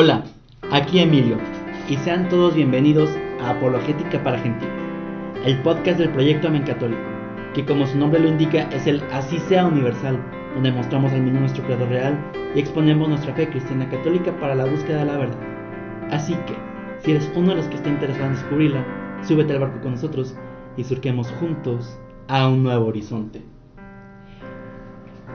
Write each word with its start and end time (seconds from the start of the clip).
Hola, 0.00 0.22
aquí 0.70 1.00
Emilio 1.00 1.38
y 1.88 1.96
sean 1.96 2.28
todos 2.28 2.54
bienvenidos 2.54 3.10
a 3.40 3.50
Apologética 3.50 4.22
para 4.22 4.38
Gentiles, 4.38 4.72
el 5.44 5.60
podcast 5.62 5.98
del 5.98 6.10
proyecto 6.10 6.46
Amén 6.46 6.62
Católico, 6.62 7.02
que 7.52 7.64
como 7.64 7.84
su 7.84 7.98
nombre 7.98 8.20
lo 8.20 8.28
indica 8.28 8.62
es 8.70 8.86
el 8.86 9.02
Así 9.10 9.40
sea 9.40 9.66
Universal, 9.66 10.16
donde 10.54 10.70
mostramos 10.70 11.10
al 11.10 11.22
mundo 11.22 11.40
nuestro 11.40 11.64
credo 11.64 11.84
real 11.86 12.16
y 12.54 12.60
exponemos 12.60 13.08
nuestra 13.08 13.34
fe 13.34 13.50
cristiana 13.50 13.90
católica 13.90 14.30
para 14.38 14.54
la 14.54 14.66
búsqueda 14.66 15.00
de 15.00 15.04
la 15.06 15.18
verdad. 15.18 15.40
Así 16.12 16.34
que, 16.46 16.54
si 17.00 17.10
eres 17.10 17.28
uno 17.34 17.48
de 17.48 17.56
los 17.56 17.66
que 17.66 17.74
está 17.74 17.88
interesado 17.88 18.26
en 18.26 18.34
descubrirla, 18.34 18.86
súbete 19.22 19.54
al 19.54 19.58
barco 19.58 19.80
con 19.80 19.94
nosotros 19.94 20.36
y 20.76 20.84
surquemos 20.84 21.28
juntos 21.40 21.98
a 22.28 22.46
un 22.46 22.62
nuevo 22.62 22.86
horizonte. 22.86 23.42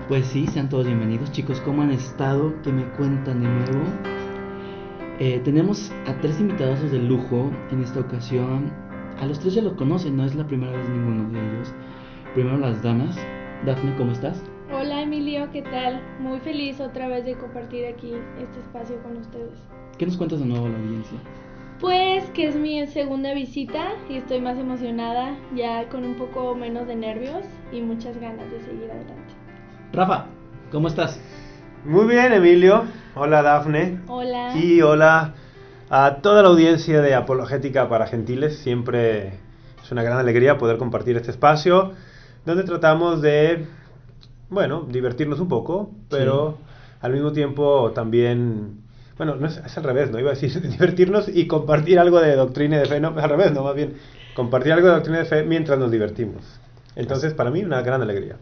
Pues 0.08 0.26
sí, 0.26 0.48
sean 0.48 0.70
todos 0.70 0.86
bienvenidos 0.86 1.34
chicos, 1.34 1.60
¿cómo 1.66 1.82
han 1.82 1.92
estado? 1.92 2.54
¿Qué 2.64 2.72
me 2.72 2.86
cuentan 2.92 3.42
de 3.42 3.50
nuevo? 3.50 4.23
Eh, 5.26 5.40
tenemos 5.46 5.90
a 6.06 6.20
tres 6.20 6.38
invitados 6.42 6.92
de 6.92 7.00
lujo 7.00 7.50
en 7.72 7.82
esta 7.82 8.02
ocasión. 8.02 8.74
A 9.22 9.26
los 9.26 9.40
tres 9.40 9.54
ya 9.54 9.62
los 9.62 9.72
conocen, 9.76 10.18
no 10.18 10.26
es 10.26 10.36
la 10.36 10.46
primera 10.46 10.74
vez 10.74 10.90
ninguno 10.90 11.32
de 11.32 11.40
ellos. 11.40 11.74
Primero 12.34 12.58
las 12.58 12.84
damas. 12.84 13.18
Dafne, 13.66 13.96
¿cómo 13.96 14.12
estás? 14.12 14.44
Hola 14.70 15.02
Emilio, 15.02 15.50
¿qué 15.54 15.62
tal? 15.62 16.02
Muy 16.20 16.42
feliz 16.42 16.82
otra 16.82 17.08
vez 17.08 17.24
de 17.24 17.38
compartir 17.38 17.86
aquí 17.86 18.12
este 18.38 18.60
espacio 18.60 19.02
con 19.02 19.16
ustedes. 19.16 19.58
¿Qué 19.98 20.06
nos 20.06 20.18
cuentas 20.18 20.42
de 20.42 20.46
nuevo 20.46 20.66
a 20.66 20.70
la 20.72 20.78
audiencia? 20.78 21.18
Pues 21.80 22.30
que 22.32 22.50
es 22.50 22.58
mi 22.58 22.86
segunda 22.88 23.34
visita 23.34 23.94
y 24.10 24.18
estoy 24.18 24.42
más 24.42 24.58
emocionada, 24.58 25.38
ya 25.56 25.88
con 25.88 26.04
un 26.04 26.16
poco 26.16 26.54
menos 26.54 26.86
de 26.86 26.98
nervios 26.98 27.46
y 27.72 27.80
muchas 27.80 28.18
ganas 28.18 28.52
de 28.52 28.60
seguir 28.60 28.92
adelante. 28.92 29.34
Rafa, 29.94 30.26
¿cómo 30.70 30.90
estás? 30.90 31.18
Muy 31.86 32.06
bien, 32.08 32.32
Emilio. 32.32 32.86
Hola, 33.14 33.42
Dafne. 33.42 34.00
Hola. 34.08 34.56
Y 34.56 34.82
hola 34.82 35.34
a 35.90 36.20
toda 36.22 36.42
la 36.42 36.48
audiencia 36.48 37.02
de 37.02 37.14
Apologética 37.14 37.90
para 37.90 38.08
Gentiles. 38.08 38.58
Siempre 38.60 39.34
es 39.84 39.92
una 39.92 40.02
gran 40.02 40.18
alegría 40.18 40.58
poder 40.58 40.78
compartir 40.78 41.18
este 41.18 41.32
espacio 41.32 41.92
donde 42.46 42.64
tratamos 42.64 43.22
de, 43.22 43.66
bueno, 44.50 44.88
divertirnos 44.90 45.42
un 45.42 45.50
poco, 45.50 45.92
pero 46.10 46.58
al 47.02 47.12
mismo 47.12 47.34
tiempo 47.34 47.92
también, 47.92 48.82
bueno, 49.18 49.36
no 49.36 49.46
es, 49.46 49.58
es 49.58 49.78
al 49.78 49.84
revés, 49.84 50.10
¿no? 50.10 50.20
Iba 50.20 50.32
a 50.32 50.36
decir 50.36 50.62
divertirnos 50.70 51.28
y 51.28 51.48
compartir 51.48 52.00
algo 52.00 52.22
de 52.22 52.34
doctrina 52.38 52.78
y 52.78 52.80
de 52.80 52.86
fe, 52.86 53.02
no, 53.02 53.10
al 53.10 53.30
revés, 53.30 53.52
no, 53.52 53.62
más 53.62 53.76
bien 53.76 53.96
compartir 54.36 54.72
algo 54.72 54.88
de 54.88 54.94
doctrina 54.94 55.18
y 55.20 55.24
de 55.24 55.28
fe 55.28 55.44
mientras 55.44 55.78
nos 55.78 55.92
divertimos. 55.92 56.44
Entonces, 56.96 57.34
para 57.34 57.52
mí, 57.52 57.62
una 57.62 57.82
gran 57.82 58.02
alegría. 58.02 58.38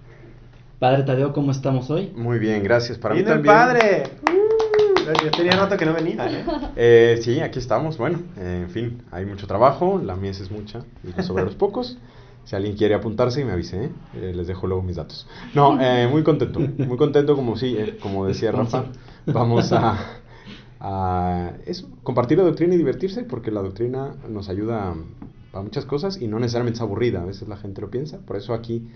Padre 0.82 1.04
Tadeo, 1.04 1.32
¿cómo 1.32 1.52
estamos 1.52 1.92
hoy? 1.92 2.12
Muy 2.16 2.40
bien, 2.40 2.64
gracias. 2.64 2.98
Para 2.98 3.14
mí 3.14 3.22
¡Viene 3.22 3.34
el 3.40 3.46
también. 3.46 3.56
padre! 3.56 4.04
Uh, 4.24 5.26
yo 5.26 5.30
tenía 5.30 5.52
rato 5.52 5.78
que 5.78 5.86
no 5.86 5.94
venía, 5.94 6.28
¿eh? 6.28 6.44
Eh, 6.76 7.20
sí, 7.22 7.40
aquí 7.40 7.60
estamos. 7.60 8.00
Bueno, 8.00 8.20
eh, 8.36 8.62
en 8.64 8.70
fin, 8.72 9.04
hay 9.12 9.28
mucho 9.28 9.46
trabajo, 9.46 10.02
la 10.04 10.16
mies 10.16 10.42
es 10.42 10.50
mucha 10.50 10.84
y 11.04 11.16
los 11.16 11.30
obreros 11.30 11.54
pocos. 11.54 12.00
Si 12.46 12.56
alguien 12.56 12.76
quiere 12.76 12.96
apuntarse, 12.96 13.46
me 13.46 13.52
avise, 13.52 13.84
¿eh? 13.84 13.90
Eh, 14.16 14.34
les 14.36 14.48
dejo 14.48 14.66
luego 14.66 14.82
mis 14.82 14.96
datos. 14.96 15.28
No, 15.54 15.80
eh, 15.80 16.08
muy 16.08 16.24
contento, 16.24 16.60
muy 16.60 16.98
contento, 16.98 17.36
como 17.36 17.58
sí, 17.58 17.76
eh, 17.78 18.00
como 18.02 18.26
decía 18.26 18.52
Rafa, 18.52 18.86
vamos 19.28 19.72
a, 19.74 20.00
a 20.80 21.52
eso, 21.68 21.90
compartir 22.02 22.40
la 22.40 22.44
doctrina 22.44 22.74
y 22.74 22.80
divertirse, 22.80 23.24
porque 23.24 23.52
la 23.52 23.62
doctrina 23.62 24.16
nos 24.28 24.50
ayuda 24.50 24.96
a 25.54 25.62
muchas 25.62 25.86
cosas 25.86 26.20
y 26.20 26.28
no 26.28 26.40
necesariamente 26.40 26.78
es 26.78 26.82
aburrida, 26.82 27.22
a 27.22 27.26
veces 27.26 27.48
la 27.48 27.58
gente 27.58 27.82
lo 27.82 27.92
piensa, 27.92 28.18
por 28.18 28.36
eso 28.36 28.56
aquí 28.56 28.88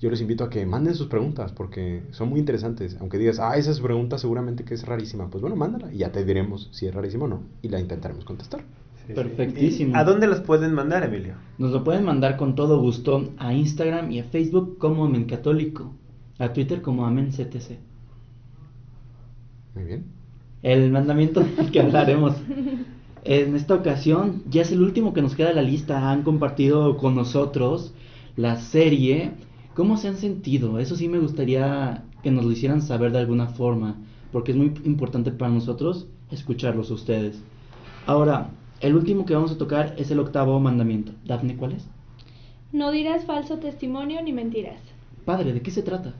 yo 0.00 0.10
les 0.10 0.20
invito 0.20 0.44
a 0.44 0.50
que 0.50 0.64
manden 0.66 0.94
sus 0.94 1.06
preguntas 1.06 1.52
porque 1.52 2.02
son 2.10 2.28
muy 2.28 2.40
interesantes. 2.40 2.96
Aunque 3.00 3.18
digas, 3.18 3.38
ah, 3.38 3.56
esa 3.56 3.70
es 3.70 3.80
pregunta 3.80 4.18
seguramente 4.18 4.64
que 4.64 4.74
es 4.74 4.84
rarísima, 4.84 5.30
pues 5.30 5.40
bueno, 5.40 5.56
mándala 5.56 5.92
y 5.92 5.98
ya 5.98 6.12
te 6.12 6.24
diremos 6.24 6.68
si 6.72 6.86
es 6.86 6.94
rarísima 6.94 7.24
o 7.24 7.28
no 7.28 7.42
y 7.62 7.68
la 7.68 7.80
intentaremos 7.80 8.24
contestar. 8.24 8.60
Sí. 9.06 9.14
Perfectísimo. 9.14 9.92
¿Y 9.94 9.96
¿A 9.96 10.04
dónde 10.04 10.26
los 10.26 10.40
pueden 10.40 10.74
mandar, 10.74 11.04
Emilio? 11.04 11.34
Nos 11.58 11.70
lo 11.70 11.84
pueden 11.84 12.04
mandar 12.04 12.36
con 12.36 12.54
todo 12.54 12.80
gusto 12.80 13.32
a 13.38 13.54
Instagram 13.54 14.10
y 14.10 14.18
a 14.18 14.24
Facebook 14.24 14.78
como 14.78 15.04
Amén 15.04 15.24
Católico, 15.24 15.94
a 16.38 16.52
Twitter 16.52 16.82
como 16.82 17.06
Amén 17.06 17.30
CTC. 17.30 17.78
Muy 19.74 19.84
bien. 19.84 20.04
El 20.62 20.90
mandamiento 20.90 21.40
del 21.40 21.70
que 21.70 21.80
hablaremos 21.80 22.34
en 23.24 23.56
esta 23.56 23.74
ocasión 23.74 24.42
ya 24.48 24.62
es 24.62 24.72
el 24.72 24.82
último 24.82 25.12
que 25.12 25.22
nos 25.22 25.34
queda 25.34 25.48
de 25.48 25.54
la 25.54 25.62
lista. 25.62 26.10
Han 26.10 26.22
compartido 26.22 26.96
con 26.96 27.14
nosotros 27.14 27.94
la 28.36 28.56
serie. 28.56 29.32
¿Cómo 29.76 29.98
se 29.98 30.08
han 30.08 30.16
sentido? 30.16 30.78
Eso 30.78 30.96
sí 30.96 31.06
me 31.06 31.18
gustaría 31.18 32.02
que 32.22 32.30
nos 32.30 32.46
lo 32.46 32.50
hicieran 32.50 32.80
saber 32.80 33.12
de 33.12 33.18
alguna 33.18 33.48
forma, 33.48 33.96
porque 34.32 34.52
es 34.52 34.56
muy 34.56 34.72
importante 34.84 35.30
para 35.30 35.52
nosotros 35.52 36.06
escucharlos 36.30 36.90
a 36.90 36.94
ustedes. 36.94 37.42
Ahora, 38.06 38.52
el 38.80 38.96
último 38.96 39.26
que 39.26 39.34
vamos 39.34 39.52
a 39.52 39.58
tocar 39.58 39.94
es 39.98 40.10
el 40.10 40.18
octavo 40.18 40.58
mandamiento. 40.60 41.12
Dafne, 41.26 41.56
¿cuál 41.56 41.72
es? 41.72 41.86
No 42.72 42.90
dirás 42.90 43.26
falso 43.26 43.58
testimonio 43.58 44.22
ni 44.22 44.32
mentiras. 44.32 44.80
Padre, 45.26 45.52
¿de 45.52 45.60
qué 45.60 45.70
se 45.70 45.82
trata? 45.82 46.14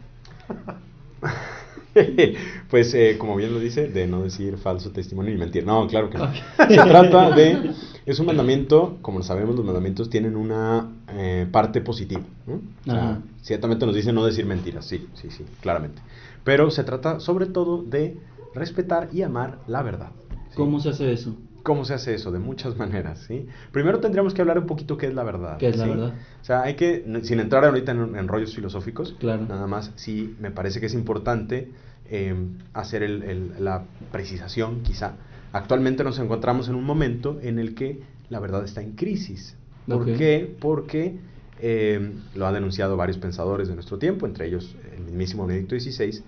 pues 2.71 2.93
eh, 2.95 3.17
como 3.19 3.37
bien 3.37 3.53
lo 3.53 3.61
dice, 3.61 3.89
de 3.89 4.07
no 4.07 4.23
decir 4.23 4.57
falso 4.59 4.91
testimonio 4.91 5.33
ni 5.33 5.39
mentir. 5.39 5.65
No, 5.65 5.87
claro 5.87 6.11
que 6.11 6.19
no. 6.19 6.31
Se 6.69 6.75
trata 6.77 7.31
de, 7.31 7.73
es 8.05 8.19
un 8.21 8.27
mandamiento, 8.27 8.99
como 9.03 9.23
sabemos 9.23 9.57
los 9.57 9.65
mandamientos 9.65 10.11
tienen 10.11 10.37
una 10.37 10.89
eh, 11.13 11.47
parte 11.51 11.81
positiva. 11.81 12.23
¿no? 12.47 12.55
O 12.55 12.85
sea, 12.85 12.95
Ajá. 13.11 13.19
ciertamente 13.43 13.87
nos 13.87 13.95
dice 13.95 14.13
no 14.13 14.25
decir 14.25 14.47
mentiras, 14.47 14.87
sí, 14.87 15.07
sí, 15.15 15.31
sí, 15.31 15.45
claramente. 15.61 16.03
Pero 16.45 16.71
se 16.71 16.85
trata 16.85 17.21
sobre 17.21 17.47
todo 17.47 17.83
de 17.83 18.17
respetar 18.55 19.09
y 19.13 19.23
amar 19.23 19.59
la 19.67 19.83
verdad. 19.83 20.11
¿sí? 20.51 20.57
¿Cómo 20.57 20.81
se 20.81 20.91
hace 20.91 21.13
eso? 21.13 21.37
¿Cómo 21.63 21.85
se 21.85 21.95
hace 21.95 22.15
eso? 22.15 22.31
De 22.31 22.39
muchas 22.39 22.77
maneras, 22.77 23.25
¿sí? 23.27 23.47
Primero 23.73 23.99
tendríamos 23.99 24.35
que 24.35 24.41
hablar 24.41 24.57
un 24.57 24.67
poquito 24.67 24.97
qué 24.97 25.09
es 25.09 25.15
la 25.15 25.25
verdad. 25.25 25.59
¿Qué 25.59 25.67
es 25.67 25.77
la 25.77 25.87
verdad? 25.87 26.15
O 26.41 26.45
sea, 26.45 26.63
hay 26.63 26.75
que, 26.77 27.05
sin 27.23 27.41
entrar 27.41 27.65
ahorita 27.65 27.91
en, 27.91 28.15
en 28.15 28.29
rollos 28.29 28.55
filosóficos, 28.55 29.17
Claro. 29.19 29.47
nada 29.49 29.67
más, 29.67 29.91
sí 29.97 30.37
me 30.39 30.53
parece 30.53 30.79
que 30.79 30.87
es 30.87 30.95
importante 30.95 31.73
eh, 32.11 32.35
hacer 32.75 33.03
el- 33.03 33.23
el- 33.23 33.53
la 33.65 33.85
precisación, 34.13 34.83
quizá. 34.83 35.15
Actualmente 35.53 36.05
nos 36.05 36.19
encontramos 36.19 36.69
en 36.69 36.75
un 36.75 36.85
momento 36.85 37.39
en 37.43 37.59
el 37.59 37.75
que 37.75 38.01
la 38.29 38.41
verdad 38.41 38.65
está 38.65 38.83
en 38.83 38.93
crisis. 38.93 39.57
¿Por 39.87 40.07
qué? 40.19 40.57
Porque 40.61 41.19
eh, 41.59 42.13
lo 42.35 42.47
han 42.47 42.53
denunciado 42.55 42.97
varios 42.99 43.17
pensadores 43.19 43.69
de 43.69 43.75
nuestro 43.75 43.99
tiempo, 43.99 44.27
entre 44.27 44.47
ellos 44.47 44.77
el 44.95 45.05
mismísimo 45.05 45.47
Benedicto 45.47 45.75
XVI. 45.79 46.23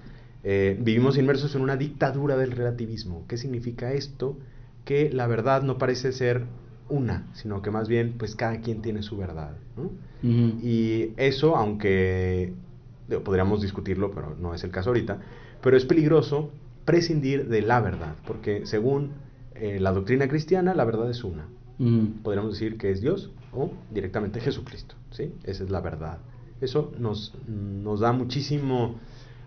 eh, 0.45 0.79
vivimos 0.81 1.19
inmersos 1.19 1.55
en 1.57 1.61
una 1.63 1.77
dictadura 1.77 2.37
del 2.39 2.53
relativismo. 2.53 3.25
¿Qué 3.29 3.37
significa 3.37 3.93
esto? 3.93 4.39
Que 4.87 5.11
la 5.13 5.27
verdad 5.27 5.63
no 5.63 5.77
parece 5.77 6.13
ser 6.13 6.45
una, 6.89 7.27
sino 7.35 7.61
que 7.61 7.71
más 7.71 7.89
bien, 7.89 8.15
pues 8.17 8.37
cada 8.37 8.61
quien 8.63 8.81
tiene 8.81 9.03
su 9.03 9.19
verdad. 9.19 9.51
Y 10.63 11.11
eso, 11.19 11.57
aunque 11.57 12.55
digo, 13.09 13.23
podríamos 13.23 13.61
discutirlo, 13.61 14.11
pero 14.13 14.35
no 14.41 14.55
es 14.55 14.65
el 14.65 14.71
caso 14.71 14.91
ahorita, 14.91 15.19
pero 15.63 15.77
es 15.77 15.85
peligroso 15.85 16.51
prescindir 16.85 17.49
de 17.49 17.63
la 17.63 17.81
verdad, 17.81 18.15
porque 18.27 18.67
según 18.67 19.13
eh, 19.55 19.79
la 19.81 19.93
doctrina 19.93 20.29
cristiana, 20.29 20.75
la 20.75 20.85
verdad 20.85 21.11
es 21.11 21.25
una. 21.25 21.47
Ujú. 21.79 22.23
Podríamos 22.23 22.53
decir 22.53 22.79
que 22.79 22.91
es 22.91 23.01
Dios 23.01 23.31
o 23.53 23.71
directamente 23.91 24.41
Jesucristo, 24.41 24.95
¿sí? 25.11 25.33
Esa 25.45 25.65
es 25.65 25.71
la 25.71 25.81
verdad. 25.81 26.19
Eso 26.61 26.93
nos, 26.99 27.35
nos 27.47 28.01
da 28.01 28.13
muchísimo, 28.13 28.97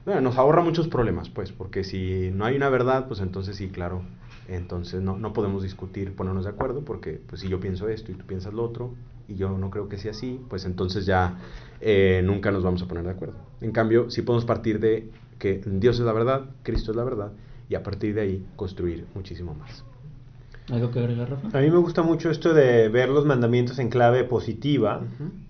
bueno, 0.05 0.21
nos 0.21 0.37
ahorra 0.37 0.61
muchos 0.61 0.87
problemas, 0.87 1.29
pues, 1.29 1.51
porque 1.51 1.83
si 1.83 2.31
no 2.33 2.45
hay 2.45 2.55
una 2.55 2.69
verdad, 2.69 3.07
pues 3.07 3.19
entonces 3.19 3.57
sí, 3.57 3.69
claro, 3.69 4.01
entonces 4.47 5.01
no, 5.01 5.17
no 5.17 5.33
podemos 5.33 5.63
discutir, 5.63 6.15
ponernos 6.15 6.45
de 6.45 6.51
acuerdo, 6.51 6.81
porque 6.85 7.19
pues 7.27 7.41
si 7.41 7.49
yo 7.49 7.59
pienso 7.59 7.89
esto 7.89 8.11
y 8.11 8.15
tú 8.15 8.25
piensas 8.25 8.53
lo 8.53 8.63
otro, 8.63 8.93
y 9.27 9.35
yo 9.35 9.57
no 9.57 9.69
creo 9.69 9.87
que 9.87 9.97
sea 9.97 10.11
así, 10.11 10.39
pues 10.49 10.65
entonces 10.65 11.05
ya 11.05 11.37
eh, 11.79 12.21
nunca 12.23 12.51
nos 12.51 12.63
vamos 12.63 12.81
a 12.81 12.87
poner 12.87 13.03
de 13.03 13.11
acuerdo. 13.11 13.35
En 13.61 13.71
cambio, 13.71 14.09
sí 14.09 14.21
podemos 14.21 14.45
partir 14.45 14.79
de 14.79 15.09
que 15.41 15.59
Dios 15.65 15.99
es 15.99 16.05
la 16.05 16.13
verdad, 16.13 16.43
Cristo 16.61 16.91
es 16.91 16.97
la 16.97 17.03
verdad, 17.03 17.31
y 17.67 17.73
a 17.73 17.81
partir 17.81 18.13
de 18.13 18.21
ahí 18.21 18.45
construir 18.55 19.07
muchísimo 19.15 19.55
más. 19.55 19.83
¿Algo 20.69 20.91
que 20.91 20.99
agregar, 20.99 21.31
Rafa? 21.31 21.57
A 21.57 21.61
mí 21.61 21.71
me 21.71 21.79
gusta 21.79 22.03
mucho 22.03 22.29
esto 22.29 22.53
de 22.53 22.89
ver 22.89 23.09
los 23.09 23.25
mandamientos 23.25 23.79
en 23.79 23.89
clave 23.89 24.23
positiva, 24.23 25.01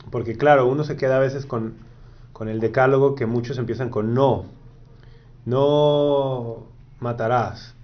porque 0.09 0.37
claro, 0.37 0.65
uno 0.67 0.85
se 0.85 0.95
queda 0.95 1.17
a 1.17 1.19
veces 1.19 1.45
con, 1.45 1.73
con 2.31 2.47
el 2.47 2.61
decálogo 2.61 3.15
que 3.15 3.25
muchos 3.25 3.57
empiezan 3.57 3.89
con 3.89 4.13
no. 4.13 4.45
No 5.45 6.67
matarás, 7.01 7.75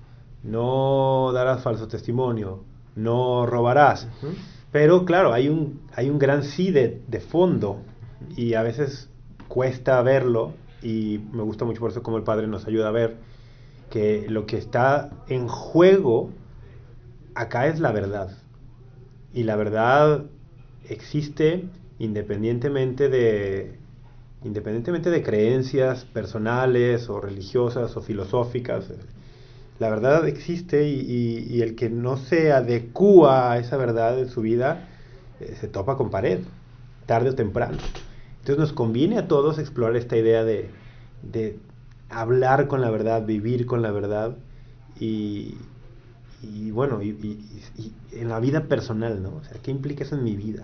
no 0.44 1.31
darás 1.33 1.62
falso 1.62 1.89
testimonio, 1.89 2.63
no 2.95 3.45
robarás. 3.45 4.07
Pero 4.71 5.03
claro, 5.03 5.33
hay 5.33 5.50
un, 5.50 5.81
hay 5.94 6.10
un 6.10 6.19
gran 6.19 6.44
sí 6.44 6.71
de, 6.71 7.01
de 7.06 7.19
fondo 7.19 7.81
y 8.38 8.53
a 8.53 8.63
veces 8.63 9.10
cuesta 9.50 10.01
verlo 10.01 10.53
y 10.81 11.19
me 11.31 11.44
gusta 11.44 11.65
mucho 11.65 11.79
por 11.79 11.91
eso 11.91 12.03
como 12.03 12.18
el 12.18 12.24
Padre 12.24 12.47
nos 12.47 12.68
ayuda 12.68 12.89
a 12.89 12.91
ver 12.91 13.18
que 13.89 14.25
lo 14.29 14.45
que 14.45 14.57
está 14.57 15.09
en 15.27 15.47
juego 15.47 16.29
acá 17.35 17.68
es 17.68 17.79
la 17.79 17.91
verdad. 17.91 18.38
Y 19.33 19.44
la 19.44 19.56
verdad 19.56 20.25
existe 20.89 21.65
independientemente 22.00 23.09
de 23.09 23.77
independientemente 24.44 25.09
de 25.09 25.24
creencias 25.24 26.06
personales 26.06 27.09
o 27.09 27.19
religiosas 27.19 27.97
o 27.97 28.01
filosóficas. 28.01 28.85
la 29.79 29.89
verdad 29.89 30.27
existe 30.27 30.88
y, 30.88 31.62
el 31.62 31.75
que 31.75 31.89
no 31.89 32.18
se 32.18 32.51
adecúa 32.51 33.51
a 33.51 33.57
esa 33.59 33.77
verdad 33.77 34.19
en 34.19 34.29
su 34.29 34.41
vida 34.41 34.88
eh, 35.39 35.56
se 35.59 35.68
topa 35.68 35.97
con 35.97 36.09
pared, 36.09 36.39
tarde 37.06 37.29
o 37.31 37.35
temprano. 37.35 37.77
Entonces 38.48 38.60
nos 38.70 38.74
conviene 38.74 39.18
a 39.18 39.28
todos 39.28 39.60
explorar 39.60 39.98
esta 39.98 40.16
idea 40.16 40.46
de, 40.46 40.70
de 41.22 41.60
hablar 42.10 42.70
con 42.70 42.80
la 42.80 42.90
verdad, 42.90 43.26
vivir 43.26 43.66
con 43.66 43.82
la 43.82 43.92
verdad 43.92 44.38
y, 44.96 45.58
y 46.42 46.72
bueno, 46.72 47.02
y, 47.02 47.10
y- 47.10 47.62
y- 47.78 47.82
y 48.14 48.22
en 48.22 48.30
la 48.30 48.40
vida 48.40 48.70
personal, 48.70 49.22
¿no? 49.22 49.36
O 49.36 49.44
sea, 49.44 49.62
¿qué 49.62 49.72
implica 49.72 50.06
eso 50.06 50.16
en 50.16 50.24
mi 50.24 50.38
vida? 50.38 50.64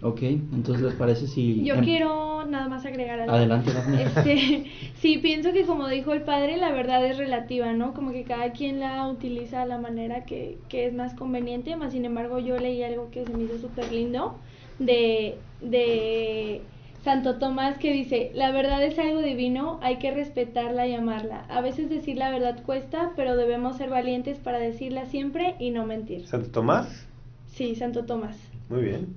Ok, 0.00 0.22
entonces 0.22 0.82
les 0.84 0.94
parece 0.94 1.26
si... 1.26 1.64
Yo 1.64 1.74
em- 1.74 1.84
quiero 1.84 2.44
nada 2.46 2.68
más 2.68 2.84
agregar 2.84 3.18
algo. 3.20 3.34
Adelante. 3.34 3.70
Este, 3.98 4.70
sí, 5.00 5.18
pienso 5.18 5.52
que 5.52 5.64
como 5.64 5.88
dijo 5.88 6.12
el 6.12 6.22
padre, 6.22 6.56
la 6.56 6.70
verdad 6.72 7.04
es 7.04 7.16
relativa, 7.16 7.72
¿no? 7.72 7.94
Como 7.94 8.12
que 8.12 8.24
cada 8.24 8.52
quien 8.52 8.80
la 8.80 9.08
utiliza 9.08 9.62
a 9.62 9.66
la 9.66 9.78
manera 9.78 10.24
que, 10.26 10.58
que 10.68 10.86
es 10.86 10.92
más 10.94 11.14
conveniente, 11.14 11.74
más 11.76 11.92
sin 11.92 12.04
embargo 12.04 12.38
yo 12.38 12.58
leí 12.58 12.82
algo 12.82 13.10
que 13.10 13.24
se 13.24 13.32
me 13.34 13.44
hizo 13.44 13.58
súper 13.58 13.90
lindo 13.92 14.40
de, 14.78 15.38
de 15.60 16.62
Santo 17.04 17.38
Tomás 17.38 17.78
que 17.78 17.92
dice, 17.92 18.30
la 18.34 18.50
verdad 18.50 18.82
es 18.82 18.98
algo 18.98 19.20
divino, 19.20 19.78
hay 19.82 19.98
que 19.98 20.10
respetarla 20.10 20.86
y 20.86 20.94
amarla. 20.94 21.44
A 21.48 21.60
veces 21.60 21.88
decir 21.90 22.16
la 22.16 22.30
verdad 22.30 22.62
cuesta, 22.64 23.12
pero 23.16 23.36
debemos 23.36 23.76
ser 23.76 23.90
valientes 23.90 24.38
para 24.38 24.58
decirla 24.58 25.06
siempre 25.06 25.54
y 25.58 25.70
no 25.70 25.86
mentir. 25.86 26.26
¿Santo 26.26 26.50
Tomás? 26.50 27.06
Sí, 27.46 27.74
Santo 27.76 28.04
Tomás. 28.04 28.36
Muy 28.68 28.82
bien. 28.82 29.14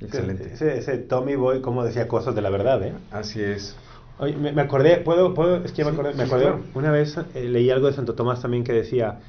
Excelente. 0.00 0.52
Ese, 0.52 0.78
ese 0.78 0.98
Tommy 0.98 1.36
Boy, 1.36 1.60
como 1.60 1.84
decía 1.84 2.08
cosas 2.08 2.34
de 2.34 2.42
la 2.42 2.50
verdad, 2.50 2.82
¿eh? 2.82 2.92
Así 3.10 3.40
es. 3.42 3.76
Oye, 4.18 4.36
me, 4.36 4.52
me 4.52 4.62
acordé, 4.62 4.98
¿puedo, 4.98 5.34
puedo? 5.34 5.56
Es 5.64 5.72
que 5.72 5.78
ya 5.78 5.84
me 5.84 5.90
Sí, 5.92 5.96
acordé, 5.98 6.14
me 6.14 6.22
acordé. 6.24 6.42
claro. 6.44 6.60
Una 6.74 6.90
vez 6.90 7.16
eh, 7.34 7.44
leí 7.44 7.70
algo 7.70 7.86
de 7.86 7.92
Santo 7.92 8.14
Tomás 8.14 8.42
también 8.42 8.64
que 8.64 8.72
decía, 8.72 9.20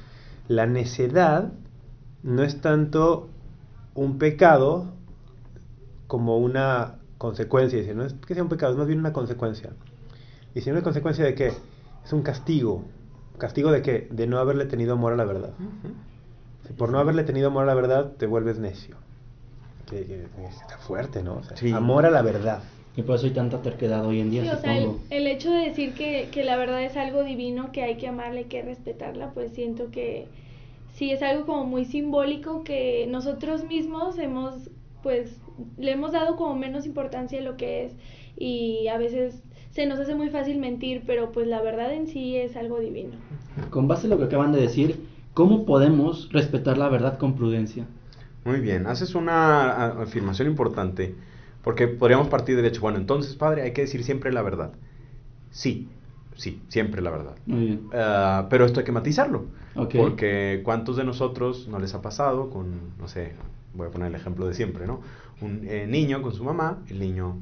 la 0.48 0.66
necedad 0.66 1.52
no 2.22 2.42
es 2.42 2.60
tanto 2.60 3.28
un 3.94 4.18
pecado 4.18 4.92
como 6.06 6.38
una 6.38 6.96
consecuencia. 7.18 7.78
Dice, 7.78 7.94
no 7.94 8.04
es 8.04 8.14
que 8.14 8.34
sea 8.34 8.42
un 8.42 8.48
pecado, 8.48 8.72
es 8.72 8.78
más 8.78 8.86
bien 8.86 8.98
una 9.00 9.12
consecuencia. 9.12 9.70
Dice, 10.54 10.70
¿una 10.70 10.82
consecuencia 10.82 11.24
de 11.24 11.34
qué? 11.34 11.52
Es 12.04 12.12
un 12.12 12.22
castigo. 12.22 12.84
¿Castigo 13.38 13.72
de 13.72 13.82
qué? 13.82 14.06
De 14.10 14.26
no 14.26 14.38
haberle 14.38 14.66
tenido 14.66 14.92
amor 14.94 15.12
a 15.12 15.16
la 15.16 15.24
verdad. 15.24 15.50
Si 16.66 16.72
por 16.72 16.90
no 16.90 16.98
haberle 16.98 17.24
tenido 17.24 17.48
amor 17.48 17.64
a 17.64 17.66
la 17.66 17.74
verdad, 17.74 18.12
te 18.16 18.26
vuelves 18.26 18.58
necio. 18.58 18.96
Que, 19.86 20.00
que- 20.06 20.26
que 20.36 20.44
está 20.46 20.78
fuerte, 20.78 21.22
¿no? 21.22 21.34
O 21.36 21.42
sea, 21.42 21.56
Sí. 21.56 21.72
Amor 21.72 22.06
a 22.06 22.10
la 22.10 22.22
verdad. 22.22 22.62
Y 22.96 23.02
por 23.02 23.16
eso 23.16 23.26
hay 23.26 23.32
tanta 23.32 23.60
terquedad 23.60 24.06
hoy 24.06 24.20
en 24.20 24.30
día, 24.30 24.42
Sí, 24.42 24.48
o 24.50 24.56
sea, 24.56 24.76
el, 25.10 25.26
hecho 25.26 25.50
de 25.50 25.68
decir 25.68 25.94
que, 25.94 26.28
que 26.30 26.44
la 26.44 26.56
verdad 26.56 26.82
es 26.84 26.96
algo 26.96 27.24
divino, 27.24 27.72
que 27.72 27.82
hay 27.82 27.96
que 27.96 28.06
amarla 28.06 28.42
y 28.42 28.44
que 28.44 28.62
respetarla, 28.62 29.30
pues 29.32 29.52
siento 29.52 29.90
que 29.90 30.28
sí 30.94 31.10
es 31.10 31.20
algo 31.22 31.44
como 31.44 31.64
muy 31.64 31.86
simbólico 31.86 32.62
que 32.62 33.08
nosotros 33.10 33.64
mismos 33.64 34.16
hemos, 34.18 34.70
pues, 35.02 35.40
le 35.78 35.92
hemos 35.92 36.12
dado 36.12 36.36
como 36.36 36.56
menos 36.56 36.86
importancia 36.86 37.38
a 37.38 37.42
lo 37.42 37.56
que 37.56 37.86
es 37.86 37.96
y 38.36 38.88
a 38.88 38.98
veces 38.98 39.42
se 39.70 39.86
nos 39.86 39.98
hace 39.98 40.14
muy 40.14 40.28
fácil 40.28 40.58
mentir, 40.58 41.02
pero 41.06 41.32
pues 41.32 41.46
la 41.46 41.60
verdad 41.60 41.92
en 41.92 42.06
sí 42.06 42.36
es 42.36 42.56
algo 42.56 42.78
divino. 42.78 43.16
Con 43.70 43.88
base 43.88 44.06
en 44.06 44.10
lo 44.10 44.18
que 44.18 44.24
acaban 44.24 44.52
de 44.52 44.60
decir, 44.60 45.04
¿cómo 45.34 45.64
podemos 45.66 46.30
respetar 46.32 46.78
la 46.78 46.88
verdad 46.88 47.18
con 47.18 47.34
prudencia? 47.34 47.86
Muy 48.44 48.60
bien, 48.60 48.86
haces 48.86 49.14
una 49.14 50.02
afirmación 50.02 50.48
importante, 50.48 51.14
porque 51.62 51.88
podríamos 51.88 52.28
partir 52.28 52.56
del 52.56 52.66
hecho, 52.66 52.82
bueno, 52.82 52.98
entonces, 52.98 53.34
padre, 53.36 53.62
hay 53.62 53.72
que 53.72 53.80
decir 53.80 54.04
siempre 54.04 54.32
la 54.32 54.42
verdad. 54.42 54.72
Sí, 55.50 55.88
sí, 56.36 56.60
siempre 56.68 57.00
la 57.00 57.10
verdad. 57.10 57.36
Muy 57.46 57.64
bien. 57.64 57.88
Ah, 57.92 58.46
pero 58.50 58.66
esto 58.66 58.80
hay 58.80 58.86
que 58.86 58.92
matizarlo, 58.92 59.46
Porque 59.74 60.60
¿cuántos 60.64 60.96
de 60.96 61.04
nosotros 61.04 61.66
no 61.68 61.78
les 61.78 61.94
ha 61.94 62.02
pasado 62.02 62.50
con, 62.50 62.96
no 62.98 63.08
sé, 63.08 63.32
voy 63.74 63.88
a 63.88 63.90
poner 63.90 64.08
el 64.08 64.14
ejemplo 64.14 64.46
de 64.46 64.54
siempre, 64.54 64.86
¿no? 64.86 65.00
Un 65.40 65.66
eh, 65.68 65.86
niño 65.88 66.22
con 66.22 66.32
su 66.32 66.44
mamá, 66.44 66.78
el 66.88 67.00
niño 67.00 67.36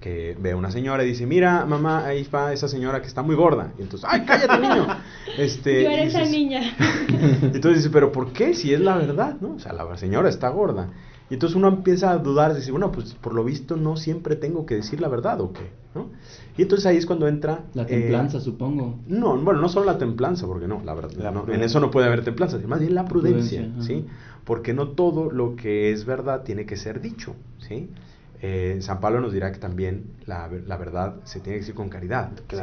que 0.00 0.36
ve 0.40 0.52
a 0.52 0.56
una 0.56 0.70
señora 0.70 1.04
y 1.04 1.08
dice, 1.08 1.26
mira, 1.26 1.66
mamá, 1.66 2.06
ahí 2.06 2.26
va 2.34 2.52
esa 2.52 2.68
señora 2.68 3.00
que 3.00 3.06
está 3.06 3.22
muy 3.22 3.36
gorda. 3.36 3.72
Y 3.78 3.82
entonces, 3.82 4.08
¡ay, 4.10 4.24
cállate, 4.26 4.58
niño! 4.58 4.86
Este, 5.38 5.84
Yo 5.84 5.90
y 5.90 5.94
era 5.94 6.02
esa 6.02 6.24
niña. 6.24 6.76
entonces 7.42 7.76
dice, 7.76 7.90
pero 7.90 8.10
¿por 8.10 8.32
qué? 8.32 8.54
Si 8.54 8.72
es 8.74 8.80
la 8.80 8.96
verdad, 8.96 9.36
¿no? 9.40 9.54
O 9.54 9.58
sea, 9.58 9.72
la 9.72 9.96
señora 9.96 10.28
está 10.28 10.48
gorda. 10.48 10.88
Y 11.30 11.34
entonces 11.34 11.56
uno 11.56 11.68
empieza 11.68 12.10
a 12.10 12.18
dudar, 12.18 12.54
dice, 12.54 12.72
bueno, 12.72 12.90
pues 12.90 13.14
por 13.14 13.34
lo 13.34 13.44
visto 13.44 13.76
no 13.76 13.96
siempre 13.96 14.34
tengo 14.34 14.66
que 14.66 14.74
decir 14.74 15.00
la 15.00 15.08
verdad, 15.08 15.40
¿o 15.40 15.52
qué? 15.52 15.70
¿No? 15.94 16.10
Y 16.58 16.62
entonces 16.62 16.86
ahí 16.86 16.96
es 16.96 17.06
cuando 17.06 17.28
entra... 17.28 17.64
La 17.72 17.84
eh, 17.84 17.86
templanza, 17.86 18.40
supongo. 18.40 18.98
no, 19.06 19.38
bueno, 19.38 19.60
no 19.60 19.68
solo 19.68 19.86
la 19.86 19.96
templanza, 19.96 20.46
porque 20.46 20.66
no, 20.66 20.82
la 20.84 20.92
verdad, 20.94 21.12
La 21.12 21.30
no, 21.30 21.46
en 21.48 21.62
eso 21.62 21.78
no 21.78 21.90
puede 21.90 22.08
haber 22.08 22.24
templanza, 22.24 22.58
más 22.66 22.80
bien 22.80 22.94
la 22.94 23.04
prudencia, 23.04 23.62
Prudencia, 23.62 23.82
¿sí? 23.82 24.04
ajá. 24.08 24.16
Porque 24.44 24.74
no 24.74 24.88
todo 24.88 25.30
lo 25.30 25.54
que 25.54 25.92
es 25.92 26.04
verdad 26.04 26.42
tiene 26.42 26.66
que 26.66 26.76
ser 26.76 27.00
dicho, 27.00 27.36
¿sí? 27.58 27.90
Eh, 28.42 28.78
San 28.80 29.00
Pablo 29.00 29.20
nos 29.20 29.32
dirá 29.32 29.52
que 29.52 29.58
también 29.58 30.06
la, 30.26 30.50
la 30.66 30.76
verdad 30.76 31.16
se 31.24 31.40
tiene 31.40 31.56
que 31.56 31.60
decir 31.60 31.74
con 31.74 31.88
caridad, 31.88 32.30
¿sí? 32.50 32.58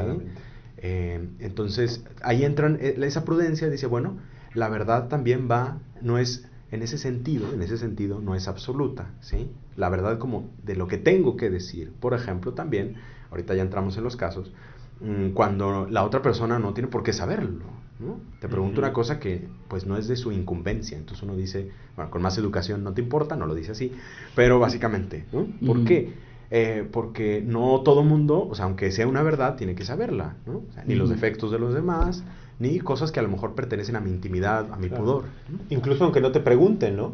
Eh, 0.77 1.27
entonces, 1.39 2.03
ahí 2.21 2.43
entran 2.43 2.77
esa 2.81 3.23
prudencia, 3.23 3.69
dice, 3.69 3.87
bueno, 3.87 4.17
la 4.53 4.69
verdad 4.69 5.07
también 5.07 5.47
va, 5.49 5.79
no 6.01 6.17
es, 6.17 6.47
en 6.71 6.81
ese 6.83 6.97
sentido, 6.97 7.53
en 7.53 7.61
ese 7.61 7.77
sentido, 7.77 8.19
no 8.19 8.35
es 8.35 8.47
absoluta, 8.47 9.13
¿sí? 9.21 9.49
La 9.75 9.89
verdad 9.89 10.17
como 10.17 10.49
de 10.63 10.75
lo 10.75 10.87
que 10.87 10.97
tengo 10.97 11.37
que 11.37 11.49
decir. 11.49 11.93
Por 11.99 12.13
ejemplo, 12.13 12.53
también, 12.53 12.95
ahorita 13.31 13.55
ya 13.55 13.61
entramos 13.61 13.97
en 13.97 14.03
los 14.03 14.17
casos, 14.17 14.51
mm, 14.99 15.29
cuando 15.29 15.87
la 15.89 16.03
otra 16.03 16.21
persona 16.21 16.59
no 16.59 16.73
tiene 16.73 16.89
por 16.89 17.03
qué 17.03 17.13
saberlo, 17.13 17.65
¿no? 17.99 18.19
Te 18.39 18.47
pregunto 18.49 18.81
una 18.81 18.93
cosa 18.93 19.19
que, 19.19 19.47
pues, 19.67 19.85
no 19.85 19.97
es 19.97 20.07
de 20.07 20.15
su 20.15 20.31
incumbencia, 20.31 20.97
entonces 20.97 21.23
uno 21.23 21.35
dice, 21.35 21.69
bueno, 21.95 22.11
con 22.11 22.21
más 22.21 22.37
educación 22.37 22.83
no 22.83 22.93
te 22.93 23.01
importa, 23.01 23.35
no 23.35 23.45
lo 23.45 23.55
dice 23.55 23.71
así, 23.71 23.91
pero 24.35 24.59
básicamente, 24.59 25.25
¿no? 25.31 25.47
¿Por 25.65 25.77
Ujú. 25.77 25.85
qué? 25.85 26.26
Eh, 26.49 26.87
porque 26.91 27.43
no 27.45 27.81
todo 27.81 28.03
mundo, 28.03 28.47
o 28.49 28.55
sea, 28.55 28.65
aunque 28.65 28.91
sea 28.91 29.05
una 29.07 29.21
verdad, 29.21 29.57
tiene 29.57 29.75
que 29.75 29.83
saberla, 29.83 30.37
¿no? 30.45 30.63
O 30.69 30.71
sea, 30.73 30.85
ni 30.85 30.95
los 30.95 31.09
defectos 31.09 31.51
de 31.51 31.59
los 31.59 31.73
demás, 31.73 32.23
ni 32.59 32.79
cosas 32.79 33.11
que 33.11 33.19
a 33.19 33.23
lo 33.23 33.29
mejor 33.29 33.53
pertenecen 33.53 33.97
a 33.97 33.99
mi 33.99 34.09
intimidad, 34.09 34.71
a 34.71 34.77
mi 34.77 34.87
Claro. 34.87 35.03
pudor. 35.03 35.23
¿no? 35.49 35.59
Incluso 35.69 36.05
aunque 36.05 36.21
no 36.21 36.31
te 36.31 36.39
pregunten, 36.39 36.95
¿no? 36.95 37.13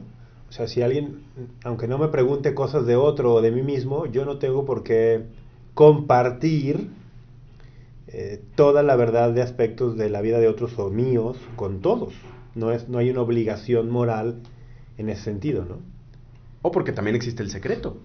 O 0.50 0.52
sea, 0.52 0.68
si 0.68 0.84
alguien, 0.84 1.24
aunque 1.64 1.88
no 1.88 1.98
me 1.98 2.10
pregunte 2.10 2.54
cosas 2.54 2.86
de 2.86 2.96
otro 2.96 3.34
o 3.34 3.42
de 3.42 3.50
mí 3.52 3.64
mismo, 3.64 4.06
yo 4.06 4.24
no 4.24 4.38
tengo 4.38 4.66
por 4.66 4.84
qué 4.84 5.24
compartir 5.74 6.90
eh, 8.08 8.40
toda 8.56 8.84
la 8.84 8.96
verdad 8.96 9.32
de 9.32 9.42
aspectos 9.42 9.98
de 9.98 10.10
la 10.12 10.22
vida 10.22 10.40
de 10.40 10.48
otros 10.48 10.78
o 10.78 10.92
míos 10.92 11.38
con 11.56 11.82
todos. 11.82 12.14
No, 12.54 12.72
es, 12.72 12.88
no 12.88 13.00
hay 13.00 13.10
una 13.10 13.22
obligación 13.22 13.90
moral 13.90 14.42
en 15.00 15.10
ese 15.10 15.24
sentido, 15.24 15.66
¿no? 15.66 15.78
O 16.66 16.72
porque 16.72 16.94
también 16.94 17.16
existe 17.16 17.44
el 17.44 17.50
secreto. 17.52 17.98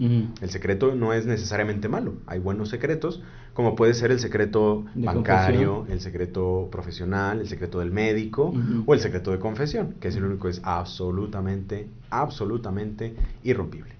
El 0.00 0.50
secreto 0.50 0.94
no 0.94 1.12
es 1.12 1.26
necesariamente 1.26 1.88
malo. 1.88 2.14
Hay 2.26 2.38
buenos 2.38 2.70
secretos, 2.70 3.22
como 3.52 3.76
puede 3.76 3.92
ser 3.92 4.10
el 4.10 4.18
secreto 4.18 4.86
De 4.94 5.04
bancario, 5.04 5.74
confesión. 5.74 5.92
el 5.92 6.00
secreto 6.00 6.68
profesional, 6.72 7.40
el 7.40 7.48
secreto 7.48 7.80
del 7.80 7.90
médico 7.90 8.54
o 8.86 8.94
el 8.94 9.00
secreto 9.00 9.30
de 9.30 9.38
confesión, 9.38 9.94
que 10.00 10.08
es 10.08 10.16
el 10.16 10.24
único 10.24 10.44
que 10.44 10.52
es 10.52 10.60
absolutamente, 10.64 11.86
absolutamente 12.08 13.14
irrompible. 13.44 13.92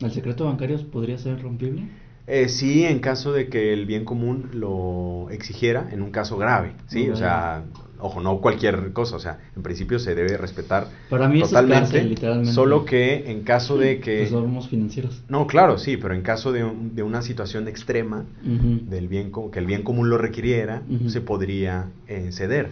¿El 0.00 0.10
secreto 0.10 0.46
bancario 0.46 0.78
podría 0.90 1.18
ser 1.18 1.40
rompible? 1.42 1.88
Eh, 2.26 2.48
sí, 2.48 2.84
en 2.84 3.00
caso 3.00 3.32
de 3.32 3.48
que 3.48 3.72
el 3.72 3.84
bien 3.84 4.04
común 4.04 4.48
lo 4.54 5.28
exigiera, 5.30 5.88
en 5.90 6.02
un 6.02 6.10
caso 6.10 6.38
grave, 6.38 6.72
¿sí? 6.86 7.10
O 7.10 7.16
sea, 7.16 7.64
ojo, 8.02 8.20
no 8.20 8.38
cualquier 8.40 8.92
cosa, 8.92 9.16
o 9.16 9.18
sea, 9.20 9.38
en 9.56 9.62
principio 9.62 9.98
se 9.98 10.14
debe 10.14 10.36
respetar 10.36 10.88
Para 11.08 11.28
mí 11.28 11.36
eso 11.36 11.44
es 11.46 11.50
totalmente, 11.50 11.80
cárcel, 11.84 12.08
literalmente. 12.08 12.52
solo 12.52 12.84
que 12.84 13.30
en 13.30 13.42
caso 13.42 13.78
de 13.78 14.00
que... 14.00 14.28
Pues 14.30 14.66
financieros. 14.68 15.22
No, 15.28 15.46
claro, 15.46 15.78
sí, 15.78 15.96
pero 15.96 16.14
en 16.14 16.22
caso 16.22 16.52
de, 16.52 16.64
un- 16.64 16.94
de 16.94 17.02
una 17.02 17.22
situación 17.22 17.68
extrema, 17.68 18.24
del 18.42 19.08
bien 19.08 19.32
que 19.52 19.58
el 19.58 19.66
bien 19.66 19.82
común 19.82 20.10
lo 20.10 20.18
requiriera, 20.18 20.82
se 21.06 21.20
podría 21.20 21.88
eh, 22.08 22.30
ceder. 22.32 22.68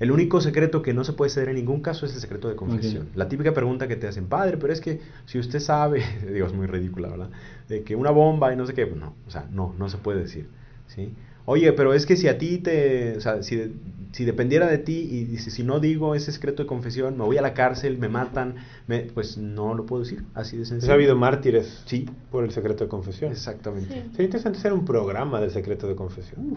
El 0.00 0.10
único 0.10 0.40
secreto 0.40 0.82
que 0.82 0.94
no 0.94 1.04
se 1.04 1.12
puede 1.12 1.30
ceder 1.30 1.50
en 1.50 1.54
ningún 1.56 1.80
caso 1.80 2.06
es 2.06 2.14
el 2.14 2.20
secreto 2.20 2.48
de 2.48 2.56
confesión. 2.56 3.08
La 3.14 3.28
típica 3.28 3.52
pregunta 3.54 3.86
que 3.86 3.94
te 3.96 4.08
hacen, 4.08 4.26
padre, 4.26 4.56
pero 4.56 4.72
es 4.72 4.80
que 4.80 5.00
si 5.26 5.38
usted 5.38 5.60
sabe, 5.60 6.02
digo, 6.32 6.46
es 6.46 6.52
muy 6.52 6.66
ridícula, 6.66 7.08
¿verdad? 7.08 7.30
De 7.68 7.82
que 7.82 7.94
una 7.94 8.10
bomba 8.10 8.52
y 8.52 8.56
no 8.56 8.66
sé 8.66 8.74
qué, 8.74 8.86
pues 8.86 9.00
no, 9.00 9.14
o 9.26 9.30
sea, 9.30 9.46
no, 9.52 9.74
no 9.78 9.88
se 9.88 9.98
puede 9.98 10.20
decir, 10.20 10.48
¿sí? 10.94 11.12
Oye, 11.44 11.72
pero 11.72 11.92
es 11.92 12.06
que 12.06 12.16
si 12.16 12.28
a 12.28 12.38
ti 12.38 12.58
te, 12.58 13.16
o 13.16 13.20
sea, 13.20 13.42
si, 13.42 13.56
de- 13.56 13.72
si 14.12 14.24
dependiera 14.24 14.68
de 14.68 14.78
ti 14.78 15.08
y 15.10 15.24
dice, 15.24 15.50
si 15.50 15.64
no 15.64 15.80
digo 15.80 16.14
ese 16.14 16.30
secreto 16.30 16.62
de 16.62 16.66
confesión, 16.68 17.16
me 17.18 17.24
voy 17.24 17.36
a 17.38 17.42
la 17.42 17.52
cárcel, 17.54 17.98
me 17.98 18.08
matan, 18.08 18.54
me, 18.86 19.00
pues 19.00 19.38
no 19.38 19.74
lo 19.74 19.84
puedo 19.86 20.04
decir, 20.04 20.22
así 20.34 20.52
de 20.56 20.60
Pues 20.60 20.68
sencillo. 20.68 20.92
ha 20.92 20.94
habido 20.94 21.16
mártires 21.16 21.82
Sí. 21.86 22.08
por 22.30 22.44
el 22.44 22.52
secreto 22.52 22.84
de 22.84 22.88
confesión. 22.88 23.32
Exactamente. 23.32 23.92
Sí. 23.92 24.00
Sería 24.12 24.24
interesante 24.26 24.58
hacer 24.58 24.72
un 24.72 24.84
programa 24.84 25.40
del 25.40 25.50
secreto 25.50 25.88
de 25.88 25.96
confesión. 25.96 26.56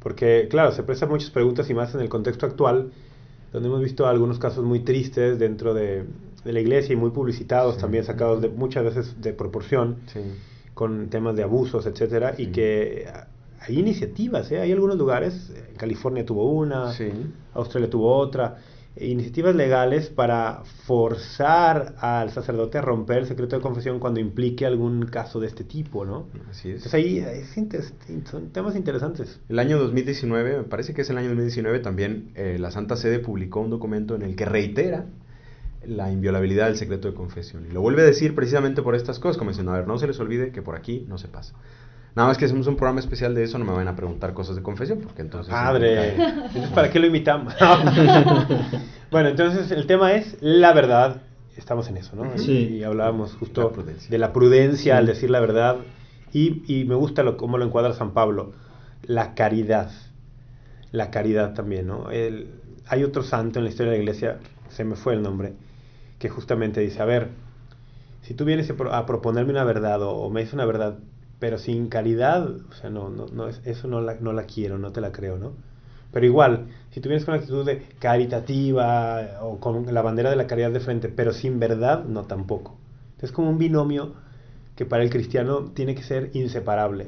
Porque, 0.00 0.48
claro, 0.50 0.72
se 0.72 0.82
prestan 0.82 1.08
muchas 1.10 1.30
preguntas 1.30 1.70
y 1.70 1.74
más 1.74 1.94
en 1.94 2.00
el 2.00 2.08
contexto 2.08 2.44
actual, 2.46 2.90
donde 3.52 3.68
hemos 3.68 3.82
visto 3.82 4.06
algunos 4.06 4.38
casos 4.40 4.64
muy 4.64 4.80
tristes 4.80 5.38
dentro 5.38 5.74
de, 5.74 6.04
de 6.44 6.52
la 6.52 6.58
iglesia 6.60 6.94
y 6.94 6.96
muy 6.96 7.10
publicitados, 7.10 7.76
Sí. 7.76 7.80
también 7.82 8.02
sacados 8.04 8.42
de, 8.42 8.48
muchas 8.48 8.82
veces 8.82 9.20
de 9.20 9.32
proporción, 9.32 9.98
Sí. 10.12 10.20
con 10.74 11.08
temas 11.08 11.36
de 11.36 11.44
abusos, 11.44 11.86
etcétera, 11.86 12.34
y 12.36 12.46
que 12.46 13.06
hay 13.66 13.78
iniciativas, 13.78 14.50
¿eh? 14.52 14.60
hay 14.60 14.72
algunos 14.72 14.96
lugares, 14.96 15.52
California 15.76 16.24
tuvo 16.24 16.50
una, 16.50 16.92
Australia 17.54 17.88
tuvo 17.88 18.14
otra, 18.16 18.58
e 18.94 19.06
iniciativas 19.06 19.54
legales 19.54 20.10
para 20.10 20.64
forzar 20.84 21.94
al 21.98 22.30
sacerdote 22.30 22.76
a 22.76 22.82
romper 22.82 23.18
el 23.18 23.26
secreto 23.26 23.56
de 23.56 23.62
confesión 23.62 23.98
cuando 23.98 24.20
implique 24.20 24.66
algún 24.66 25.06
caso 25.06 25.40
de 25.40 25.46
este 25.46 25.64
tipo, 25.64 26.04
¿no? 26.04 26.26
Así 26.50 26.70
es. 26.70 26.84
Entonces 26.84 26.94
ahí 26.94 27.24
son 28.30 28.50
temas 28.50 28.76
interesantes. 28.76 29.40
El 29.48 29.58
año 29.58 29.78
2019, 29.78 30.58
me 30.58 30.64
parece 30.64 30.92
que 30.92 31.02
es 31.02 31.10
el 31.10 31.16
año 31.16 31.28
2019, 31.28 31.78
también 31.78 32.32
eh, 32.34 32.58
la 32.58 32.70
Santa 32.70 32.96
Sede 32.96 33.18
publicó 33.18 33.60
un 33.60 33.70
documento 33.70 34.14
en 34.14 34.22
el 34.22 34.36
que 34.36 34.44
reitera 34.44 35.06
la 35.86 36.12
inviolabilidad 36.12 36.66
del 36.66 36.76
secreto 36.76 37.08
de 37.08 37.14
confesión. 37.14 37.66
Y 37.68 37.72
lo 37.72 37.80
vuelve 37.80 38.02
a 38.02 38.04
decir 38.04 38.34
precisamente 38.34 38.82
por 38.82 38.94
estas 38.94 39.18
cosas, 39.18 39.38
como 39.38 39.50
diciendo, 39.50 39.72
a 39.72 39.78
ver, 39.78 39.86
no 39.86 39.98
se 39.98 40.06
les 40.06 40.20
olvide 40.20 40.52
que 40.52 40.60
por 40.60 40.76
aquí 40.76 41.06
no 41.08 41.16
se 41.16 41.28
pasa. 41.28 41.54
Nada 42.14 42.28
más 42.28 42.36
que 42.36 42.44
hacemos 42.44 42.66
un 42.66 42.76
programa 42.76 43.00
especial 43.00 43.34
de 43.34 43.44
eso, 43.44 43.58
no 43.58 43.64
me 43.64 43.72
van 43.72 43.88
a 43.88 43.96
preguntar 43.96 44.34
cosas 44.34 44.56
de 44.56 44.62
confesión, 44.62 45.00
porque 45.00 45.22
entonces... 45.22 45.50
Padre, 45.50 46.14
¿para 46.74 46.90
qué 46.90 46.98
lo 46.98 47.06
imitamos? 47.06 47.54
bueno, 49.10 49.30
entonces 49.30 49.70
el 49.70 49.86
tema 49.86 50.12
es 50.12 50.36
la 50.40 50.74
verdad. 50.74 51.22
Estamos 51.56 51.88
en 51.88 51.96
eso, 51.96 52.14
¿no? 52.14 52.36
Sí. 52.36 52.68
Y 52.76 52.84
hablábamos 52.84 53.34
justo 53.34 53.72
de 54.10 54.18
la 54.18 54.32
prudencia 54.32 54.98
al 54.98 55.06
decir 55.06 55.30
la 55.30 55.40
verdad. 55.40 55.78
Y, 56.34 56.62
y 56.66 56.84
me 56.84 56.94
gusta 56.94 57.22
lo, 57.22 57.38
cómo 57.38 57.56
lo 57.56 57.64
encuadra 57.64 57.94
San 57.94 58.12
Pablo. 58.12 58.52
La 59.02 59.34
caridad. 59.34 59.90
La 60.90 61.10
caridad 61.10 61.54
también, 61.54 61.86
¿no? 61.86 62.10
El, 62.10 62.50
hay 62.86 63.04
otro 63.04 63.22
santo 63.22 63.58
en 63.58 63.64
la 63.64 63.70
historia 63.70 63.92
de 63.92 63.98
la 63.98 64.02
iglesia, 64.02 64.38
se 64.68 64.84
me 64.84 64.96
fue 64.96 65.14
el 65.14 65.22
nombre, 65.22 65.54
que 66.18 66.28
justamente 66.28 66.80
dice, 66.80 67.00
a 67.00 67.06
ver, 67.06 67.30
si 68.20 68.34
tú 68.34 68.44
vienes 68.44 68.70
a 68.70 69.06
proponerme 69.06 69.52
una 69.52 69.64
verdad 69.64 70.02
o, 70.02 70.10
o 70.10 70.30
me 70.30 70.40
dices 70.40 70.54
una 70.54 70.66
verdad 70.66 70.98
pero 71.42 71.58
sin 71.58 71.88
caridad, 71.88 72.48
o 72.48 72.72
sea, 72.80 72.88
no, 72.88 73.08
no, 73.10 73.26
no 73.26 73.48
eso 73.48 73.88
no 73.88 74.00
la, 74.00 74.14
no 74.20 74.32
la 74.32 74.44
quiero, 74.44 74.78
no 74.78 74.92
te 74.92 75.00
la 75.00 75.10
creo, 75.10 75.38
¿no? 75.38 75.54
Pero 76.12 76.24
igual, 76.24 76.68
si 76.92 77.00
tú 77.00 77.08
vienes 77.08 77.24
con 77.24 77.34
la 77.34 77.40
actitud 77.40 77.66
de 77.66 77.82
caritativa 77.98 79.40
o 79.40 79.58
con 79.58 79.92
la 79.92 80.02
bandera 80.02 80.30
de 80.30 80.36
la 80.36 80.46
caridad 80.46 80.70
de 80.70 80.78
frente, 80.78 81.08
pero 81.08 81.32
sin 81.32 81.58
verdad, 81.58 82.04
no 82.04 82.22
tampoco. 82.26 82.76
Es 83.20 83.32
como 83.32 83.50
un 83.50 83.58
binomio 83.58 84.12
que 84.76 84.86
para 84.86 85.02
el 85.02 85.10
cristiano 85.10 85.72
tiene 85.74 85.96
que 85.96 86.04
ser 86.04 86.30
inseparable. 86.32 87.06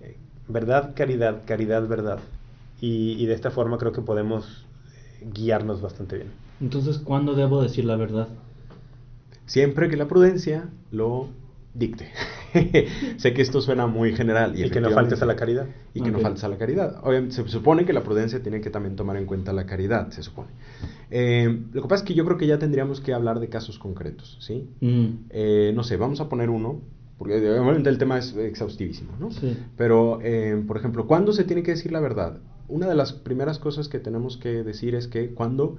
Eh, 0.00 0.16
verdad, 0.48 0.94
caridad, 0.96 1.42
caridad, 1.44 1.86
verdad. 1.86 2.20
Y, 2.80 3.22
y 3.22 3.26
de 3.26 3.34
esta 3.34 3.50
forma 3.50 3.76
creo 3.76 3.92
que 3.92 4.00
podemos 4.00 4.64
eh, 5.20 5.26
guiarnos 5.30 5.82
bastante 5.82 6.16
bien. 6.16 6.30
Entonces, 6.62 7.00
¿cuándo 7.00 7.34
debo 7.34 7.62
decir 7.62 7.84
la 7.84 7.96
verdad? 7.96 8.28
Siempre 9.44 9.90
que 9.90 9.98
la 9.98 10.08
prudencia 10.08 10.70
lo 10.90 11.28
dicte. 11.78 12.10
sé 13.18 13.32
que 13.32 13.42
esto 13.42 13.60
suena 13.60 13.86
muy 13.86 14.14
general. 14.14 14.58
Y, 14.58 14.68
que 14.70 14.80
no 14.80 14.90
faltes 14.90 15.22
a 15.22 15.26
la 15.26 15.36
caridad. 15.36 15.66
Y 15.94 16.02
que 16.02 16.10
no 16.10 16.18
faltes 16.18 16.44
a 16.44 16.48
la 16.48 16.58
caridad. 16.58 17.00
Obviamente, 17.02 17.36
se 17.36 17.48
supone 17.48 17.84
que 17.84 17.92
la 17.92 18.02
prudencia 18.02 18.42
tiene 18.42 18.60
que 18.60 18.70
también 18.70 18.96
tomar 18.96 19.16
en 19.16 19.26
cuenta 19.26 19.52
la 19.52 19.66
caridad, 19.66 20.10
se 20.10 20.22
supone. 20.22 20.48
Eh, 21.10 21.62
lo 21.72 21.82
que 21.82 21.88
pasa 21.88 22.02
es 22.02 22.08
que 22.08 22.14
yo 22.14 22.24
creo 22.24 22.36
que 22.36 22.46
ya 22.46 22.58
tendríamos 22.58 23.00
que 23.00 23.14
hablar 23.14 23.40
de 23.40 23.48
casos 23.48 23.78
concretos, 23.78 24.36
¿sí? 24.40 24.68
Mm. 24.80 25.06
Eh, 25.30 25.72
no 25.74 25.84
sé, 25.84 25.96
vamos 25.96 26.20
a 26.20 26.28
poner 26.28 26.50
uno, 26.50 26.80
porque 27.18 27.36
obviamente 27.36 27.88
el 27.90 27.98
tema 27.98 28.18
es 28.18 28.36
exhaustivísimo, 28.36 29.12
¿no? 29.18 29.30
Pero, 29.76 30.20
eh, 30.22 30.62
por 30.66 30.76
ejemplo, 30.76 31.06
¿cuándo 31.06 31.32
se 31.32 31.44
tiene 31.44 31.62
que 31.62 31.72
decir 31.72 31.92
la 31.92 32.00
verdad? 32.00 32.38
Una 32.68 32.86
de 32.86 32.94
las 32.94 33.12
primeras 33.12 33.58
cosas 33.58 33.88
que 33.88 33.98
tenemos 33.98 34.36
que 34.36 34.62
decir 34.62 34.94
es 34.94 35.08
que 35.08 35.30
cuando, 35.30 35.78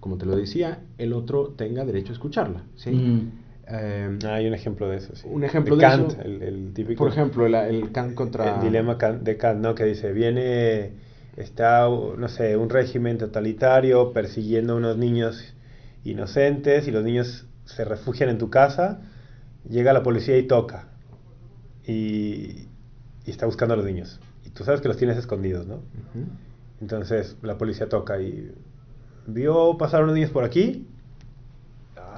como 0.00 0.16
te 0.16 0.26
lo 0.26 0.36
decía, 0.36 0.82
el 0.98 1.12
otro 1.12 1.48
tenga 1.56 1.84
derecho 1.84 2.10
a 2.10 2.14
escucharla, 2.14 2.64
¿sí? 2.76 2.90
Mm. 2.90 3.30
Eh, 3.72 4.18
hay 4.28 4.46
un 4.46 4.54
ejemplo 4.54 4.88
de 4.88 4.96
eso, 4.96 5.14
sí. 5.14 5.28
Un 5.30 5.44
ejemplo 5.44 5.76
de, 5.76 5.84
de 5.84 5.88
Kant, 5.88 6.12
eso. 6.12 6.22
El, 6.22 6.42
el, 6.42 6.72
típico. 6.74 7.04
Por 7.04 7.12
ejemplo, 7.12 7.46
el, 7.46 7.54
el 7.54 7.92
Kant 7.92 8.14
contra. 8.14 8.56
El 8.56 8.62
dilema 8.62 8.96
de 8.96 9.36
Kant, 9.36 9.60
¿no? 9.60 9.74
Que 9.74 9.84
dice: 9.84 10.12
viene, 10.12 10.92
está, 11.36 11.88
no 11.88 12.28
sé, 12.28 12.56
un 12.56 12.68
régimen 12.68 13.18
totalitario 13.18 14.12
persiguiendo 14.12 14.72
a 14.72 14.76
unos 14.76 14.96
niños 14.96 15.54
inocentes 16.04 16.88
y 16.88 16.90
los 16.90 17.04
niños 17.04 17.46
se 17.64 17.84
refugian 17.84 18.28
en 18.28 18.38
tu 18.38 18.50
casa. 18.50 19.00
Llega 19.68 19.92
la 19.92 20.02
policía 20.02 20.36
y 20.36 20.46
toca. 20.46 20.88
Y, 21.86 22.66
y 23.24 23.30
está 23.30 23.46
buscando 23.46 23.74
a 23.74 23.76
los 23.76 23.86
niños. 23.86 24.20
Y 24.44 24.50
tú 24.50 24.64
sabes 24.64 24.80
que 24.80 24.88
los 24.88 24.96
tienes 24.96 25.16
escondidos, 25.16 25.66
¿no? 25.66 25.76
Uh 25.76 25.78
-huh. 25.78 26.26
Entonces 26.80 27.36
la 27.42 27.56
policía 27.56 27.88
toca 27.88 28.20
y. 28.20 28.52
¿Vio 29.26 29.76
pasar 29.78 30.02
unos 30.02 30.14
niños 30.14 30.30
por 30.30 30.44
aquí? 30.44 30.88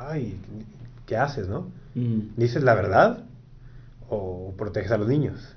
Ay, 0.08 0.38
¿qué 1.12 1.18
haces, 1.18 1.46
no? 1.46 1.70
Mm. 1.94 2.38
¿Dices 2.38 2.62
la 2.62 2.74
verdad 2.74 3.24
o 4.08 4.54
proteges 4.56 4.92
a 4.92 4.96
los 4.96 5.08
niños? 5.08 5.56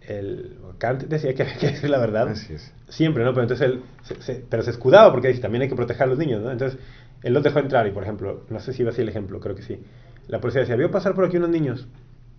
El 0.00 0.56
Kant 0.78 1.04
decía 1.04 1.34
que 1.34 1.42
había 1.44 1.56
que 1.56 1.68
decir 1.68 1.88
la 1.88 1.98
verdad. 1.98 2.28
Así 2.28 2.52
es. 2.54 2.72
Siempre, 2.88 3.24
¿no? 3.24 3.30
Pero 3.30 3.42
entonces 3.42 3.64
él, 3.64 3.82
se, 4.02 4.20
se, 4.22 4.44
pero 4.48 4.64
se 4.64 4.72
escudaba 4.72 5.12
porque 5.12 5.28
dice, 5.28 5.40
también 5.40 5.62
hay 5.62 5.68
que 5.68 5.76
proteger 5.76 6.02
a 6.02 6.06
los 6.06 6.18
niños, 6.18 6.42
¿no? 6.42 6.50
Entonces, 6.50 6.80
él 7.22 7.32
los 7.32 7.44
dejó 7.44 7.60
entrar 7.60 7.86
y, 7.86 7.92
por 7.92 8.02
ejemplo, 8.02 8.42
no 8.50 8.58
sé 8.58 8.72
si 8.72 8.82
iba 8.82 8.90
así 8.90 9.02
el 9.02 9.08
ejemplo, 9.08 9.38
creo 9.38 9.54
que 9.54 9.62
sí. 9.62 9.78
La 10.26 10.40
policía 10.40 10.62
decía, 10.62 10.74
¿vio 10.74 10.90
pasar 10.90 11.14
por 11.14 11.24
aquí 11.24 11.36
unos 11.36 11.50
niños? 11.50 11.86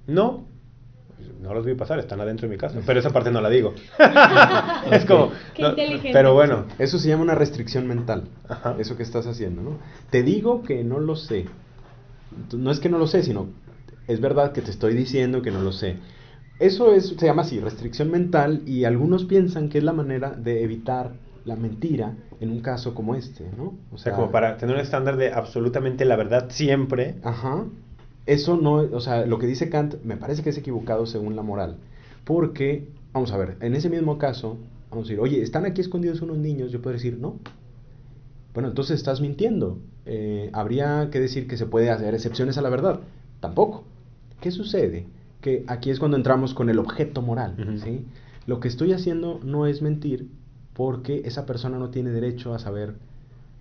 No. 0.06 0.46
No 1.42 1.54
los 1.54 1.66
vi 1.66 1.76
pasar, 1.76 1.98
están 2.00 2.20
adentro 2.20 2.50
de 2.50 2.56
mi 2.56 2.60
casa. 2.60 2.82
Pero 2.86 3.00
esa 3.00 3.12
parte 3.12 3.32
no 3.32 3.40
la 3.40 3.50
digo. 3.50 3.74
es 4.92 5.06
como... 5.06 5.32
Qué 5.54 5.62
no, 5.62 5.70
inteligente. 5.70 6.10
pero 6.12 6.34
bueno. 6.34 6.66
Eso 6.78 7.00
se 7.00 7.08
llama 7.08 7.24
una 7.24 7.36
restricción 7.36 7.88
mental. 7.88 8.24
Ajá. 8.50 8.76
Eso 8.80 8.98
que 8.98 9.04
estás 9.04 9.28
haciendo, 9.28 9.62
¿no? 9.62 9.78
Te 10.10 10.24
digo 10.24 10.64
que 10.64 10.84
no 10.84 11.00
lo 11.00 11.16
sé. 11.16 11.46
No 12.56 12.72
es 12.72 12.80
que 12.80 12.90
no 12.90 12.98
lo 12.98 13.08
sé, 13.08 13.24
sino 13.24 13.48
es 14.08 14.22
verdad 14.22 14.54
que 14.54 14.62
te 14.62 14.72
estoy 14.72 14.96
diciendo 14.96 15.42
que 15.42 15.52
no 15.52 15.62
lo 15.62 15.72
sé. 15.72 15.98
Eso 16.60 16.94
es, 16.94 17.10
se 17.10 17.26
llama 17.26 17.44
así, 17.44 17.60
restricción 17.60 18.10
mental, 18.10 18.64
y 18.66 18.86
algunos 18.86 19.26
piensan 19.26 19.70
que 19.70 19.78
es 19.78 19.84
la 19.84 19.94
manera 19.94 20.32
de 20.32 20.64
evitar 20.64 21.14
la 21.46 21.56
mentira 21.56 22.16
en 22.40 22.50
un 22.50 22.62
caso 22.62 22.94
como 22.96 23.16
este, 23.16 23.46
¿no? 23.56 23.76
O 23.92 23.98
sea, 23.98 24.14
como 24.14 24.32
para 24.32 24.58
tener 24.58 24.76
un 24.76 24.82
estándar 24.82 25.18
de 25.18 25.32
absolutamente 25.32 26.06
la 26.06 26.16
verdad 26.16 26.48
siempre. 26.50 27.16
Ajá. 27.24 27.66
Eso 28.26 28.58
no, 28.58 28.74
o 28.74 29.00
sea, 29.00 29.26
lo 29.26 29.40
que 29.40 29.48
dice 29.48 29.70
Kant 29.70 29.96
me 30.04 30.18
parece 30.18 30.44
que 30.44 30.50
es 30.50 30.58
equivocado 30.58 31.06
según 31.06 31.36
la 31.36 31.44
moral. 31.44 31.78
Porque, 32.26 32.90
vamos 33.14 33.32
a 33.32 33.38
ver, 33.38 33.58
en 33.62 33.74
ese 33.76 33.90
mismo 33.90 34.18
caso, 34.18 34.58
vamos 34.90 35.06
a 35.06 35.10
decir, 35.10 35.20
oye, 35.20 35.42
están 35.42 35.66
aquí 35.66 35.82
escondidos 35.82 36.22
unos 36.22 36.38
niños, 36.38 36.72
yo 36.72 36.82
puedo 36.82 36.94
decir, 36.96 37.18
no. 37.20 37.40
Bueno, 38.54 38.70
entonces 38.70 38.98
estás 38.98 39.22
mintiendo. 39.22 39.80
Eh, 40.10 40.50
habría 40.54 41.10
que 41.12 41.20
decir 41.20 41.48
que 41.48 41.58
se 41.58 41.66
puede 41.66 41.90
hacer 41.92 42.14
excepciones 42.14 42.58
a 42.58 42.62
la 42.62 42.70
verdad. 42.70 43.02
Tampoco. 43.42 43.84
¿Qué 44.42 44.52
sucede? 44.52 45.06
Que 45.42 45.64
aquí 45.68 45.90
es 45.90 46.00
cuando 46.00 46.16
entramos 46.18 46.54
con 46.54 46.70
el 46.70 46.80
objeto 46.80 47.22
moral. 47.22 47.56
Uh 47.58 47.62
-huh. 47.64 47.78
¿sí? 47.84 48.06
Lo 48.46 48.60
que 48.60 48.68
estoy 48.70 48.94
haciendo 48.94 49.40
no 49.44 49.68
es 49.68 49.82
mentir 49.82 50.28
porque 50.74 51.24
esa 51.26 51.46
persona 51.46 51.78
no 51.78 51.90
tiene 51.90 52.12
derecho 52.12 52.54
a 52.54 52.60
saber 52.60 52.94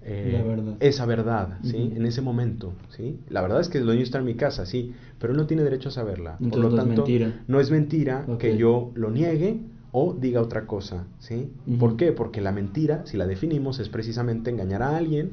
eh, 0.02 0.30
la 0.38 0.44
verdad. 0.44 0.74
esa 0.80 1.04
verdad, 1.06 1.58
¿sí? 1.64 1.76
Uh 1.76 1.80
-huh. 1.92 1.96
En 1.96 2.06
ese 2.06 2.22
momento, 2.22 2.72
¿sí? 2.90 3.18
La 3.28 3.40
verdad 3.42 3.60
es 3.60 3.68
que 3.68 3.78
el 3.78 3.84
dueño 3.86 4.02
está 4.02 4.18
en 4.18 4.24
mi 4.26 4.34
casa, 4.34 4.64
sí, 4.66 4.94
pero 5.18 5.32
él 5.32 5.36
no 5.38 5.46
tiene 5.46 5.64
derecho 5.64 5.88
a 5.88 5.92
saberla. 5.92 6.36
Entonces 6.40 6.50
Por 6.52 6.60
lo 6.62 6.68
no 6.70 6.76
es 6.76 6.86
tanto, 6.86 7.02
mentira. 7.02 7.40
no 7.48 7.58
es 7.58 7.70
mentira 7.72 8.24
Okay. 8.28 8.52
que 8.52 8.56
yo 8.58 8.92
lo 8.94 9.10
niegue 9.10 9.58
o 9.90 10.12
diga 10.14 10.40
otra 10.42 10.66
cosa, 10.66 11.04
¿sí? 11.18 11.50
¿Por 11.80 11.96
qué? 11.96 12.12
Porque 12.12 12.40
la 12.40 12.52
mentira, 12.52 13.02
si 13.06 13.16
la 13.16 13.26
definimos, 13.26 13.80
es 13.80 13.88
precisamente 13.88 14.50
engañar 14.50 14.82
a 14.82 14.96
alguien 14.96 15.30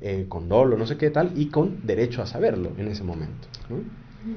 eh, 0.00 0.26
con 0.28 0.48
dolo, 0.48 0.76
no 0.76 0.86
sé 0.86 0.96
qué 0.96 1.10
tal, 1.10 1.32
y 1.36 1.46
con 1.46 1.86
derecho 1.86 2.22
a 2.22 2.26
saberlo 2.26 2.72
en 2.78 2.88
ese 2.88 3.02
momento, 3.04 3.48
¿no? 3.68 3.76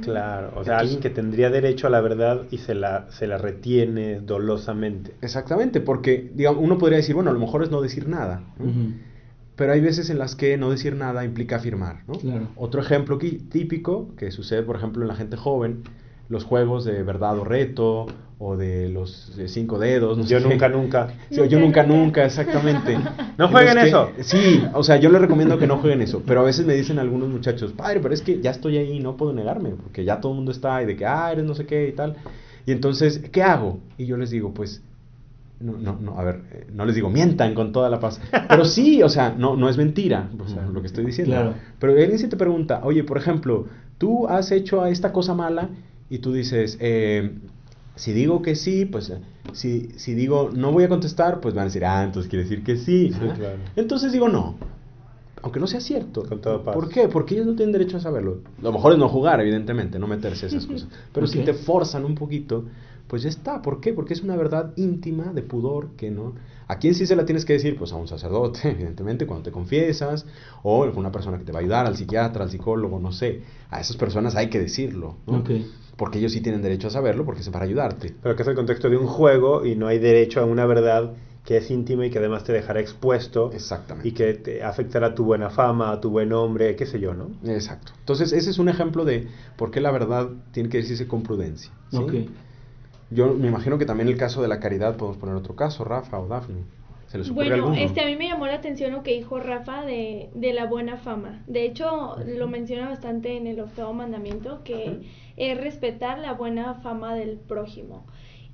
Claro, 0.01 0.49
o 0.49 0.63
sea, 0.63 0.73
Entonces- 0.73 0.73
alguien 0.81 0.99
que 0.99 1.09
tendría 1.09 1.49
derecho 1.49 1.87
a 1.87 1.89
la 1.89 1.99
verdad 1.99 2.43
y 2.51 2.59
se 2.59 2.75
la, 2.75 3.07
se 3.09 3.25
la 3.25 3.37
retiene 3.39 4.19
dolosamente. 4.19 5.15
Exactamente, 5.21 5.81
porque 5.81 6.29
digamos, 6.35 6.63
uno 6.63 6.77
podría 6.77 6.97
decir, 6.97 7.15
bueno, 7.15 7.31
a 7.31 7.33
lo 7.33 7.39
mejor 7.39 7.63
es 7.63 7.71
no 7.71 7.81
decir 7.81 8.07
nada. 8.07 8.43
Pero 9.55 9.73
hay 9.73 9.81
veces 9.81 10.09
en 10.09 10.19
las 10.19 10.35
que 10.35 10.57
no 10.57 10.69
decir 10.69 10.95
nada 10.95 11.25
implica 11.25 11.55
afirmar, 11.57 12.03
¿no? 12.07 12.13
Claro. 12.13 12.47
Otro 12.55 12.81
ejemplo 12.81 13.17
típico 13.17 14.15
que 14.15 14.31
sucede, 14.31 14.63
por 14.63 14.75
ejemplo, 14.75 15.01
en 15.01 15.07
la 15.09 15.15
gente 15.15 15.35
joven, 15.37 15.81
los 16.29 16.43
juegos 16.45 16.85
de 16.85 17.03
verdad 17.03 17.37
o 17.39 17.43
reto 17.43 18.05
o 18.41 18.55
de 18.55 18.87
los 18.87 19.35
de 19.35 19.47
cinco 19.49 19.79
dedos. 19.79 20.17
no 20.17 20.23
Yo 20.23 20.39
sé 20.39 20.43
qué. 20.45 20.49
nunca, 20.51 20.69
nunca. 20.69 21.07
Sí, 21.29 21.41
yo 21.49 21.59
nunca, 21.59 21.83
nunca, 21.83 22.23
exactamente. 22.25 22.97
No 23.37 23.45
En 23.45 23.51
jueguen 23.51 23.73
que- 23.77 23.87
eso. 23.87 24.09
Sí, 24.21 24.63
o 24.73 24.83
sea, 24.83 24.97
yo 24.97 25.09
les 25.09 25.21
recomiendo 25.21 25.57
que 25.57 25.65
no 25.67 25.77
jueguen 25.77 26.01
eso, 26.01 26.21
pero 26.25 26.41
a 26.41 26.43
veces 26.43 26.65
me 26.65 26.73
dicen 26.73 26.99
algunos 26.99 27.29
muchachos, 27.29 27.71
padre, 27.73 27.99
pero 28.01 28.13
es 28.13 28.21
que 28.21 28.41
ya 28.41 28.51
estoy 28.51 28.77
ahí, 28.77 28.99
no 28.99 29.15
puedo 29.17 29.31
negarme, 29.33 29.69
porque 29.71 30.03
ya 30.05 30.19
todo 30.21 30.33
el 30.33 30.37
mundo 30.37 30.51
está 30.51 30.81
y 30.83 30.85
de 30.85 30.95
que, 30.97 31.05
ah, 31.05 31.31
eres 31.31 31.45
no 31.45 31.55
sé 31.55 31.65
qué 31.65 31.87
y 31.87 31.91
tal. 31.93 32.15
Y 32.65 32.71
entonces, 32.73 33.21
¿qué 33.31 33.41
hago? 33.43 33.79
Y 33.97 34.05
yo 34.05 34.17
les 34.17 34.29
digo, 34.29 34.53
pues, 34.53 34.83
no, 35.61 35.73
no, 35.77 35.97
no, 36.01 36.17
a 36.19 36.23
ver, 36.25 36.41
eh, 36.51 36.67
no 36.73 36.85
les 36.85 36.95
digo 36.95 37.09
mientan 37.09 37.53
con 37.55 37.71
toda 37.73 37.89
la 37.89 37.99
paz, 38.01 38.21
pero 38.49 38.63
sí, 38.65 39.03
o 39.03 39.09
sea, 39.09 39.33
no, 39.37 39.55
no 39.57 39.67
es 39.69 39.77
mentira, 39.77 40.29
o 40.43 40.47
sea, 40.47 40.63
lo 40.65 40.79
que 40.81 40.87
estoy 40.87 41.05
diciendo. 41.05 41.33
Claro. 41.35 41.53
Pero 41.79 41.93
alguien 41.93 42.17
si 42.19 42.27
te 42.27 42.37
pregunta, 42.37 42.81
oye, 42.83 43.03
por 43.03 43.17
ejemplo, 43.17 43.67
tú 43.97 44.27
has 44.27 44.51
hecho 44.51 44.85
esta 44.85 45.11
cosa 45.13 45.33
mala 45.33 45.69
y 46.09 46.19
tú 46.19 46.33
dices, 46.33 46.77
eh, 46.79 47.31
si 47.95 48.13
digo 48.13 48.41
que 48.41 48.55
sí, 48.55 48.85
pues 48.85 49.09
eh, 49.09 49.19
si, 49.53 49.89
si 49.97 50.13
digo 50.13 50.49
no 50.53 50.71
voy 50.71 50.85
a 50.85 50.89
contestar, 50.89 51.39
pues 51.41 51.53
van 51.53 51.63
a 51.63 51.65
decir, 51.65 51.85
ah, 51.85 52.03
entonces 52.03 52.29
quiere 52.29 52.43
decir 52.43 52.63
que 52.63 52.77
sí. 52.77 53.11
Sí, 53.13 53.19
¿no? 53.21 53.33
claro. 53.33 53.59
Entonces 53.75 54.11
digo 54.11 54.29
no. 54.29 54.55
Aunque 55.41 55.59
no 55.59 55.67
sea 55.67 55.79
cierto. 55.79 56.23
Con 56.23 56.41
toda 56.41 56.63
paz. 56.63 56.75
¿Por 56.75 56.89
qué? 56.89 57.07
Porque 57.07 57.35
ellos 57.35 57.47
no 57.47 57.55
tienen 57.55 57.71
derecho 57.71 57.97
a 57.97 57.99
saberlo. 57.99 58.41
Lo 58.61 58.71
mejor 58.71 58.93
es 58.93 58.99
no 58.99 59.07
jugar, 59.07 59.39
evidentemente, 59.39 59.97
no 59.99 60.07
meterse 60.07 60.45
a 60.45 60.49
esas 60.49 60.65
cosas. 60.67 60.89
Pero 61.13 61.27
si 61.27 61.39
te 61.39 61.53
forzan 61.53 62.05
un 62.05 62.15
poquito, 62.15 62.65
pues 63.07 63.23
ya 63.23 63.29
está. 63.29 63.61
¿Por 63.61 63.79
qué? 63.79 63.93
Porque 63.93 64.13
es 64.13 64.21
una 64.21 64.35
verdad 64.35 64.73
íntima 64.75 65.33
de 65.33 65.41
pudor 65.41 65.91
que 65.95 66.11
no... 66.11 66.35
¿A 66.67 66.77
quién 66.77 66.93
sí 66.93 67.07
se 67.07 67.15
la 67.15 67.25
tienes 67.25 67.45
que 67.45 67.53
decir? 67.53 67.77
Pues 67.77 67.91
a 67.93 67.95
un 67.95 68.07
sacerdote, 68.07 68.59
evidentemente, 68.69 69.25
cuando 69.25 69.43
te 69.43 69.51
confiesas, 69.51 70.25
o 70.61 70.83
a 70.83 70.89
una 70.89 71.11
persona 71.11 71.37
que 71.37 71.45
te 71.45 71.51
va 71.51 71.59
a 71.59 71.61
ayudar, 71.61 71.85
al 71.85 71.95
psiquiatra, 71.95 72.43
al 72.43 72.51
psicólogo, 72.51 72.99
no 72.99 73.11
sé. 73.11 73.41
A 73.69 73.79
esas 73.79 73.97
personas 73.97 74.35
hay 74.35 74.49
que 74.49 74.59
decirlo, 74.59 75.15
¿no? 75.25 75.37
Ok. 75.39 75.49
Porque 75.99 76.17
ellos 76.17 76.31
sí 76.31 76.39
tienen 76.39 76.61
derecho 76.61 76.87
a 76.87 76.91
saberlo, 76.91 77.25
porque 77.25 77.41
es 77.41 77.49
para 77.49 77.65
ayudarte. 77.65 78.15
Pero 78.23 78.33
que 78.33 78.43
es 78.43 78.47
el 78.47 78.55
contexto 78.55 78.89
de 78.89 78.95
un 78.95 79.05
juego 79.05 79.65
y 79.65 79.75
no 79.75 79.87
hay 79.87 79.99
derecho 79.99 80.39
a 80.39 80.45
una 80.45 80.65
verdad 80.65 81.11
que 81.43 81.57
es 81.57 81.69
íntima 81.69 82.05
y 82.05 82.09
que 82.09 82.19
además 82.19 82.45
te 82.45 82.53
dejará 82.53 82.79
expuesto 82.79 83.51
Exactamente. 83.51 84.07
y 84.07 84.13
que 84.13 84.33
te 84.35 84.63
afectará 84.63 85.13
tu 85.13 85.25
buena 85.25 85.49
fama, 85.49 85.91
a 85.91 85.99
tu 85.99 86.09
buen 86.09 86.29
nombre, 86.29 86.77
qué 86.77 86.85
sé 86.85 87.01
yo, 87.01 87.13
¿no? 87.13 87.31
Exacto. 87.45 87.91
Entonces, 87.99 88.31
ese 88.31 88.49
es 88.49 88.59
un 88.59 88.69
ejemplo 88.69 89.03
de 89.03 89.27
por 89.57 89.71
qué 89.71 89.81
la 89.81 89.91
verdad 89.91 90.29
tiene 90.53 90.69
que 90.69 90.77
decirse 90.77 91.05
con 91.05 91.21
prudencia. 91.21 91.71
¿sí? 91.91 91.97
Ok. 91.97 92.13
Yo 93.11 93.33
me 93.33 93.47
imagino 93.47 93.77
que 93.77 93.85
también 93.85 94.07
el 94.07 94.15
caso 94.15 94.41
de 94.41 94.47
la 94.47 94.61
caridad 94.61 94.95
podemos 94.95 95.17
poner 95.17 95.35
otro 95.35 95.55
caso, 95.55 95.83
Rafa 95.83 96.17
o 96.17 96.27
Dafne. 96.27 96.63
¿Se 97.09 97.17
les 97.17 97.29
ocurre 97.29 97.49
Bueno, 97.49 97.65
alguno? 97.67 97.75
este 97.81 98.01
a 98.01 98.05
mí 98.05 98.15
me 98.15 98.27
llamó 98.27 98.45
la 98.47 98.53
atención 98.55 98.91
lo 98.93 99.03
que 99.03 99.13
dijo 99.15 99.39
Rafa 99.39 99.83
de, 99.83 100.29
de 100.33 100.53
la 100.53 100.65
buena 100.65 100.97
fama. 100.97 101.43
De 101.47 101.65
hecho, 101.65 102.15
lo 102.25 102.47
menciona 102.47 102.87
bastante 102.87 103.35
en 103.35 103.47
el 103.47 103.59
octavo 103.59 103.93
mandamiento, 103.93 104.63
que 104.63 105.01
es 105.35 105.57
respetar 105.59 106.19
la 106.19 106.33
buena 106.33 106.75
fama 106.75 107.15
del 107.15 107.37
prójimo. 107.39 108.05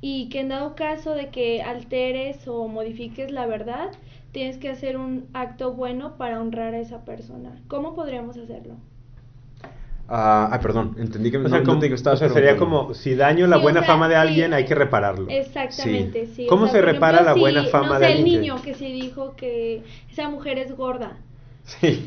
Y 0.02 0.30
que 0.30 0.40
en 0.42 0.50
dado 0.50 0.76
caso 0.76 1.14
de 1.16 1.30
que 1.32 1.62
alteres 1.64 2.48
o 2.48 2.68
modifiques 2.68 3.32
la 3.32 3.46
verdad, 3.46 3.92
tienes 4.32 4.58
que 4.58 4.70
hacer 4.70 4.98
un 4.98 5.28
acto 5.34 5.74
bueno 5.74 6.18
para 6.18 6.40
honrar 6.42 6.74
a 6.76 6.80
esa 6.80 7.06
persona. 7.06 7.62
¿Cómo 7.68 7.94
podríamos 7.96 8.38
hacerlo? 8.38 8.78
Ah, 10.08 10.50
ah, 10.52 10.60
perdón, 10.60 10.96
entendí 11.00 11.32
que, 11.32 11.38
O 11.38 11.42
no, 11.42 11.50
sea, 11.50 11.64
como- 11.64 11.84
estabas 11.84 12.22
o 12.22 12.26
sea, 12.26 12.30
sería 12.34 12.58
como 12.58 12.94
si 12.94 13.16
daño 13.16 13.48
la 13.48 13.56
Sí, 13.56 13.60
o 13.60 13.64
buena 13.64 13.80
sea, 13.82 13.88
fama 13.90 14.08
de 14.08 14.16
sí. 14.16 14.22
alguien, 14.22 14.54
hay 14.54 14.66
que 14.66 14.76
repararlo. 14.76 15.28
Exactamente, 15.30 16.28
sí. 16.28 16.46
¿Cómo 16.48 16.66
O 16.66 16.68
sea, 16.68 16.76
se 16.80 16.82
repara 16.84 17.18
ejemplo, 17.22 17.34
la 17.36 17.40
buena 17.42 17.64
si, 17.64 17.70
fama 17.72 17.88
no 17.88 17.94
de 17.96 18.00
sé, 18.06 18.06
el 18.12 18.18
alguien 18.20 18.36
que- 18.36 18.42
niño 18.42 18.62
que 18.62 18.74
se 18.76 18.86
dijo 18.86 19.36
que 19.36 19.82
esa 20.12 20.30
mujer 20.30 20.60
es 20.60 20.76
gorda, 20.78 21.14
Sí. 21.64 22.06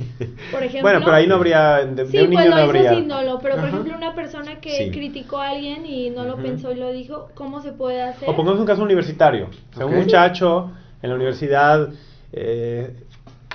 por 0.52 0.62
ejemplo. 0.62 0.82
Bueno, 0.82 1.00
pero 1.00 1.12
ahí 1.14 1.26
no 1.26 1.34
habría, 1.34 1.84
de, 1.84 2.04
de 2.04 2.06
Sí, 2.06 2.18
un 2.18 2.26
pues 2.26 2.28
niño 2.28 2.44
lo 2.44 2.50
no 2.50 2.56
hizo 2.56 2.64
habría. 2.66 2.94
sin 2.94 3.08
dolo, 3.08 3.38
pero 3.42 3.54
por 3.56 3.64
Ajá. 3.64 3.68
ejemplo 3.70 3.96
una 3.96 4.14
persona 4.14 4.60
que 4.60 4.70
Sí. 4.76 4.90
criticó 4.92 5.38
a 5.38 5.48
alguien 5.50 5.84
y 5.84 6.10
no 6.10 6.24
lo 6.24 6.36
pensó 6.36 6.70
y 6.70 6.76
lo 6.76 6.92
dijo, 6.92 7.30
¿cómo 7.34 7.60
se 7.62 7.72
puede 7.72 8.00
hacer? 8.00 8.28
O 8.30 8.36
pongamos 8.36 8.60
un 8.60 8.66
caso 8.66 8.84
universitario. 8.84 9.48
O 9.72 9.76
sea, 9.76 9.86
Ok. 9.86 9.92
un 9.92 9.98
muchacho 9.98 10.70
en 11.02 11.10
la 11.10 11.16
universidad 11.16 11.88
eh, 12.32 12.94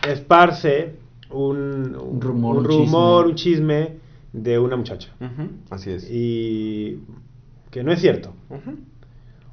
esparce 0.06 0.96
un, 1.30 1.96
Un 1.96 2.22
rumor, 2.22 2.58
un, 2.58 2.60
un 2.60 2.66
rumor, 2.66 3.26
chisme. 3.26 3.30
un 3.30 3.36
chisme 3.36 4.03
de 4.34 4.60
una 4.60 4.76
muchacha. 4.76 5.10
Así 5.70 5.92
es. 5.92 6.08
Y 6.12 7.00
que 7.72 7.84
no 7.84 7.92
es 7.92 8.02
cierto. 8.02 8.34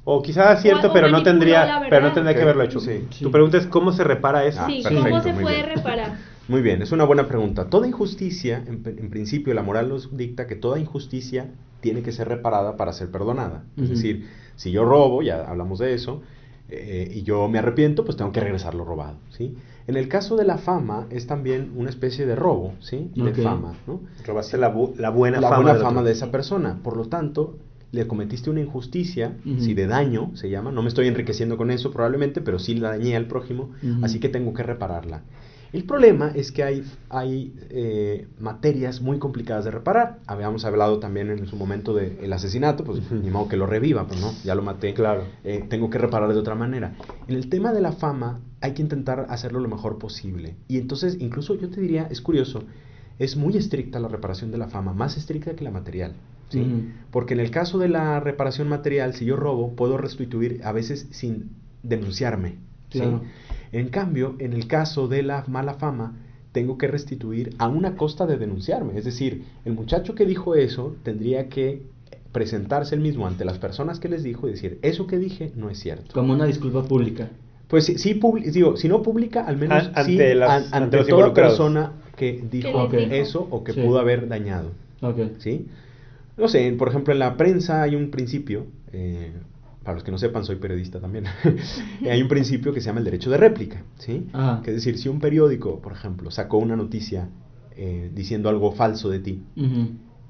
O 0.03 0.21
quizás 0.23 0.57
es 0.57 0.63
cierto, 0.63 0.87
O- 0.87 0.89
o 0.89 0.93
pero 0.93 1.09
no 1.09 1.21
tendría, 1.23 1.85
pero 1.89 2.07
no 2.07 2.13
tendría 2.13 2.35
que 2.35 2.41
haberlo 2.41 2.63
hecho. 2.63 2.79
sí. 2.79 3.05
Sí. 3.11 3.23
Tu 3.23 3.31
pregunta 3.31 3.57
es 3.57 3.67
cómo 3.67 3.91
se 3.91 4.03
repara 4.03 4.45
eso. 4.45 4.59
Ah, 4.61 4.67
sí, 4.67 4.81
perfecto, 4.81 5.09
¿cómo 5.09 5.21
se 5.23 5.33
muy 5.33 5.43
puede 5.43 5.63
bien. 5.63 5.75
reparar? 5.75 6.17
Muy 6.47 6.61
bien, 6.63 6.81
es 6.81 6.91
una 6.91 7.03
buena 7.03 7.27
pregunta. 7.27 7.69
Toda 7.69 7.87
injusticia, 7.87 8.63
en, 8.67 8.81
en 8.85 9.09
principio, 9.11 9.53
la 9.53 9.61
moral 9.61 9.89
nos 9.89 10.17
dicta 10.17 10.47
que 10.47 10.55
toda 10.55 10.79
injusticia 10.79 11.51
tiene 11.81 12.01
que 12.01 12.11
ser 12.11 12.27
reparada 12.27 12.77
para 12.77 12.93
ser 12.93 13.09
perdonada. 13.11 13.63
Es 13.77 13.89
decir, 13.89 14.27
si 14.55 14.71
yo 14.71 14.83
robo, 14.83 15.21
ya 15.21 15.43
hablamos 15.47 15.77
de 15.79 15.93
eso, 15.93 16.23
eh, 16.69 17.09
y 17.13 17.21
yo 17.23 17.47
me 17.47 17.59
arrepiento, 17.59 18.03
pues 18.03 18.17
tengo 18.17 18.31
que 18.31 18.39
regresar 18.39 18.73
lo 18.73 18.83
robado. 18.85 19.17
¿sí? 19.29 19.55
En 19.87 19.97
el 19.97 20.07
caso 20.07 20.35
de 20.37 20.45
la 20.45 20.57
fama, 20.57 21.07
es 21.09 21.27
también 21.27 21.71
una 21.75 21.89
especie 21.89 22.25
de 22.25 22.35
robo, 22.35 22.73
¿sí? 22.79 23.11
De 23.15 23.31
fama, 23.43 23.73
¿no? 23.87 24.01
Robaste 24.25 24.57
la, 24.57 24.73
bu- 24.73 24.95
la 24.97 25.09
buena 25.09 25.39
la 25.39 25.49
fama. 25.49 25.57
buena 25.57 25.73
del 25.73 25.81
fama 25.81 25.99
otro. 26.01 26.05
de 26.07 26.11
esa 26.11 26.31
persona. 26.31 26.79
Por 26.83 26.97
lo 26.97 27.05
tanto, 27.05 27.57
le 27.91 28.07
cometiste 28.07 28.49
una 28.49 28.61
injusticia, 28.61 29.33
si 29.59 29.73
de 29.73 29.87
daño 29.87 30.31
se 30.35 30.49
llama, 30.49 30.71
no 30.71 30.81
me 30.81 30.87
estoy 30.87 31.07
enriqueciendo 31.07 31.57
con 31.57 31.71
eso 31.71 31.91
probablemente, 31.91 32.39
pero 32.41 32.57
sí 32.59 32.75
la 32.75 32.89
dañé 32.89 33.15
al 33.17 33.25
prójimo, 33.27 33.71
así 34.01 34.19
que 34.19 34.29
tengo 34.29 34.53
que 34.53 34.63
repararla. 34.63 35.23
El 35.73 35.85
problema 35.85 36.31
es 36.35 36.51
que 36.51 36.63
hay, 36.63 36.83
hay 37.09 37.53
eh, 37.69 38.27
materias 38.39 38.99
muy 38.99 39.19
complicadas 39.19 39.63
de 39.63 39.71
reparar. 39.71 40.19
Habíamos 40.27 40.65
hablado 40.65 40.99
también 40.99 41.29
en 41.29 41.47
su 41.47 41.55
momento 41.55 41.93
del 41.93 42.31
asesinato, 42.33 42.83
pues 42.83 43.09
ni 43.09 43.29
modo 43.29 43.47
que 43.47 43.55
lo 43.55 43.65
reviva, 43.65 44.05
pues 44.05 44.19
no, 44.19 44.33
ya 44.43 44.53
lo 44.53 44.63
maté. 44.63 44.93
Claro. 44.93 45.23
Eh, 45.45 45.65
tengo 45.69 45.89
que 45.89 45.97
reparar 45.97 46.33
de 46.33 46.39
otra 46.39 46.55
manera. 46.55 46.95
En 47.27 47.35
el 47.35 47.49
tema 47.49 47.71
de 47.71 47.79
la 47.79 47.93
fama 47.93 48.41
hay 48.59 48.73
que 48.73 48.81
intentar 48.81 49.27
hacerlo 49.29 49.61
lo 49.61 49.69
mejor 49.69 49.97
posible. 49.97 50.55
Y 50.67 50.77
entonces, 50.77 51.17
incluso 51.19 51.55
yo 51.55 51.69
te 51.69 51.79
diría, 51.79 52.07
es 52.11 52.19
curioso, 52.19 52.63
es 53.17 53.37
muy 53.37 53.55
estricta 53.55 53.99
la 53.99 54.09
reparación 54.09 54.51
de 54.51 54.57
la 54.57 54.67
fama, 54.67 54.93
más 54.93 55.15
estricta 55.15 55.55
que 55.55 55.63
la 55.63 55.71
material. 55.71 56.15
¿sí? 56.49 56.59
Ujú. 56.59 56.83
Porque 57.11 57.33
en 57.33 57.39
el 57.39 57.49
caso 57.49 57.79
de 57.79 57.87
la 57.87 58.19
reparación 58.19 58.67
material, 58.67 59.13
si 59.13 59.23
yo 59.23 59.37
robo, 59.37 59.73
puedo 59.75 59.97
restituir 59.97 60.59
a 60.65 60.73
veces 60.73 61.07
sin 61.11 61.51
denunciarme. 61.81 62.57
¿sí? 62.89 62.99
Claro. 62.99 63.21
En 63.71 63.89
cambio, 63.89 64.35
en 64.39 64.53
el 64.53 64.67
caso 64.67 65.07
de 65.07 65.23
la 65.23 65.43
mala 65.47 65.75
fama, 65.75 66.13
tengo 66.51 66.77
que 66.77 66.87
restituir 66.87 67.55
a 67.59 67.67
una 67.69 67.95
costa 67.95 68.25
de 68.25 68.37
denunciarme. 68.37 68.97
Es 68.97 69.05
decir, 69.05 69.43
el 69.65 69.73
muchacho 69.73 70.15
que 70.15 70.25
dijo 70.25 70.55
eso 70.55 70.95
tendría 71.03 71.47
que 71.47 71.81
presentarse 72.33 72.95
él 72.95 73.01
mismo 73.01 73.27
ante 73.27 73.45
las 73.45 73.57
personas 73.57 73.99
que 73.99 74.09
les 74.09 74.23
dijo 74.23 74.47
y 74.47 74.51
decir, 74.51 74.79
eso 74.81 75.07
que 75.07 75.17
dije 75.17 75.51
no 75.55 75.69
es 75.69 75.79
cierto. 75.79 76.13
Como 76.13 76.33
una 76.33 76.45
disculpa 76.45 76.83
pública. 76.83 77.29
Pues 77.67 77.85
sí, 77.85 77.97
sí 77.97 78.19
digo, 78.51 78.75
si 78.75 78.89
no 78.89 79.01
publica, 79.01 79.45
al 79.45 79.55
menos 79.57 79.87
An- 79.95 80.05
sí 80.05 80.11
ante 80.13 80.35
las- 80.35 80.49
an- 80.49 80.83
ante, 80.83 80.97
ante 80.97 81.09
toda 81.09 81.33
persona 81.33 81.93
que 82.17 82.43
dijo 82.51 82.89
eso 82.93 83.47
o 83.49 83.63
que 83.63 83.73
Sí. 83.73 83.81
pudo 83.81 83.99
haber 83.99 84.27
dañado. 84.27 84.71
Ok. 85.01 85.17
¿sí? 85.39 85.67
No 86.37 86.47
sé, 86.49 86.73
por 86.77 86.89
ejemplo, 86.89 87.13
en 87.13 87.19
la 87.19 87.37
prensa 87.37 87.81
hay 87.81 87.95
un 87.95 88.11
principio, 88.11 88.65
eh, 88.91 89.31
para 89.83 89.95
los 89.95 90.03
que 90.03 90.11
no 90.11 90.17
sepan, 90.17 90.45
soy 90.45 90.57
periodista 90.57 90.99
también, 90.99 91.25
hay 92.09 92.21
un 92.21 92.27
principio 92.27 92.73
que 92.73 92.81
se 92.81 92.87
llama 92.87 92.99
el 92.99 93.05
derecho 93.05 93.29
de 93.29 93.37
réplica, 93.37 93.83
¿sí? 93.97 94.27
Ajá. 94.33 94.61
Que 94.63 94.71
es 94.71 94.75
decir, 94.77 94.97
si 94.97 95.09
un 95.09 95.19
periódico, 95.19 95.79
por 95.81 95.91
ejemplo, 95.93 96.29
sacó 96.31 96.57
una 96.57 96.75
noticia 96.75 97.29
eh, 97.75 98.11
diciendo 98.13 98.49
algo 98.49 98.73
falso 98.73 99.09
de 99.09 99.19
ti, 99.19 99.43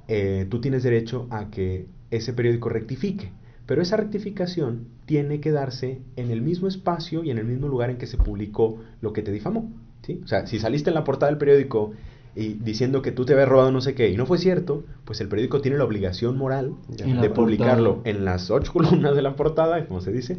eh, 0.07 0.47
tú 0.49 0.61
tienes 0.61 0.83
derecho 0.83 1.27
a 1.31 1.49
que 1.49 1.87
ese 2.11 2.33
periódico 2.33 2.69
rectifique. 2.69 3.31
Pero 3.65 3.81
esa 3.81 3.95
rectificación 3.95 4.87
tiene 5.05 5.39
que 5.39 5.51
darse 5.51 6.01
en 6.15 6.29
el 6.31 6.41
mismo 6.41 6.67
espacio 6.67 7.23
y 7.23 7.31
en 7.31 7.37
el 7.37 7.45
mismo 7.45 7.67
lugar 7.67 7.89
en 7.89 7.97
que 7.97 8.07
se 8.07 8.17
publicó 8.17 8.79
lo 9.01 9.13
que 9.13 9.21
te 9.21 9.31
difamó. 9.31 9.71
¿sí? 10.01 10.19
O 10.23 10.27
sea, 10.27 10.45
si 10.45 10.59
saliste 10.59 10.89
en 10.89 10.95
la 10.95 11.03
portada 11.03 11.31
del 11.31 11.37
periódico 11.37 11.93
y 12.35 12.53
diciendo 12.53 13.01
que 13.01 13.11
tú 13.11 13.25
te 13.25 13.33
habías 13.33 13.49
robado 13.49 13.71
no 13.71 13.81
sé 13.81 13.93
qué 13.93 14.09
y 14.09 14.15
no 14.17 14.25
fue 14.25 14.37
cierto, 14.37 14.85
pues 15.05 15.19
el 15.21 15.27
periódico 15.27 15.59
tiene 15.61 15.77
la 15.77 15.83
obligación 15.83 16.37
moral 16.37 16.75
de 16.87 17.29
publicarlo 17.29 17.95
portada. 17.95 18.17
en 18.17 18.25
las 18.25 18.49
ocho 18.51 18.71
columnas 18.73 19.15
de 19.15 19.21
la 19.21 19.35
portada, 19.35 19.85
como 19.85 20.01
se 20.01 20.11
dice, 20.11 20.37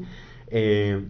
eh, 0.48 1.02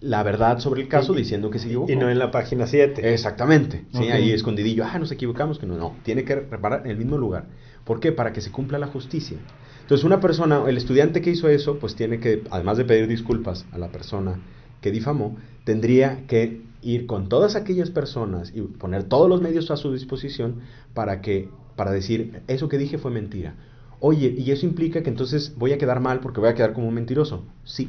la 0.00 0.22
verdad 0.22 0.58
sobre 0.60 0.82
el 0.82 0.88
caso 0.88 1.12
Y- 1.14 1.18
diciendo 1.18 1.50
que 1.50 1.58
se 1.58 1.66
equivocó. 1.66 1.92
Y 1.92 1.96
no 1.96 2.08
en 2.10 2.18
la 2.18 2.30
página 2.30 2.66
7. 2.66 3.12
Exactamente, 3.12 3.84
sí, 3.92 4.04
Ok. 4.04 4.10
ahí 4.12 4.30
escondidillo, 4.32 4.84
ah, 4.84 4.98
nos 4.98 5.12
equivocamos, 5.12 5.58
que 5.58 5.66
no, 5.66 5.76
no, 5.76 5.94
tiene 6.02 6.24
que 6.24 6.34
reparar 6.36 6.82
en 6.84 6.90
el 6.90 6.96
mismo 6.96 7.18
lugar. 7.18 7.44
¿Por 7.84 8.00
qué? 8.00 8.10
Para 8.10 8.32
que 8.32 8.40
se 8.40 8.50
cumpla 8.50 8.78
la 8.78 8.86
justicia. 8.86 9.36
Entonces, 9.82 10.04
una 10.04 10.20
persona, 10.20 10.62
el 10.68 10.76
estudiante 10.76 11.20
que 11.20 11.30
hizo 11.30 11.48
eso, 11.48 11.78
pues 11.78 11.96
tiene 11.96 12.18
que, 12.20 12.42
además 12.50 12.78
de 12.78 12.84
pedir 12.84 13.08
disculpas 13.08 13.66
a 13.72 13.78
la 13.78 13.88
persona 13.88 14.38
que 14.80 14.90
difamó, 14.90 15.36
tendría 15.64 16.26
que 16.26 16.62
ir 16.82 17.06
con 17.06 17.28
todas 17.28 17.56
aquellas 17.56 17.90
personas 17.90 18.52
y 18.54 18.62
poner 18.62 19.04
todos 19.04 19.28
los 19.28 19.40
medios 19.42 19.70
a 19.70 19.76
su 19.76 19.92
disposición 19.92 20.60
para 20.94 21.20
que, 21.20 21.48
para 21.76 21.90
decir, 21.92 22.40
eso 22.48 22.68
que 22.68 22.78
dije 22.78 22.98
fue 22.98 23.10
mentira. 23.10 23.54
Oye, 24.00 24.34
¿y 24.36 24.50
eso 24.50 24.64
implica 24.64 25.02
que 25.02 25.10
entonces 25.10 25.54
voy 25.56 25.72
a 25.72 25.78
quedar 25.78 26.00
mal 26.00 26.20
porque 26.20 26.40
voy 26.40 26.48
a 26.48 26.54
quedar 26.54 26.72
como 26.72 26.88
un 26.88 26.94
mentiroso? 26.94 27.44
Sí. 27.64 27.86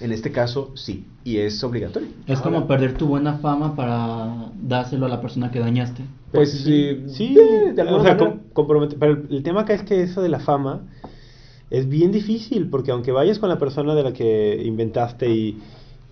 En 0.00 0.10
este 0.10 0.32
caso, 0.32 0.72
sí. 0.74 1.06
Y 1.22 1.36
es 1.36 1.62
obligatorio. 1.62 2.08
Es 2.26 2.40
como 2.40 2.66
perder 2.66 2.94
tu 2.98 3.06
buena 3.06 3.34
fama 3.38 3.76
para 3.76 4.50
dárselo 4.60 5.06
a 5.06 5.08
la 5.08 5.20
persona 5.20 5.52
que 5.52 5.60
dañaste. 5.60 6.02
Pues 6.32 6.50
sí, 6.50 7.04
Sí, 7.06 7.34
de, 7.36 7.72
de 7.74 7.82
alguna 7.82 8.00
o 8.00 8.02
sea, 8.04 8.14
manera. 8.16 8.40
com- 8.52 8.66
compromete- 8.66 8.96
pero 8.98 9.12
el, 9.12 9.28
el 9.30 9.42
tema 9.44 9.60
acá 9.60 9.74
es 9.74 9.84
que 9.84 10.02
eso 10.02 10.20
de 10.20 10.28
la 10.28 10.40
fama 10.40 10.88
es 11.70 11.88
bien 11.88 12.10
difícil, 12.10 12.68
porque 12.68 12.90
aunque 12.90 13.12
vayas 13.12 13.38
con 13.38 13.48
la 13.48 13.58
persona 13.60 13.94
de 13.94 14.02
la 14.02 14.12
que 14.12 14.60
inventaste 14.64 15.30
y, 15.30 15.62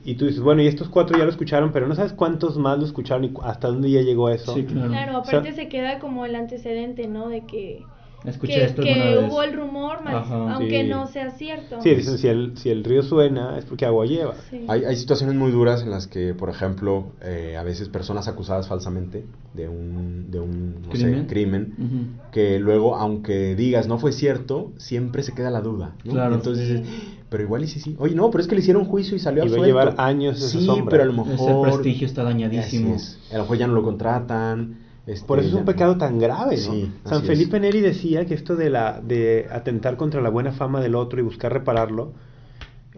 y 0.04 0.14
tú 0.16 0.26
dices, 0.26 0.40
bueno, 0.42 0.62
y 0.62 0.66
estos 0.66 0.88
cuatro 0.88 1.16
ya 1.16 1.24
lo 1.24 1.30
escucharon, 1.30 1.72
pero 1.72 1.86
no 1.86 1.94
sabes 1.94 2.12
cuántos 2.12 2.56
más 2.58 2.78
lo 2.78 2.84
escucharon 2.84 3.24
y 3.24 3.32
hasta 3.42 3.68
dónde 3.68 3.90
ya 3.90 4.00
llegó 4.02 4.28
eso. 4.30 4.54
Sí, 4.54 4.64
claro. 4.64 4.88
Claro, 4.88 5.18
O 5.20 5.24
sea- 5.24 5.38
aparte 5.38 5.54
se 5.54 5.68
queda 5.68 5.98
como 6.00 6.26
el 6.26 6.34
antecedente, 6.34 7.06
¿no? 7.08 7.28
De 7.28 7.46
que, 7.46 7.91
Escuché 8.24 8.54
que, 8.54 8.64
esto 8.64 8.82
que 8.82 8.92
alguna 8.92 9.20
vez. 9.22 9.30
hubo 9.32 9.42
el 9.42 9.52
rumor, 9.54 10.02
más, 10.04 10.14
Ajá. 10.14 10.54
aunque 10.54 10.82
Sí. 10.82 10.88
no 10.88 11.06
sea 11.08 11.30
cierto. 11.32 11.80
Sí, 11.82 11.94
dicen, 11.94 12.18
si 12.18 12.28
el, 12.28 12.56
si 12.56 12.70
el 12.70 12.84
río 12.84 13.02
suena 13.02 13.58
es 13.58 13.64
porque 13.64 13.84
agua 13.84 14.06
lleva. 14.06 14.34
Sí. 14.50 14.64
Hay, 14.68 14.84
hay 14.84 14.96
situaciones 14.96 15.34
muy 15.34 15.50
duras 15.50 15.82
en 15.82 15.90
las 15.90 16.06
que, 16.06 16.32
por 16.34 16.48
ejemplo, 16.48 17.06
eh, 17.22 17.56
a 17.58 17.62
veces 17.64 17.88
personas 17.88 18.28
acusadas 18.28 18.68
falsamente 18.68 19.24
de 19.54 19.68
un, 19.68 20.30
de 20.30 20.38
un 20.40 20.82
no 20.88 20.92
sé, 20.94 21.02
¿Crimen? 21.02 21.26
crimen, 21.26 21.74
Ujú. 21.78 22.30
que 22.32 22.58
luego, 22.58 22.94
aunque 22.96 23.54
digas 23.56 23.88
no 23.88 23.98
fue 23.98 24.12
cierto, 24.12 24.70
siempre 24.76 25.22
se 25.22 25.34
queda 25.34 25.50
la 25.50 25.60
duda. 25.60 25.94
¿no? 26.04 26.12
Claro. 26.12 26.34
Entonces 26.36 26.68
dices, 26.68 26.88
pero 27.28 27.42
igual 27.42 27.64
y 27.64 27.66
sí, 27.66 27.80
sí. 27.80 27.96
Oye, 27.98 28.14
no, 28.14 28.30
pero 28.30 28.42
es 28.42 28.46
que 28.48 28.54
le 28.54 28.60
hicieron 28.60 28.84
juicio 28.84 29.16
y 29.16 29.18
salió 29.18 29.42
Y 29.44 29.48
va 29.48 29.54
a 29.54 29.56
absuelto. 29.58 29.66
llevar 29.66 29.94
años 29.98 30.36
esa 30.38 30.58
Sí, 30.58 30.64
sombra. 30.66 30.90
pero 30.90 31.02
a 31.02 31.06
lo 31.06 31.12
mejor... 31.24 31.32
Ese 31.34 31.60
prestigio 31.72 32.06
está 32.06 32.22
dañadísimo. 32.22 32.94
Es. 32.94 33.18
A 33.32 33.36
lo 33.38 33.42
mejor 33.42 33.56
ya 33.58 33.66
no 33.66 33.72
lo 33.74 33.82
contratan. 33.82 34.81
Este, 35.06 35.26
Por 35.26 35.38
eso 35.40 35.48
es 35.48 35.54
un 35.54 35.60
ya- 35.60 35.66
pecado 35.66 35.96
tan 35.96 36.18
grave, 36.18 36.56
¿no? 36.58 36.72
Sí, 36.72 36.92
San 37.04 37.22
Felipe 37.24 37.56
es. 37.56 37.62
Neri 37.62 37.80
decía 37.80 38.24
que 38.26 38.34
esto 38.34 38.54
de 38.56 38.70
la 38.70 39.00
de 39.00 39.48
atentar 39.50 39.96
contra 39.96 40.20
la 40.20 40.28
buena 40.30 40.52
fama 40.52 40.80
del 40.80 40.94
otro 40.94 41.18
y 41.18 41.22
buscar 41.22 41.52
repararlo, 41.52 42.12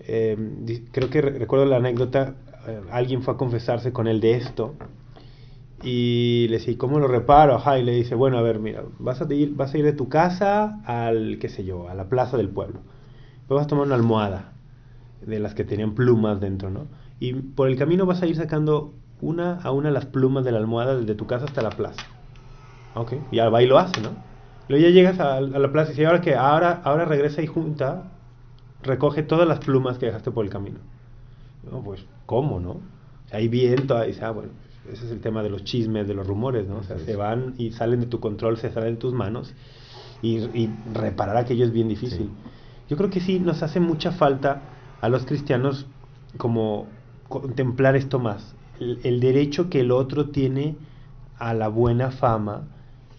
eh, 0.07 0.37
creo 0.93 1.09
que 1.09 1.21
re- 1.23 1.39
recuerdo 1.39 1.65
la 1.65 1.77
anécdota, 1.77 2.35
eh, 2.67 2.81
alguien 2.91 3.23
fue 3.23 3.35
a 3.35 3.37
confesarse 3.39 3.93
con 3.93 4.07
él 4.07 4.21
de 4.21 4.35
esto 4.35 4.75
y 5.83 6.47
le 6.49 6.59
decía, 6.59 6.77
¿cómo 6.79 6.99
lo 6.99 7.09
reparo? 7.09 7.55
Ajá, 7.57 7.79
y 7.79 7.83
le 7.85 7.93
dice, 7.93 8.15
bueno, 8.15 8.39
a 8.39 8.43
ver, 8.43 8.59
mira, 8.59 8.83
vas 8.99 9.21
a 9.21 9.33
ir, 9.35 9.55
vas 9.55 9.75
a 9.75 9.79
ir 9.79 9.85
de 9.85 9.93
tu 9.93 10.09
casa 10.09 10.81
al, 10.87 11.39
qué 11.39 11.49
sé 11.49 11.65
yo, 11.65 11.89
a 11.89 11.95
la 11.95 12.09
plaza 12.09 12.37
del 12.37 12.49
pueblo. 12.49 12.81
Luego 13.49 13.57
vas 13.57 13.65
a 13.67 13.69
tomar 13.69 13.87
una 13.87 13.95
almohada 13.95 14.53
de 15.21 15.41
las 15.41 15.55
que 15.55 15.65
tenían 15.65 15.95
plumas 15.95 16.41
dentro, 16.41 16.71
¿no? 16.71 16.87
Y 17.21 17.33
por 17.35 17.69
el 17.69 17.77
camino 17.77 18.07
vas 18.07 18.23
a 18.23 18.27
ir 18.27 18.37
sacando 18.37 18.95
una 19.21 19.61
a 19.63 19.71
una 19.71 19.91
las 19.91 20.07
plumas 20.07 20.45
de 20.45 20.53
la 20.53 20.59
almohada 20.59 20.97
desde 20.97 21.15
tu 21.15 21.27
casa 21.27 21.45
hasta 21.45 21.63
la 21.63 21.71
plaza. 21.71 22.03
Ok, 22.95 23.15
y 23.31 23.39
va 23.39 23.63
y 23.63 23.67
lo 23.67 23.79
hace, 23.79 24.01
¿no? 24.01 24.11
Luego 24.69 24.85
ya 24.85 24.91
llegas 24.91 25.21
a, 25.21 25.37
a 25.37 25.41
la 25.41 25.73
plaza 25.73 25.91
y 25.91 25.95
dice, 25.95 26.07
ahora 26.07 26.21
que 26.21 26.35
ahora, 26.35 26.81
ahora 26.85 27.05
regresa 27.05 27.43
y 27.43 27.47
junta, 27.47 28.13
recoge 28.83 29.23
todas 29.23 29.47
las 29.47 29.59
plumas 29.59 29.99
que 29.99 30.07
dejaste 30.07 30.31
por 30.31 30.45
el 30.45 30.51
camino. 30.51 30.79
No, 31.71 31.83
pues, 31.83 32.05
¿cómo, 32.27 32.61
no? 32.61 32.71
O 32.71 33.29
sea, 33.29 33.39
hay 33.39 33.49
viento, 33.49 34.03
y 34.05 34.09
dice, 34.09 34.25
ah, 34.25 34.31
bueno, 34.31 34.53
ese 34.91 35.07
es 35.07 35.11
el 35.11 35.21
tema 35.21 35.43
de 35.43 35.51
los 35.51 35.65
chismes, 35.65 36.07
de 36.07 36.15
los 36.15 36.27
rumores, 36.27 36.67
¿no? 36.69 36.79
O 36.79 36.83
sea, 36.83 36.99
se 36.99 37.17
van 37.17 37.55
y 37.59 37.73
salen 37.73 38.01
de 38.01 38.07
tu 38.07 38.21
control, 38.21 38.59
se 38.59 38.71
salen 38.71 38.95
de 38.95 39.01
tus 39.01 39.13
manos, 39.13 39.55
y, 40.23 40.39
y 40.39 40.71
reparar 40.93 41.37
aquello 41.37 41.65
es 41.65 41.73
bien 41.73 41.89
difícil. 41.89 42.27
Sí. 42.27 42.31
Yo 42.89 42.97
creo 42.97 43.11
que 43.11 43.21
sí 43.21 43.41
nos 43.41 43.63
hace 43.63 43.81
mucha 43.81 44.13
falta 44.13 44.63
a 45.01 45.09
los 45.09 45.25
cristianos 45.27 45.87
como 46.37 46.87
contemplar 47.29 47.97
esto 47.97 48.19
más, 48.19 48.55
el, 49.03 49.21
derecho 49.21 49.69
que 49.71 49.81
el 49.81 49.91
otro 49.91 50.31
tiene 50.31 50.77
a 51.39 51.55
la 51.55 51.69
buena 51.69 52.11
fama 52.11 52.69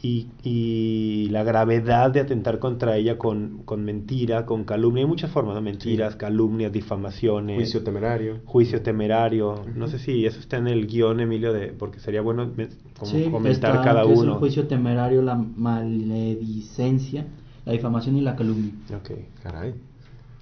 y, 0.01 0.28
y 0.43 1.28
la 1.32 1.43
gravedad 1.43 2.12
de 2.12 2.19
atentar 2.19 2.60
contra 2.60 2.95
ella 2.95 3.17
con, 3.17 3.63
con 3.65 3.84
mentira, 3.84 4.45
con 4.45 4.63
calumnia, 4.63 5.01
hay 5.04 5.08
muchas 5.10 5.32
formas, 5.32 5.56
¿no? 5.56 5.62
mentiras, 5.62 6.13
Sí. 6.13 6.19
calumnias, 6.19 6.71
difamaciones, 6.71 7.56
Juicio 7.58 7.84
temerario. 7.84 8.39
juicio 8.45 8.82
temerario, 8.82 9.56
no 9.75 9.88
sé 9.88 9.97
si 9.99 10.25
eso 10.25 10.39
está 10.39 10.58
en 10.58 10.67
el 10.67 10.86
guion, 10.88 11.19
Emilio, 11.21 11.54
de, 11.54 11.67
porque 11.73 11.99
sería 11.99 12.21
bueno 12.21 12.51
me- 12.56 12.67
como 12.99 13.12
Sí, 13.12 13.23
comentar 13.32 13.71
está, 13.71 13.84
cada 13.84 14.06
que 14.06 14.13
es 14.13 14.19
uno. 14.19 14.34
el 14.34 14.39
juicio 14.39 14.67
temerario, 14.67 15.21
la 15.21 15.36
maledicencia, 15.36 17.25
la 17.65 17.73
difamación 17.73 18.17
y 18.17 18.21
la 18.21 18.36
calumnia. 18.36 18.73
Ok. 18.95 19.12
Caray. 19.43 19.73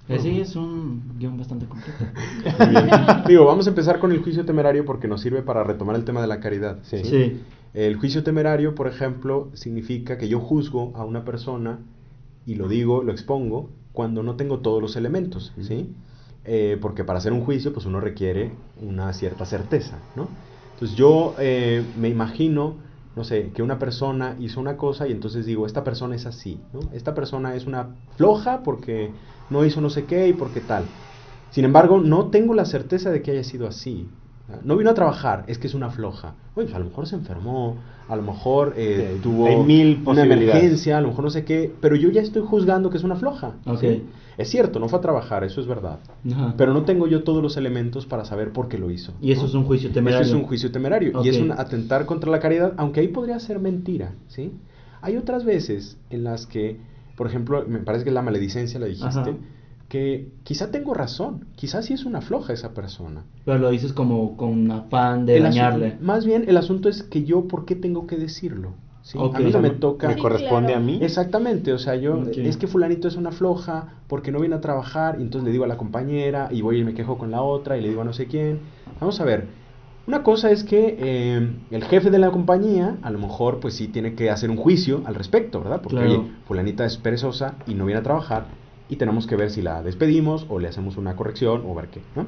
Que 0.06 0.18
sí, 0.18 0.40
es 0.40 0.54
un 0.54 1.18
guion 1.18 1.38
bastante 1.38 1.66
completo. 1.66 2.04
Digo, 3.26 3.46
vamos 3.46 3.66
a 3.66 3.70
empezar 3.70 3.98
con 3.98 4.12
el 4.12 4.22
juicio 4.22 4.44
temerario 4.44 4.84
porque 4.84 5.08
nos 5.08 5.22
sirve 5.22 5.42
para 5.42 5.64
retomar 5.64 5.96
el 5.96 6.04
tema 6.04 6.20
de 6.20 6.26
la 6.26 6.40
caridad. 6.40 6.78
Sí. 6.82 6.98
Sí. 7.04 7.40
El 7.72 7.96
juicio 7.96 8.22
temerario, 8.22 8.74
por 8.74 8.86
ejemplo, 8.86 9.48
significa 9.54 10.18
que 10.18 10.28
yo 10.28 10.40
juzgo 10.40 10.92
a 10.94 11.04
una 11.04 11.24
persona 11.24 11.78
y 12.46 12.54
lo 12.54 12.68
digo, 12.68 13.02
lo 13.02 13.12
expongo, 13.12 13.70
cuando 13.92 14.22
no 14.22 14.36
tengo 14.36 14.58
todos 14.58 14.82
los 14.82 14.96
elementos, 14.96 15.52
¿sí? 15.60 15.94
Eh, 16.44 16.78
porque 16.80 17.04
para 17.04 17.18
hacer 17.18 17.32
un 17.32 17.40
juicio, 17.40 17.72
pues 17.72 17.86
uno 17.86 18.00
requiere 18.00 18.52
una 18.82 19.12
cierta 19.14 19.46
certeza, 19.46 19.98
¿no? 20.14 20.28
Entonces 20.74 20.96
yo 20.96 21.34
eh, 21.38 21.82
me 21.98 22.08
imagino, 22.08 22.74
no 23.16 23.24
sé, 23.24 23.50
que 23.54 23.62
una 23.62 23.78
persona 23.78 24.36
hizo 24.40 24.60
una 24.60 24.76
cosa 24.76 25.06
y 25.06 25.12
entonces 25.12 25.46
digo, 25.46 25.66
esta 25.66 25.84
persona 25.84 26.16
es 26.16 26.26
así, 26.26 26.60
¿no? 26.72 26.80
Esta 26.92 27.14
persona 27.14 27.54
es 27.54 27.66
una 27.66 27.90
floja 28.16 28.62
porque 28.62 29.12
no 29.50 29.64
hizo 29.64 29.80
no 29.80 29.90
sé 29.90 30.04
qué 30.04 30.28
y 30.28 30.32
porque 30.32 30.60
tal. 30.60 30.84
Sin 31.50 31.64
embargo, 31.64 32.00
no 32.00 32.30
tengo 32.30 32.54
la 32.54 32.64
certeza 32.64 33.10
de 33.10 33.22
que 33.22 33.30
haya 33.30 33.44
sido 33.44 33.68
así. 33.68 34.08
No 34.64 34.76
vino 34.76 34.90
a 34.90 34.94
trabajar, 34.94 35.44
es 35.46 35.58
que 35.58 35.68
es 35.68 35.74
una 35.74 35.90
floja. 35.90 36.34
Oye, 36.54 36.66
pues 36.66 36.74
a 36.74 36.78
lo 36.80 36.86
mejor 36.86 37.06
se 37.06 37.14
enfermó, 37.14 37.76
a 38.08 38.16
lo 38.16 38.22
mejor 38.22 38.74
eh, 38.76 39.18
tuvo 39.22 39.46
hay 39.46 39.56
mil 39.56 40.02
una 40.04 40.24
emergencia, 40.24 40.98
a 40.98 41.00
lo 41.00 41.08
mejor 41.08 41.24
no 41.24 41.30
sé 41.30 41.44
qué, 41.44 41.72
pero 41.80 41.96
yo 41.96 42.10
ya 42.10 42.20
estoy 42.20 42.42
juzgando 42.42 42.90
que 42.90 42.98
es 42.98 43.04
una 43.04 43.16
floja. 43.16 43.54
Ok. 43.66 43.80
¿sí? 43.80 44.02
Es 44.36 44.50
cierto, 44.50 44.80
no 44.80 44.88
fue 44.88 44.98
a 44.98 45.02
trabajar, 45.02 45.44
eso 45.44 45.60
es 45.60 45.66
verdad. 45.66 46.00
Ajá. 46.30 46.54
Pero 46.56 46.72
no 46.72 46.82
tengo 46.84 47.06
yo 47.06 47.22
todos 47.22 47.42
los 47.42 47.56
elementos 47.56 48.06
para 48.06 48.24
saber 48.24 48.52
por 48.52 48.68
qué 48.68 48.78
lo 48.78 48.90
hizo. 48.90 49.12
Y 49.20 49.32
eso 49.32 49.42
¿no? 49.42 49.48
es 49.48 49.54
un 49.54 49.64
juicio 49.64 49.90
temerario. 49.92 50.26
Eso 50.26 50.34
es 50.36 50.42
un 50.42 50.46
juicio 50.46 50.72
temerario. 50.72 51.12
Y 51.22 51.28
es 51.28 51.38
un 51.38 51.52
atentar 51.52 52.04
contra 52.04 52.30
la 52.30 52.40
caridad, 52.40 52.74
aunque 52.76 53.00
ahí 53.00 53.08
podría 53.08 53.38
ser 53.38 53.60
mentira, 53.60 54.12
¿sí? 54.28 54.52
Hay 55.02 55.16
otras 55.16 55.44
veces 55.44 55.98
en 56.10 56.24
las 56.24 56.46
que, 56.46 56.78
por 57.16 57.26
ejemplo, 57.26 57.64
me 57.68 57.78
parece 57.80 58.04
que 58.04 58.10
la 58.10 58.22
maledicencia, 58.22 58.80
la 58.80 58.86
dijiste, 58.86 59.20
Ajá. 59.20 59.30
Que 59.94 60.26
quizá 60.42 60.72
tengo 60.72 60.92
razón, 60.92 61.46
quizá 61.54 61.80
sí 61.80 61.94
es 61.94 62.04
una 62.04 62.20
floja 62.20 62.52
esa 62.52 62.74
persona. 62.74 63.22
Pero 63.44 63.58
lo 63.58 63.70
dices 63.70 63.92
como 63.92 64.36
con 64.36 64.68
afán 64.72 65.24
de 65.24 65.36
El 65.36 65.44
dañarle. 65.44 65.86
asunto- 65.86 66.04
más 66.04 66.26
bien, 66.26 66.44
el 66.48 66.56
asunto 66.56 66.88
es 66.88 67.04
que 67.04 67.22
yo, 67.22 67.46
¿por 67.46 67.64
qué 67.64 67.76
tengo 67.76 68.08
que 68.08 68.16
decirlo? 68.16 68.70
A 69.32 69.38
mí 69.38 69.52
no 69.52 69.60
me 69.60 69.70
toca... 69.70 70.08
Me 70.08 70.14
Sí, 70.14 70.20
corresponde 70.20 70.72
claro. 70.72 70.82
a 70.82 70.84
mí. 70.84 70.98
Exactamente, 71.00 71.72
o 71.72 71.78
sea, 71.78 71.94
yo, 71.94 72.24
es 72.24 72.56
que 72.56 72.66
fulanito 72.66 73.06
es 73.06 73.14
una 73.14 73.30
floja 73.30 74.00
porque 74.08 74.32
no 74.32 74.40
viene 74.40 74.56
a 74.56 74.60
trabajar, 74.60 75.18
y 75.20 75.22
entonces 75.22 75.44
le 75.46 75.52
digo 75.52 75.62
a 75.62 75.68
la 75.68 75.76
compañera, 75.76 76.48
y 76.50 76.60
voy 76.60 76.80
y 76.80 76.84
me 76.84 76.94
quejo 76.94 77.16
con 77.16 77.30
la 77.30 77.42
otra, 77.42 77.76
y 77.78 77.80
le 77.80 77.90
digo 77.90 78.00
a 78.00 78.04
no 78.04 78.12
sé 78.14 78.26
quién. 78.26 78.58
Vamos 79.00 79.20
a 79.20 79.24
ver, 79.24 79.46
una 80.08 80.24
cosa 80.24 80.50
es 80.50 80.64
que 80.64 80.96
eh, 80.98 81.50
el 81.70 81.84
jefe 81.84 82.10
de 82.10 82.18
la 82.18 82.32
compañía, 82.32 82.96
a 83.02 83.10
lo 83.12 83.20
mejor, 83.20 83.60
pues 83.60 83.74
sí 83.74 83.86
tiene 83.86 84.14
que 84.16 84.28
hacer 84.30 84.50
un 84.50 84.56
juicio 84.56 85.02
al 85.04 85.14
respecto, 85.14 85.60
¿verdad? 85.60 85.80
Porque, 85.82 85.98
Claro. 85.98 86.10
oye, 86.22 86.30
fulanita 86.48 86.84
es 86.84 86.96
perezosa 86.96 87.54
y 87.68 87.74
no 87.74 87.84
viene 87.86 88.00
a 88.00 88.02
trabajar, 88.02 88.46
y 88.88 88.96
tenemos 88.96 89.26
que 89.26 89.36
ver 89.36 89.50
si 89.50 89.62
la 89.62 89.82
despedimos, 89.82 90.46
o 90.48 90.58
le 90.58 90.68
hacemos 90.68 90.96
una 90.96 91.16
corrección, 91.16 91.62
o 91.66 91.74
ver 91.74 91.88
qué, 91.88 92.00
¿no? 92.14 92.26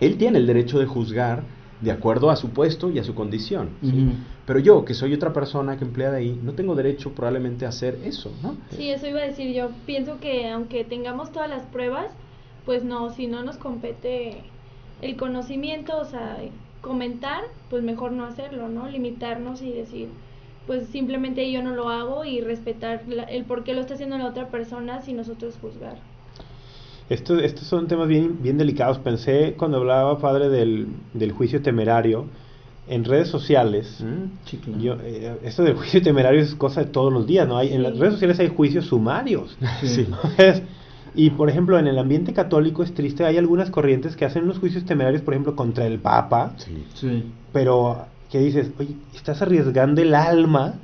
Él 0.00 0.16
tiene 0.16 0.38
el 0.38 0.46
derecho 0.46 0.78
de 0.78 0.86
juzgar 0.86 1.42
de 1.80 1.90
acuerdo 1.90 2.30
a 2.30 2.36
su 2.36 2.50
puesto 2.50 2.90
y 2.90 2.98
a 2.98 3.04
su 3.04 3.14
condición. 3.14 3.70
¿sí? 3.82 4.12
Pero 4.46 4.58
yo, 4.58 4.84
que 4.84 4.94
soy 4.94 5.14
otra 5.14 5.32
persona 5.32 5.78
que 5.78 5.84
emplea 5.84 6.10
de 6.10 6.18
ahí, 6.18 6.40
no 6.42 6.52
tengo 6.52 6.74
derecho 6.74 7.12
probablemente 7.12 7.66
a 7.66 7.70
hacer 7.70 7.98
eso, 8.04 8.32
¿no? 8.42 8.56
Sí, 8.70 8.90
eso 8.90 9.06
iba 9.06 9.20
a 9.20 9.26
decir 9.26 9.54
yo. 9.54 9.70
Pienso 9.86 10.18
que 10.20 10.48
aunque 10.48 10.84
tengamos 10.84 11.32
todas 11.32 11.48
las 11.48 11.62
pruebas, 11.66 12.06
pues 12.64 12.84
no, 12.84 13.10
si 13.10 13.26
no 13.26 13.42
nos 13.42 13.56
compete 13.56 14.42
el 15.00 15.16
conocimiento, 15.16 15.98
o 15.98 16.04
sea, 16.04 16.38
comentar, 16.82 17.44
pues 17.70 17.82
mejor 17.82 18.12
no 18.12 18.24
hacerlo, 18.24 18.68
¿no? 18.68 18.88
Limitarnos 18.88 19.62
y 19.62 19.72
decir, 19.72 20.08
pues 20.70 20.86
simplemente 20.90 21.50
yo 21.50 21.64
no 21.64 21.74
lo 21.74 21.88
hago 21.88 22.24
y 22.24 22.40
respetar 22.42 23.02
la- 23.08 23.24
el 23.24 23.42
por 23.42 23.64
qué 23.64 23.74
lo 23.74 23.80
está 23.80 23.94
haciendo 23.94 24.16
la 24.18 24.26
otra 24.26 24.46
persona 24.50 25.02
sin 25.02 25.16
nosotros 25.16 25.58
juzgar. 25.60 25.96
Esto- 27.08 27.40
estos 27.40 27.66
son 27.66 27.88
temas 27.88 28.06
bien, 28.06 28.38
bien 28.40 28.56
delicados. 28.56 29.00
Pensé 29.00 29.54
cuando 29.58 29.78
hablaba, 29.78 30.20
padre, 30.20 30.48
del, 30.48 30.86
del 31.12 31.32
juicio 31.32 31.60
temerario 31.60 32.26
en 32.88 33.04
redes 33.04 33.26
sociales. 33.26 33.98
Mm. 34.00 34.78
Yo, 34.80 34.94
eh, 35.02 35.38
esto 35.42 35.64
del 35.64 35.74
juicio 35.74 36.00
temerario 36.02 36.40
es 36.40 36.54
cosa 36.54 36.82
de 36.84 36.86
todos 36.86 37.12
los 37.12 37.26
días, 37.26 37.48
¿no? 37.48 37.56
Hay, 37.58 37.72
En 37.72 37.82
las 37.82 37.98
redes 37.98 38.12
sociales 38.12 38.38
hay 38.38 38.46
juicios 38.48 38.84
sumarios. 38.86 39.56
Sí. 39.82 40.06
Es- 40.38 40.62
y 41.16 41.30
por 41.30 41.50
ejemplo, 41.50 41.80
en 41.80 41.88
el 41.88 41.98
ambiente 41.98 42.32
católico 42.32 42.84
es 42.84 42.94
triste, 42.94 43.24
hay 43.24 43.36
algunas 43.38 43.72
corrientes 43.72 44.14
que 44.14 44.24
hacen 44.24 44.44
unos 44.44 44.60
juicios 44.60 44.84
temerarios, 44.84 45.22
por 45.22 45.34
ejemplo, 45.34 45.56
contra 45.56 45.84
el 45.84 45.98
Papa, 45.98 46.52
Sí. 46.58 46.84
Sí. 46.94 47.24
pero 47.52 48.06
que 48.30 48.38
dices, 48.38 48.70
oye, 48.78 48.96
estás 49.14 49.42
arriesgando 49.42 50.00
el 50.02 50.14
alma 50.14 50.74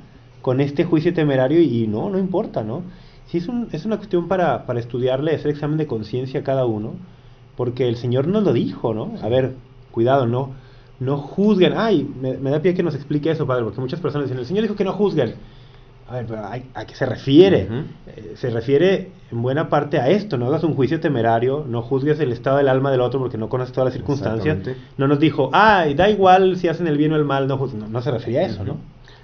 con 0.41 0.61
este 0.61 0.83
juicio 0.85 1.13
temerario 1.13 1.61
y 1.61 1.87
no, 1.87 2.09
no 2.09 2.17
importa, 2.19 2.63
¿no? 2.63 2.83
Sí, 3.27 3.37
es, 3.39 3.47
un- 3.47 3.67
es 3.71 3.85
una 3.85 3.97
cuestión 3.97 4.27
para, 4.27 4.65
para 4.65 4.79
estudiarle, 4.79 5.35
hacer 5.35 5.51
examen 5.51 5.77
de 5.77 5.87
conciencia 5.87 6.39
a 6.41 6.43
cada 6.43 6.65
uno, 6.65 6.93
porque 7.55 7.87
el 7.87 7.97
Señor 7.97 8.27
nos 8.27 8.43
lo 8.43 8.53
dijo, 8.53 8.93
¿no? 8.93 9.13
A 9.21 9.27
ver, 9.29 9.55
cuidado, 9.91 10.25
no, 10.27 10.51
no 10.99 11.17
juzguen. 11.17 11.73
Ay, 11.75 12.07
me, 12.21 12.37
me 12.37 12.49
da 12.51 12.61
pie 12.61 12.73
que 12.73 12.83
nos 12.83 12.95
explique 12.95 13.31
eso, 13.31 13.45
padre, 13.47 13.63
porque 13.63 13.81
muchas 13.81 13.99
personas 13.99 14.27
dicen, 14.27 14.39
el 14.39 14.45
Señor 14.45 14.63
dijo 14.63 14.75
que 14.75 14.83
no 14.85 14.93
juzguen. 14.93 15.35
A 16.07 16.15
ver, 16.15 16.25
pero 16.27 16.39
¿a, 16.45 16.53
a 16.73 16.85
qué 16.85 16.95
se 16.95 17.05
refiere? 17.05 17.67
Eh, 18.07 18.33
se 18.35 18.49
refiere 18.49 19.11
en 19.31 19.41
buena 19.41 19.69
parte 19.69 19.99
a 19.99 20.09
esto, 20.09 20.37
no 20.37 20.47
hagas 20.47 20.63
un 20.63 20.73
juicio 20.73 20.99
temerario, 20.99 21.65
no 21.67 21.81
juzgues 21.81 22.19
el 22.19 22.31
estado 22.31 22.57
del 22.57 22.69
alma 22.69 22.91
del 22.91 23.01
otro 23.01 23.19
porque 23.19 23.37
no 23.37 23.49
conoces 23.49 23.73
todas 23.73 23.87
las 23.87 23.93
circunstancias. 23.93 24.57
No 24.97 25.07
nos 25.07 25.19
dijo, 25.19 25.49
ay, 25.53 25.95
da 25.95 26.09
igual 26.09 26.57
si 26.57 26.67
hacen 26.69 26.87
el 26.87 26.97
bien 26.97 27.11
o 27.11 27.15
el 27.17 27.25
mal, 27.25 27.47
no, 27.47 27.57
juz-". 27.57 27.73
no, 27.73 27.87
no 27.87 28.01
se 28.01 28.11
refería 28.11 28.41
a 28.41 28.43
eso, 28.43 28.63
¿no? 28.63 28.77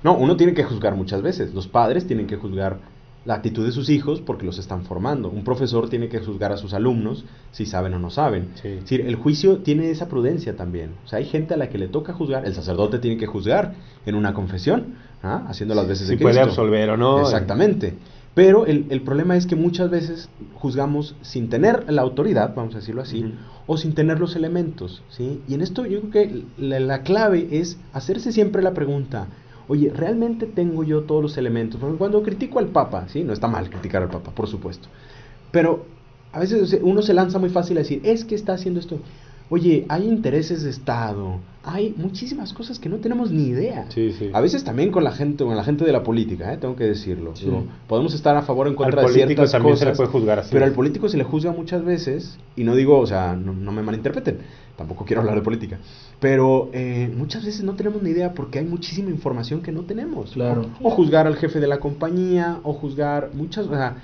No, 0.03 0.17
uno 0.17 0.35
tiene 0.35 0.53
que 0.53 0.63
juzgar 0.63 0.95
muchas 0.95 1.21
veces. 1.21 1.53
Los 1.53 1.67
padres 1.67 2.05
tienen 2.05 2.27
que 2.27 2.35
juzgar 2.35 2.79
la 3.25 3.35
actitud 3.35 3.65
de 3.65 3.71
sus 3.71 3.89
hijos 3.89 4.19
porque 4.19 4.45
los 4.45 4.59
están 4.59 4.83
formando. 4.83 5.29
Un 5.29 5.45
profesor 5.45 5.89
tiene 5.89 6.09
que 6.09 6.19
juzgar 6.19 6.51
a 6.51 6.57
sus 6.57 6.73
alumnos 6.73 7.23
si 7.51 7.65
saben 7.65 7.93
o 7.93 7.99
no 7.99 8.09
saben. 8.09 8.49
Sí. 8.55 8.67
Es 8.67 8.81
decir, 8.81 9.01
el 9.01 9.15
juicio 9.15 9.59
tiene 9.59 9.89
esa 9.89 10.09
prudencia 10.09 10.57
también. 10.57 10.91
O 11.05 11.07
sea, 11.07 11.19
hay 11.19 11.25
gente 11.25 11.53
a 11.53 11.57
la 11.57 11.69
que 11.69 11.77
le 11.77 11.87
toca 11.87 12.11
juzgar. 12.11 12.45
El 12.45 12.53
sacerdote 12.53 12.99
tiene 12.99 13.15
que 13.15 13.27
juzgar 13.27 13.75
en 14.05 14.15
una 14.15 14.33
confesión, 14.33 14.95
¿ah? 15.23 15.45
haciendo 15.47 15.73
las 15.73 15.87
veces 15.87 16.09
de 16.09 16.17
puede 16.17 16.35
Cristo. 16.35 16.49
absolver 16.49 16.89
o 16.89 16.97
no. 16.97 17.21
Exactamente. 17.21 17.93
Pero 18.33 18.65
el, 18.65 18.87
el 18.89 19.01
problema 19.01 19.37
es 19.37 19.45
que 19.45 19.55
muchas 19.55 19.91
veces 19.91 20.29
juzgamos 20.55 21.15
sin 21.21 21.49
tener 21.49 21.91
la 21.91 22.01
autoridad, 22.01 22.55
vamos 22.55 22.73
a 22.73 22.79
decirlo 22.79 23.03
así, 23.03 23.33
o 23.67 23.77
sin 23.77 23.93
tener 23.93 24.19
los 24.19 24.35
elementos, 24.35 25.03
¿sí? 25.09 25.41
Y 25.47 25.53
en 25.53 25.61
esto 25.61 25.85
yo 25.85 26.01
creo 26.01 26.11
que 26.11 26.43
la, 26.57 26.79
la 26.79 27.03
clave 27.03 27.47
es 27.51 27.77
hacerse 27.93 28.31
siempre 28.31 28.63
la 28.63 28.73
pregunta, 28.73 29.27
oye, 29.67 29.91
¿realmente 29.95 30.47
tengo 30.47 30.83
yo 30.83 31.03
todos 31.03 31.21
los 31.21 31.37
elementos? 31.37 31.79
Porque 31.79 31.97
cuando 31.97 32.23
critico 32.23 32.59
al 32.59 32.67
Papa, 32.67 33.07
¿sí? 33.07 33.23
No 33.23 33.33
está 33.33 33.47
mal 33.47 33.69
criticar 33.69 34.01
al 34.01 34.09
Papa, 34.09 34.31
por 34.31 34.47
supuesto. 34.47 34.87
Pero 35.51 35.85
a 36.31 36.39
veces 36.39 36.79
uno 36.81 37.03
se 37.03 37.13
lanza 37.13 37.37
muy 37.37 37.49
fácil 37.49 37.77
a 37.77 37.81
decir, 37.81 38.01
es 38.03 38.25
que 38.25 38.33
está 38.33 38.53
haciendo 38.53 38.79
esto. 38.79 38.99
Oye, 39.53 39.85
hay 39.87 40.07
intereses 40.07 40.63
de 40.63 40.71
Estado, 40.71 41.37
hay 41.63 41.93
muchísimas 41.95 42.53
cosas 42.53 42.79
que 42.79 42.89
no 42.89 42.97
tenemos 42.97 43.29
ni 43.29 43.49
idea. 43.49 43.85
Sí, 43.89 44.11
sí. 44.11 44.31
A 44.33 44.41
veces 44.41 44.63
también 44.63 44.91
con 44.91 45.03
la 45.03 45.11
gente, 45.11 45.43
con 45.43 45.55
la 45.55 45.63
gente 45.63 45.85
de 45.85 45.91
la 45.91 46.01
política, 46.01 46.51
¿eh? 46.51 46.57
tengo 46.57 46.75
que 46.75 46.85
decirlo. 46.85 47.35
Sí. 47.35 47.51
Podemos 47.87 48.15
estar 48.15 48.35
a 48.35 48.41
favor 48.41 48.65
o 48.65 48.71
en 48.71 48.75
contra 48.75 49.01
Al 49.01 49.07
de 49.07 49.13
político 49.13 49.27
ciertas 49.27 49.51
también 49.51 49.73
cosas. 49.75 49.79
se 49.79 49.91
le 49.91 49.95
puede 49.95 50.09
juzgar 50.09 50.39
así. 50.39 50.49
Pero 50.51 50.65
al 50.65 50.71
político 50.71 51.07
se 51.07 51.17
le 51.17 51.23
juzga 51.23 51.51
muchas 51.51 51.85
veces, 51.85 52.39
y 52.55 52.63
no 52.63 52.73
digo, 52.75 52.97
o 52.97 53.05
sea, 53.05 53.35
no, 53.35 53.53
no 53.53 53.71
me 53.71 53.83
malinterpreten, 53.83 54.39
tampoco 54.75 55.05
quiero 55.05 55.21
hablar 55.21 55.35
de 55.35 55.43
política, 55.43 55.77
pero 56.19 56.71
eh, 56.73 57.13
muchas 57.15 57.45
veces 57.45 57.63
no 57.63 57.75
tenemos 57.75 58.01
ni 58.01 58.09
idea 58.09 58.33
porque 58.33 58.57
hay 58.57 58.65
muchísima 58.65 59.11
información 59.11 59.61
que 59.61 59.71
no 59.71 59.81
tenemos. 59.81 60.31
Claro. 60.31 60.65
O 60.81 60.89
juzgar 60.89 61.27
al 61.27 61.35
jefe 61.35 61.59
de 61.59 61.67
la 61.67 61.79
compañía, 61.79 62.59
o 62.63 62.73
juzgar 62.73 63.29
muchas, 63.35 63.67
o 63.67 63.69
sea, 63.69 63.97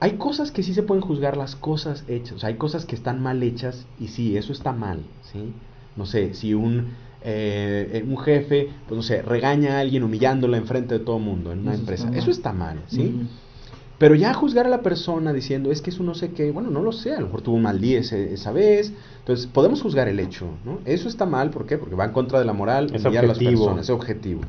hay 0.00 0.12
cosas 0.12 0.50
que 0.50 0.62
sí 0.62 0.74
se 0.74 0.82
pueden 0.82 1.02
juzgar 1.02 1.36
las 1.36 1.56
cosas 1.56 2.04
hechas, 2.08 2.32
o 2.36 2.38
sea, 2.38 2.48
hay 2.50 2.56
cosas 2.56 2.84
que 2.84 2.94
están 2.94 3.22
mal 3.22 3.42
hechas 3.42 3.86
y 3.98 4.08
sí, 4.08 4.36
eso 4.36 4.52
está 4.52 4.72
mal, 4.72 5.00
¿sí? 5.22 5.52
No 5.96 6.04
sé, 6.04 6.34
si 6.34 6.52
un, 6.54 6.88
eh, 7.22 8.04
un 8.06 8.18
jefe, 8.18 8.68
pues 8.86 8.96
no 8.96 9.02
sé, 9.02 9.22
regaña 9.22 9.76
a 9.76 9.80
alguien 9.80 10.02
humillándola 10.02 10.58
enfrente 10.58 10.98
de 10.98 11.04
todo 11.04 11.16
el 11.16 11.22
mundo 11.24 11.52
en 11.52 11.60
una 11.60 11.72
Eso 11.72 11.80
empresa, 11.80 12.10
eso 12.14 12.30
está 12.30 12.52
mal, 12.52 12.78
¿sí? 12.88 13.14
Pero 13.98 14.14
ya 14.14 14.34
juzgar 14.34 14.66
a 14.66 14.68
la 14.68 14.82
persona 14.82 15.32
diciendo, 15.32 15.72
es 15.72 15.80
que 15.80 15.88
eso 15.88 16.02
no 16.02 16.14
sé 16.14 16.32
qué, 16.32 16.50
bueno, 16.50 16.70
no 16.70 16.82
lo 16.82 16.92
sé, 16.92 17.14
a 17.14 17.20
lo 17.20 17.26
mejor 17.26 17.40
tuvo 17.40 17.56
un 17.56 17.62
mal 17.62 17.80
día 17.80 18.00
ese- 18.00 18.34
esa 18.34 18.52
vez. 18.52 18.92
Entonces, 19.20 19.46
podemos 19.46 19.80
juzgar 19.80 20.06
el 20.08 20.20
hecho, 20.20 20.48
¿no? 20.66 20.80
Eso 20.84 21.08
está 21.08 21.24
mal, 21.24 21.48
¿por 21.48 21.64
qué? 21.66 21.78
Porque 21.78 21.94
va 21.94 22.04
en 22.04 22.12
contra 22.12 22.38
de 22.38 22.44
la 22.44 22.52
moral, 22.52 22.90
Es 22.92 23.02
humillar 23.06 23.24
a 23.24 23.28
las 23.28 23.38
personas, 23.38 23.84
es 23.84 23.90
objetivo. 23.90 24.42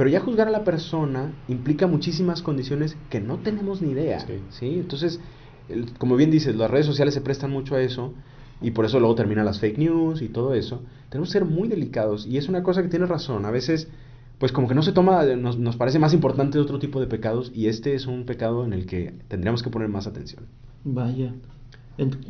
Pero 0.00 0.08
ya 0.08 0.20
juzgar 0.20 0.48
a 0.48 0.50
la 0.50 0.64
persona 0.64 1.34
implica 1.46 1.86
muchísimas 1.86 2.40
condiciones 2.40 2.96
que 3.10 3.20
no 3.20 3.40
tenemos 3.40 3.82
ni 3.82 3.90
idea, 3.90 4.20
Sí. 4.20 4.40
¿sí? 4.48 4.66
Entonces, 4.78 5.20
el- 5.68 5.92
como 5.98 6.16
bien 6.16 6.30
dices, 6.30 6.56
las 6.56 6.70
redes 6.70 6.86
sociales 6.86 7.12
se 7.12 7.20
prestan 7.20 7.50
mucho 7.50 7.74
a 7.74 7.82
eso 7.82 8.14
y 8.62 8.70
por 8.70 8.86
eso 8.86 8.98
luego 8.98 9.14
terminan 9.14 9.44
las 9.44 9.60
fake 9.60 9.76
news 9.76 10.22
y 10.22 10.28
todo 10.30 10.54
eso. 10.54 10.80
Tenemos 11.10 11.28
que 11.28 11.32
ser 11.34 11.44
muy 11.44 11.68
delicados 11.68 12.26
y 12.26 12.38
es 12.38 12.48
una 12.48 12.62
cosa 12.62 12.82
que 12.82 12.88
tienes 12.88 13.10
razón. 13.10 13.44
A 13.44 13.50
veces, 13.50 13.88
pues 14.38 14.52
como 14.52 14.68
que 14.68 14.74
no 14.74 14.80
se 14.80 14.92
toma, 14.92 15.22
nos, 15.36 15.58
nos 15.58 15.76
parece 15.76 15.98
más 15.98 16.14
importante 16.14 16.58
otro 16.58 16.78
tipo 16.78 16.98
de 16.98 17.06
pecados 17.06 17.52
y 17.54 17.66
este 17.66 17.92
es 17.94 18.06
un 18.06 18.24
pecado 18.24 18.64
en 18.64 18.72
el 18.72 18.86
que 18.86 19.12
tendríamos 19.28 19.62
que 19.62 19.68
poner 19.68 19.88
más 19.90 20.06
atención. 20.06 20.44
Vaya. 20.82 21.34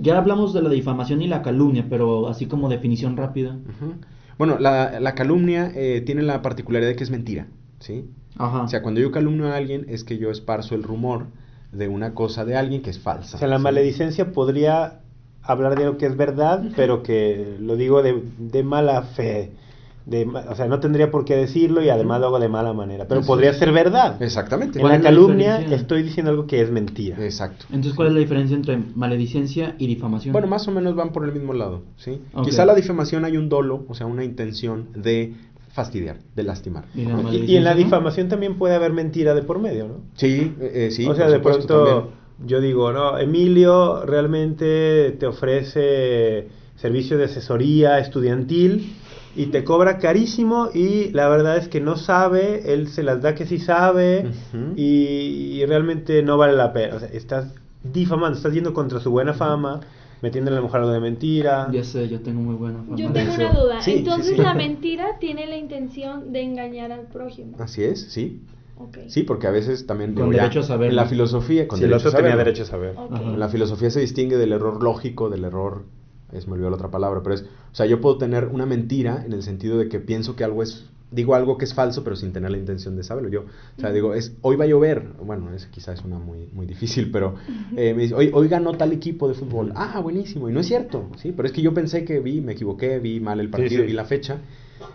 Ya 0.01 0.19
hablamos 0.19 0.53
de 0.55 0.63
la 0.63 0.71
difamación 0.71 1.23
y 1.23 1.29
la 1.29 1.43
calumnia, 1.43 1.87
pero 1.89 2.27
así 2.27 2.47
como 2.47 2.69
definición 2.69 3.17
rápida. 3.17 3.57
Bueno, 4.39 4.59
la, 4.59 4.99
la 4.99 5.15
calumnia 5.15 5.71
eh, 5.73 6.01
tiene 6.05 6.23
la 6.23 6.43
particularidad 6.43 6.89
de 6.91 6.97
que 6.97 7.05
es 7.05 7.11
mentira, 7.11 7.47
¿sí? 7.81 8.05
Ajá. 8.39 8.63
O 8.63 8.69
sea, 8.69 8.83
cuando 8.83 9.01
yo 9.01 9.11
calumnio 9.11 9.49
a 9.49 9.57
alguien 9.57 9.87
es 9.89 10.05
que 10.05 10.17
yo 10.17 10.31
esparzo 10.31 10.75
el 10.75 10.85
rumor 10.85 11.27
de 11.73 11.89
una 11.89 12.15
cosa 12.15 12.45
de 12.45 12.57
alguien 12.57 12.83
que 12.83 12.91
es 12.91 12.99
falsa. 13.01 13.37
O 13.37 13.41
sea, 13.41 13.49
la 13.49 13.59
¿sí? 13.59 13.63
maledicencia 13.65 14.33
podría 14.33 15.01
hablar 15.43 15.77
de 15.77 15.85
algo 15.85 15.99
que 15.99 16.07
es 16.07 16.17
verdad, 16.17 16.63
pero 16.77 17.03
que 17.03 17.57
lo 17.61 17.77
digo 17.77 18.03
de, 18.03 18.23
de 18.39 18.63
mala 18.63 19.03
fe. 19.03 19.53
De, 20.07 20.27
o 20.27 20.55
sea, 20.57 20.67
no 20.67 20.81
tendría 20.81 21.11
por 21.11 21.25
qué 21.25 21.37
decirlo 21.37 21.83
y 21.83 21.89
además 21.89 22.21
lo 22.21 22.29
hago 22.29 22.41
de 22.41 22.49
mala 22.49 22.73
manera. 22.73 23.07
Pero 23.07 23.21
Así 23.21 23.29
podría 23.29 23.51
es. 23.51 23.59
ser 23.59 23.71
verdad. 23.71 24.21
Exactamente. 24.21 24.79
En 24.79 24.83
¿Cuál 24.83 24.95
la 24.95 25.01
calumnia 25.03 25.61
estoy 25.61 26.03
diciendo 26.03 26.31
algo 26.31 26.47
que 26.47 26.61
es 26.61 26.71
mentira. 26.71 27.23
Exacto. 27.23 27.67
Entonces, 27.69 27.95
¿cuál 27.95 28.09
es 28.09 28.15
la 28.15 28.21
diferencia 28.21 28.57
entre 28.57 28.79
maledicencia 28.97 29.77
y 29.79 29.87
difamación? 29.87 30.33
Bueno, 30.33 30.49
más 30.49 30.67
o 30.67 30.73
menos 30.73 30.97
van 30.97 31.13
por 31.13 31.25
el 31.25 31.33
mismo 31.33 31.53
lado, 31.53 31.83
¿sí? 31.97 32.21
Quizá 32.43 32.65
la 32.65 32.75
difamación 32.75 33.25
hay 33.25 33.37
un 33.37 33.49
dolo, 33.49 33.85
o 33.89 33.95
sea, 33.95 34.07
una 34.07 34.25
intención 34.25 34.89
de 34.97 35.35
fastidiar, 35.73 36.17
de 36.35 36.43
lastimar. 36.43 36.85
Y 36.95 37.05
la 37.05 37.13
¿no? 37.17 37.23
mal- 37.23 37.35
Y, 37.35 37.53
y 37.53 37.57
en 37.57 37.65
la 37.65 37.73
¿no? 37.73 37.79
difamación 37.79 38.29
también 38.29 38.57
puede 38.59 38.75
haber 38.75 38.93
mentira 38.93 39.35
de 39.35 39.43
por 39.43 39.59
medio, 39.59 39.87
¿no? 39.89 39.95
Sí, 40.15 40.55
eh, 40.61 40.87
eh, 40.87 40.91
sí. 40.91 41.07
o 41.07 41.15
sea, 41.15 41.25
por 41.27 41.33
de 41.33 41.37
supuesto, 41.39 41.67
pronto 41.67 41.85
también. 42.01 42.15
yo 42.47 42.61
digo, 42.61 42.93
no, 42.93 43.19
Emilio 43.19 44.05
realmente 44.07 45.13
te 45.19 45.27
ofrece 45.27 46.49
servicio 46.77 47.19
de 47.19 47.25
asesoría 47.25 47.99
estudiantil 47.99 48.97
y 49.37 49.47
te 49.47 49.63
cobra 49.65 49.99
carísimo 49.99 50.71
y 50.75 51.11
la 51.13 51.29
verdad 51.29 51.57
es 51.59 51.69
que 51.69 51.81
no 51.81 51.97
sabe, 51.97 52.73
él 52.73 52.89
se 52.89 53.03
las 53.05 53.23
da 53.23 53.35
que 53.37 53.47
sí 53.47 53.59
sabe 53.59 54.27
y 54.77 55.65
realmente 55.67 56.23
no 56.23 56.37
vale 56.37 56.55
la 56.55 56.73
pena. 56.73 56.97
O 56.97 57.01
sea, 57.01 57.09
estás 57.09 57.53
difamando, 57.83 58.37
estás 58.37 58.53
yendo 58.53 58.75
contra 58.75 58.99
su 59.01 59.11
buena 59.11 59.35
fama, 59.35 59.81
metiéndole 60.23 60.57
a 60.57 60.61
lo 60.61 60.67
mejor 60.67 60.81
algo 60.81 60.93
de 60.93 61.01
mentira. 61.01 61.69
Ya 61.73 61.85
sé, 61.85 62.09
yo 62.09 62.21
tengo 62.21 62.41
muy 62.41 62.55
buena 62.55 62.83
fama. 62.83 62.97
Yo 62.97 63.09
de 63.09 63.15
tengo 63.15 63.33
eso. 63.33 63.41
una 63.41 63.53
duda. 63.53 63.83
Sí, 63.83 63.95
Entonces 63.99 64.37
sí. 64.37 64.43
la 64.43 64.55
mentira 64.55 65.19
tiene 65.19 65.47
la 65.47 65.57
intención 65.57 66.33
de 66.33 66.43
engañar 66.43 66.93
al 66.93 67.07
prójimo. 67.07 67.57
Así 67.59 67.83
es, 67.83 68.01
sí. 68.11 68.43
Ok. 68.77 68.99
Sí, 69.09 69.25
porque 69.25 69.47
a 69.47 69.51
veces 69.51 69.87
también... 69.87 70.15
Con 70.15 70.33
ya, 70.33 70.43
derecho 70.43 70.61
a 70.61 70.63
saberlo. 70.63 70.91
En 70.91 70.97
la 70.97 71.07
filosofía... 71.07 71.69
Con 71.69 71.79
Si 71.79 71.85
el 71.85 71.91
derecho 71.91 72.09
otro 72.09 72.19
a 72.19 72.23
tenía 72.23 72.37
derecho 72.37 72.63
a 72.63 72.67
saber. 72.67 72.95
La 73.37 73.49
filosofía 73.49 73.91
se 73.91 74.01
distingue 74.01 74.37
del 74.39 74.53
error 74.53 74.83
lógico, 74.83 75.29
del 75.29 75.45
error, 75.45 75.85
es 76.33 76.47
me 76.47 76.55
olvidó 76.55 76.71
la 76.71 76.77
otra 76.77 76.91
palabra, 76.91 77.21
pero 77.23 77.35
es, 77.35 77.43
o 77.43 77.75
sea, 77.75 77.87
yo 77.87 78.01
puedo 78.01 78.17
tener 78.19 78.47
una 78.47 78.67
mentira 78.67 79.23
en 79.25 79.33
el 79.33 79.43
sentido 79.43 79.79
de 79.79 79.89
que 79.89 80.01
pienso 80.01 80.37
que 80.37 80.45
algo 80.45 80.63
es, 80.63 80.89
digo 81.11 81.35
algo 81.35 81.59
que 81.59 81.65
es 81.65 81.75
falso, 81.75 82.05
pero 82.05 82.17
sin 82.17 82.33
tener 82.33 82.51
la 82.51 82.59
intención 82.59 82.97
de 82.97 83.03
saberlo. 83.03 83.29
Yo, 83.29 83.43
o 83.43 83.81
sea, 83.81 83.93
digo, 83.93 84.15
es, 84.15 84.37
hoy 84.43 84.57
va 84.57 84.65
a 84.65 84.69
llover, 84.69 85.13
bueno, 85.23 85.53
es 85.53 85.67
quizás 85.67 85.99
es 85.99 86.05
una 86.05 86.19
muy, 86.19 86.49
muy 86.53 86.67
difícil, 86.67 87.11
pero 87.11 87.35
eh, 87.77 87.95
me 87.95 88.03
dice, 88.03 88.15
hoy, 88.15 88.31
hoy 88.33 88.49
ganó 88.49 88.75
tal 88.75 88.93
equipo 88.93 89.29
de 89.29 89.35
fútbol, 89.35 89.73
ah, 89.75 90.01
buenísimo, 90.01 90.49
y 90.49 90.53
no 90.53 90.61
es 90.61 90.67
cierto, 90.67 91.09
sí, 91.17 91.33
pero 91.33 91.47
es 91.47 91.53
que 91.53 91.63
yo 91.63 91.75
pensé 91.75 92.05
que 92.05 92.21
vi, 92.21 92.41
me 92.41 92.53
equivoqué, 92.53 92.99
vi 92.99 93.21
mal 93.21 93.41
el 93.41 93.51
partido, 93.51 93.83
sí. 93.83 93.89
vi 93.89 93.93
la 93.93 94.05
fecha. 94.05 94.39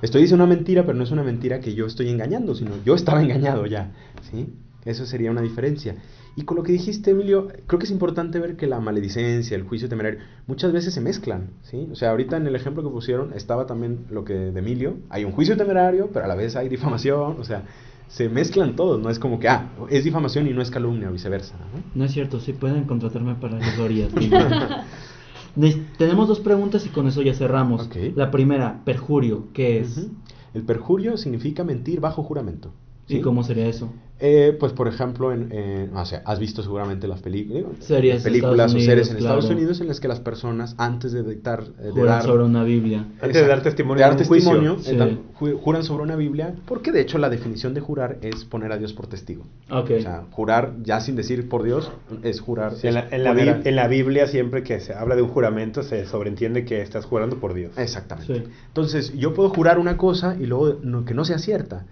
Estoy 0.02 0.22
diciendo 0.22 0.44
una 0.46 0.56
mentira, 0.56 0.84
pero 0.84 0.98
no 0.98 1.04
es 1.04 1.12
una 1.12 1.24
mentira 1.24 1.60
que 1.60 1.76
yo 1.76 1.86
estoy 1.86 2.10
engañando, 2.10 2.56
sino 2.56 2.72
yo 2.84 2.96
estaba 2.96 3.22
engañado 3.24 3.66
ya, 3.66 3.92
¿sí? 4.32 4.48
Eso 4.86 5.06
sería 5.06 5.32
una 5.32 5.42
diferencia. 5.42 5.96
Y 6.38 6.44
con 6.44 6.58
lo 6.58 6.64
que 6.64 6.74
dijiste, 6.74 7.12
Emilio, 7.12 7.48
creo 7.66 7.80
que 7.80 7.86
es 7.86 7.92
importante 7.92 8.40
ver 8.40 8.58
que 8.58 8.68
la 8.68 8.82
maledicencia, 8.82 9.56
el 9.56 9.64
juicio 9.64 9.88
temerario, 9.88 10.20
muchas 10.48 10.74
veces 10.74 10.94
se 10.94 11.00
mezclan, 11.00 11.52
¿sí? 11.62 11.88
O 11.92 11.96
sea, 11.96 12.12
ahorita 12.12 12.36
en 12.36 12.46
el 12.46 12.56
ejemplo 12.56 12.84
que 12.84 12.90
pusieron 12.90 13.32
estaba 13.34 13.66
también 13.66 14.06
lo 14.10 14.26
que 14.26 14.34
de 14.34 14.60
Emilio, 14.60 14.98
hay 15.10 15.24
un 15.24 15.32
juicio 15.32 15.56
temerario, 15.56 16.10
pero 16.12 16.26
a 16.26 16.28
la 16.28 16.36
vez 16.36 16.58
hay 16.58 16.68
difamación, 16.68 17.38
o 17.40 17.44
sea, 17.46 17.64
se 18.10 18.28
mezclan 18.28 18.76
todos, 18.76 19.02
no 19.02 19.10
es 19.10 19.18
como 19.18 19.40
que, 19.40 19.48
ah, 19.48 19.70
es 19.90 20.04
difamación 20.04 20.48
y 20.48 20.54
no 20.54 20.62
es 20.62 20.72
calumnia 20.72 21.10
o 21.10 21.14
viceversa, 21.14 21.56
¿no? 21.56 21.84
No 21.96 22.04
es 22.04 22.12
cierto, 22.12 22.42
sí 22.42 22.52
pueden 22.52 22.84
contratarme 22.84 23.36
para 23.36 23.58
asesorías. 23.58 24.12
Tenemos 25.98 26.28
dos 26.28 26.42
preguntas 26.42 26.86
y 26.86 26.90
con 26.90 27.08
eso 27.08 27.22
ya 27.22 27.34
cerramos. 27.34 27.90
La 28.16 28.30
primera, 28.30 28.82
perjurio, 28.84 29.48
¿qué 29.54 29.80
es? 29.80 30.10
El 30.54 30.64
perjurio 30.64 31.16
significa 31.16 31.64
mentir 31.64 32.02
bajo 32.02 32.24
juramento. 32.24 32.74
¿Y 33.08 33.22
cómo 33.22 33.44
sería 33.44 33.68
eso? 33.68 33.90
Eh, 34.18 34.56
pues 34.58 34.72
por 34.72 34.88
ejemplo, 34.88 35.34
en, 35.34 35.52
en- 35.52 35.96
o 35.96 36.06
sea, 36.06 36.22
has 36.26 36.40
visto 36.40 36.64
seguramente 36.64 37.06
las 37.06 37.22
películas, 37.22 37.64
Series 37.82 38.24
películas 38.24 38.74
o 38.74 38.80
series 38.80 39.10
en 39.10 39.18
claro. 39.18 39.40
Estados 39.40 39.50
Unidos 39.54 39.82
en 39.82 39.88
las 39.90 40.00
que 40.00 40.08
las 40.08 40.22
personas 40.22 40.74
antes 40.78 41.12
de 41.12 41.22
dictar, 41.24 41.64
eh, 41.82 41.92
de 41.94 42.04
dar, 42.06 42.24
sobre 42.24 42.46
una 42.46 42.64
Biblia. 42.64 43.06
Antes 43.22 43.42
de 43.42 43.46
dar 43.48 43.62
testimonio 43.62 43.98
de 43.98 44.02
dar 44.10 44.14
en 44.14 44.20
un 44.22 44.26
juicio. 44.26 44.52
testimonio, 44.52 44.80
Sí. 44.82 44.92
eh, 44.92 44.98
dan- 44.98 45.20
ju- 45.38 45.60
juran 45.60 45.84
sobre 45.84 46.04
una 46.04 46.16
Biblia, 46.16 46.56
porque 46.66 46.94
de 46.94 47.02
hecho 47.02 47.18
la 47.18 47.30
definición 47.30 47.74
de 47.74 47.82
jurar 47.82 48.18
es 48.22 48.46
poner 48.46 48.72
a 48.72 48.78
Dios 48.78 48.94
por 48.94 49.08
testigo. 49.08 49.44
Ok. 49.70 49.92
O 50.00 50.02
sea, 50.02 50.24
jurar 50.32 50.76
ya 50.82 51.02
sin 51.02 51.18
decir 51.18 51.50
por 51.50 51.64
Dios 51.64 51.92
es 52.24 52.40
jurar. 52.40 52.76
Sí, 52.76 52.88
en, 52.88 52.94
la, 52.94 53.08
en 53.12 53.22
la 53.24 53.32
poner 53.32 53.50
a- 53.50 53.58
Bib- 53.60 53.68
en 53.68 53.76
la 53.76 53.88
Biblia 53.90 54.28
siempre 54.28 54.64
que 54.64 54.80
se 54.80 54.94
habla 54.94 55.18
de 55.18 55.24
un 55.24 55.30
juramento 55.30 55.84
se 55.84 56.06
sobreentiende 56.06 56.64
que 56.64 56.82
estás 56.82 57.04
jurando 57.04 57.36
por 57.36 57.54
Dios. 57.54 57.78
Exactamente. 57.78 58.34
Sí. 58.34 58.44
Entonces, 58.70 59.14
yo 59.18 59.34
puedo 59.34 59.50
jurar 59.50 59.78
una 59.78 59.98
cosa 59.98 60.38
y 60.40 60.46
luego 60.46 60.78
no- 60.82 61.04
que 61.04 61.14
no 61.14 61.26
sea 61.26 61.38
cierta. 61.38 61.86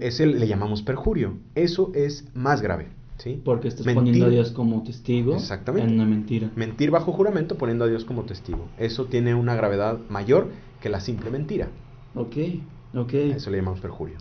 Ese 0.00 0.26
le 0.26 0.46
llamamos 0.46 0.82
perjurio. 0.82 1.38
Eso 1.54 1.90
es 1.94 2.24
más 2.34 2.60
grave. 2.62 2.88
¿sí? 3.18 3.40
Porque 3.44 3.68
estás 3.68 3.86
Mentir- 3.86 3.94
poniendo 3.94 4.26
a 4.26 4.28
Dios 4.30 4.50
como 4.50 4.82
testigo 4.82 5.34
Exactamente. 5.36 5.88
en 5.88 5.94
una 6.00 6.06
mentira. 6.08 6.50
Mentir 6.56 6.90
bajo 6.90 7.12
juramento 7.12 7.56
poniendo 7.56 7.84
a 7.84 7.88
Dios 7.88 8.04
como 8.04 8.22
testigo. 8.24 8.68
Eso 8.78 9.06
tiene 9.06 9.34
una 9.34 9.54
gravedad 9.54 9.98
mayor 10.08 10.48
que 10.80 10.88
la 10.88 11.00
simple 11.00 11.30
mentira. 11.30 11.68
Ok, 12.14 12.36
ok. 12.94 13.12
A 13.14 13.36
eso 13.36 13.50
le 13.50 13.58
llamamos 13.58 13.80
perjurio. 13.80 14.16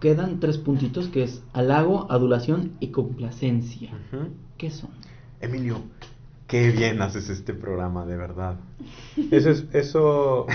Quedan 0.00 0.38
tres 0.38 0.58
puntitos 0.58 1.08
que 1.08 1.24
es 1.24 1.42
halago, 1.52 2.06
adulación 2.10 2.72
y 2.78 2.88
complacencia. 2.88 3.90
¿Qué 4.56 4.70
son? 4.70 4.90
Emilio, 5.40 5.82
qué 6.46 6.70
bien 6.70 7.02
haces 7.02 7.28
este 7.30 7.52
programa, 7.54 8.06
de 8.06 8.16
verdad. 8.16 8.60
Eso 9.32 9.50
es, 9.50 9.64
eso, 9.72 10.46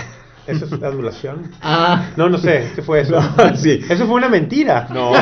eso 0.46 0.64
es 0.66 0.72
adulación. 0.82 1.50
Ah, 1.62 2.10
No, 2.16 2.28
no 2.28 2.38
sé, 2.38 2.72
¿qué 2.74 2.82
fue 2.82 3.00
eso? 3.00 3.20
No, 3.36 3.56
sí. 3.56 3.80
Eso 3.88 4.06
fue 4.06 4.16
una 4.16 4.28
mentira. 4.28 4.88
No. 4.92 5.12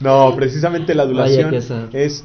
no, 0.00 0.34
precisamente 0.36 0.94
la 0.94 1.04
adulación 1.04 1.50
Vaya 1.50 1.88
es... 1.92 2.24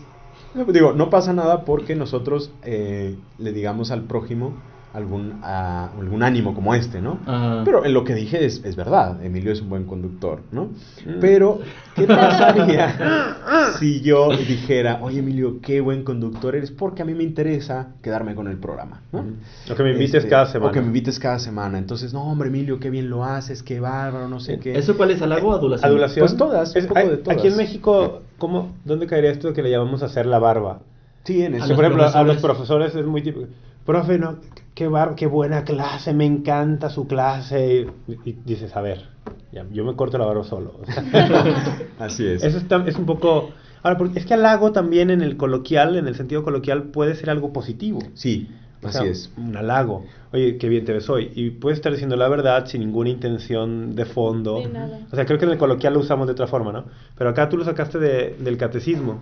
Digo, 0.67 0.93
no 0.93 1.09
pasa 1.09 1.33
nada 1.33 1.65
porque 1.65 1.95
nosotros 1.95 2.51
eh, 2.63 3.15
le 3.39 3.51
digamos 3.53 3.89
al 3.89 4.03
prójimo 4.03 4.53
algún, 4.93 5.39
ah, 5.41 5.89
algún 5.99 6.21
ánimo 6.21 6.53
como 6.53 6.75
este, 6.75 7.01
¿no? 7.01 7.17
Pero 7.65 7.83
en 7.83 7.93
lo 7.93 8.03
que 8.03 8.13
dije 8.13 8.45
es, 8.45 8.63
es 8.63 8.75
verdad, 8.75 9.23
Emilio 9.23 9.51
es 9.51 9.61
un 9.61 9.69
buen 9.69 9.85
conductor, 9.85 10.41
¿no? 10.51 10.65
Mm. 11.05 11.19
Pero, 11.19 11.59
¿qué 11.95 12.03
pasaría 12.07 13.35
si 13.79 14.01
yo 14.01 14.29
dijera, 14.29 14.99
oye 15.01 15.19
Emilio, 15.19 15.59
qué 15.61 15.81
buen 15.81 16.03
conductor 16.03 16.55
eres? 16.55 16.69
Porque 16.69 17.01
a 17.01 17.05
mí 17.05 17.13
me 17.15 17.23
interesa 17.23 17.87
quedarme 18.03 18.35
con 18.35 18.47
el 18.47 18.57
programa, 18.57 19.01
¿no? 19.11 19.25
O 19.71 19.75
que 19.75 19.83
me 19.83 19.93
invites 19.93 20.25
cada 20.25 20.45
semana. 20.45 20.69
O 20.69 20.73
que 20.73 20.79
me 20.81 20.87
invites 20.87 21.19
cada 21.19 21.39
semana. 21.39 21.79
Entonces, 21.79 22.13
no, 22.13 22.23
hombre, 22.23 22.49
Emilio, 22.49 22.79
qué 22.79 22.89
bien 22.91 23.09
lo 23.09 23.23
haces, 23.23 23.63
qué 23.63 23.79
bárbaro, 23.79 24.27
no 24.27 24.39
sé 24.39 24.59
qué. 24.59 24.77
¿Eso 24.77 24.95
cuál 24.95 25.09
es 25.11 25.21
halago 25.21 25.49
o 25.49 25.53
adulación? 25.53 25.89
Adulación. 25.89 26.23
Pues 26.25 26.37
todas, 26.37 26.75
un 26.75 26.85
poco 26.87 26.99
hay- 26.99 27.09
de 27.09 27.17
todas. 27.17 27.37
Aquí 27.39 27.47
en 27.47 27.57
México, 27.57 28.21
¿cómo, 28.37 28.73
¿dónde 28.85 29.07
caería 29.07 29.31
esto 29.31 29.53
que 29.53 29.63
le 29.63 29.71
llamamos 29.71 30.03
hacer 30.03 30.27
la 30.27 30.37
barba? 30.39 30.81
Sí, 31.23 31.41
en 31.41 31.55
eso. 31.55 31.73
Por 31.73 31.85
ejemplo, 31.85 32.03
a 32.03 32.23
los 32.23 32.37
profesores. 32.37 32.41
profesores 32.41 32.95
es 32.95 33.05
muy 33.05 33.23
típico. 33.23 33.47
Profe, 33.85 34.17
no, 34.19 34.37
qué, 34.75 34.87
bar, 34.87 35.15
qué 35.15 35.25
buena 35.27 35.63
clase, 35.63 36.13
me 36.13 36.25
encanta 36.25 36.89
su 36.89 37.07
clase. 37.07 37.87
Y, 38.07 38.29
y 38.29 38.33
dices, 38.45 38.75
a 38.75 38.81
ver, 38.81 39.09
ya, 39.51 39.65
yo 39.71 39.83
me 39.85 39.95
corto 39.95 40.17
la 40.17 40.25
barba 40.25 40.43
solo. 40.43 40.79
O 40.81 40.85
sea, 40.85 41.03
Así 41.99 42.25
es. 42.25 42.43
Eso 42.43 42.57
está- 42.57 42.83
es 42.87 42.95
un 42.97 43.05
poco... 43.05 43.51
Ahora, 43.81 43.97
porque 43.97 44.19
es 44.19 44.25
que 44.25 44.33
halago 44.33 44.71
también 44.71 45.09
en 45.09 45.21
el 45.21 45.35
coloquial, 45.35 45.97
en 45.97 46.07
el 46.07 46.15
sentido 46.15 46.43
coloquial, 46.43 46.83
puede 46.83 47.15
ser 47.15 47.29
algo 47.29 47.51
positivo. 47.51 47.99
Sí, 48.13 48.49
O 48.81 48.87
así 48.87 48.97
sea, 48.99 49.07
es. 49.07 49.31
Un 49.35 49.57
halago. 49.57 50.05
Oye, 50.31 50.57
qué 50.57 50.69
bien 50.69 50.85
te 50.85 50.93
ves 50.93 51.09
hoy. 51.09 51.31
Y 51.35 51.49
puedes 51.51 51.79
estar 51.79 51.91
diciendo 51.91 52.15
la 52.15 52.29
verdad 52.29 52.65
sin 52.65 52.79
ninguna 52.79 53.09
intención 53.09 53.93
de 53.93 54.05
fondo. 54.05 54.59
De 54.59 54.69
nada. 54.69 54.99
O 55.11 55.15
sea, 55.17 55.25
creo 55.25 55.37
que 55.37 55.43
en 55.45 55.51
el 55.51 55.57
coloquial 55.57 55.93
lo 55.95 55.99
usamos 55.99 56.27
de 56.27 56.31
otra 56.31 56.47
forma, 56.47 56.71
¿no? 56.71 56.85
Pero 57.17 57.29
acá 57.31 57.49
tú 57.49 57.57
lo 57.57 57.65
sacaste 57.65 57.99
de- 57.99 58.37
del 58.39 58.55
catecismo, 58.57 59.21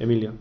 Emilio. 0.00 0.32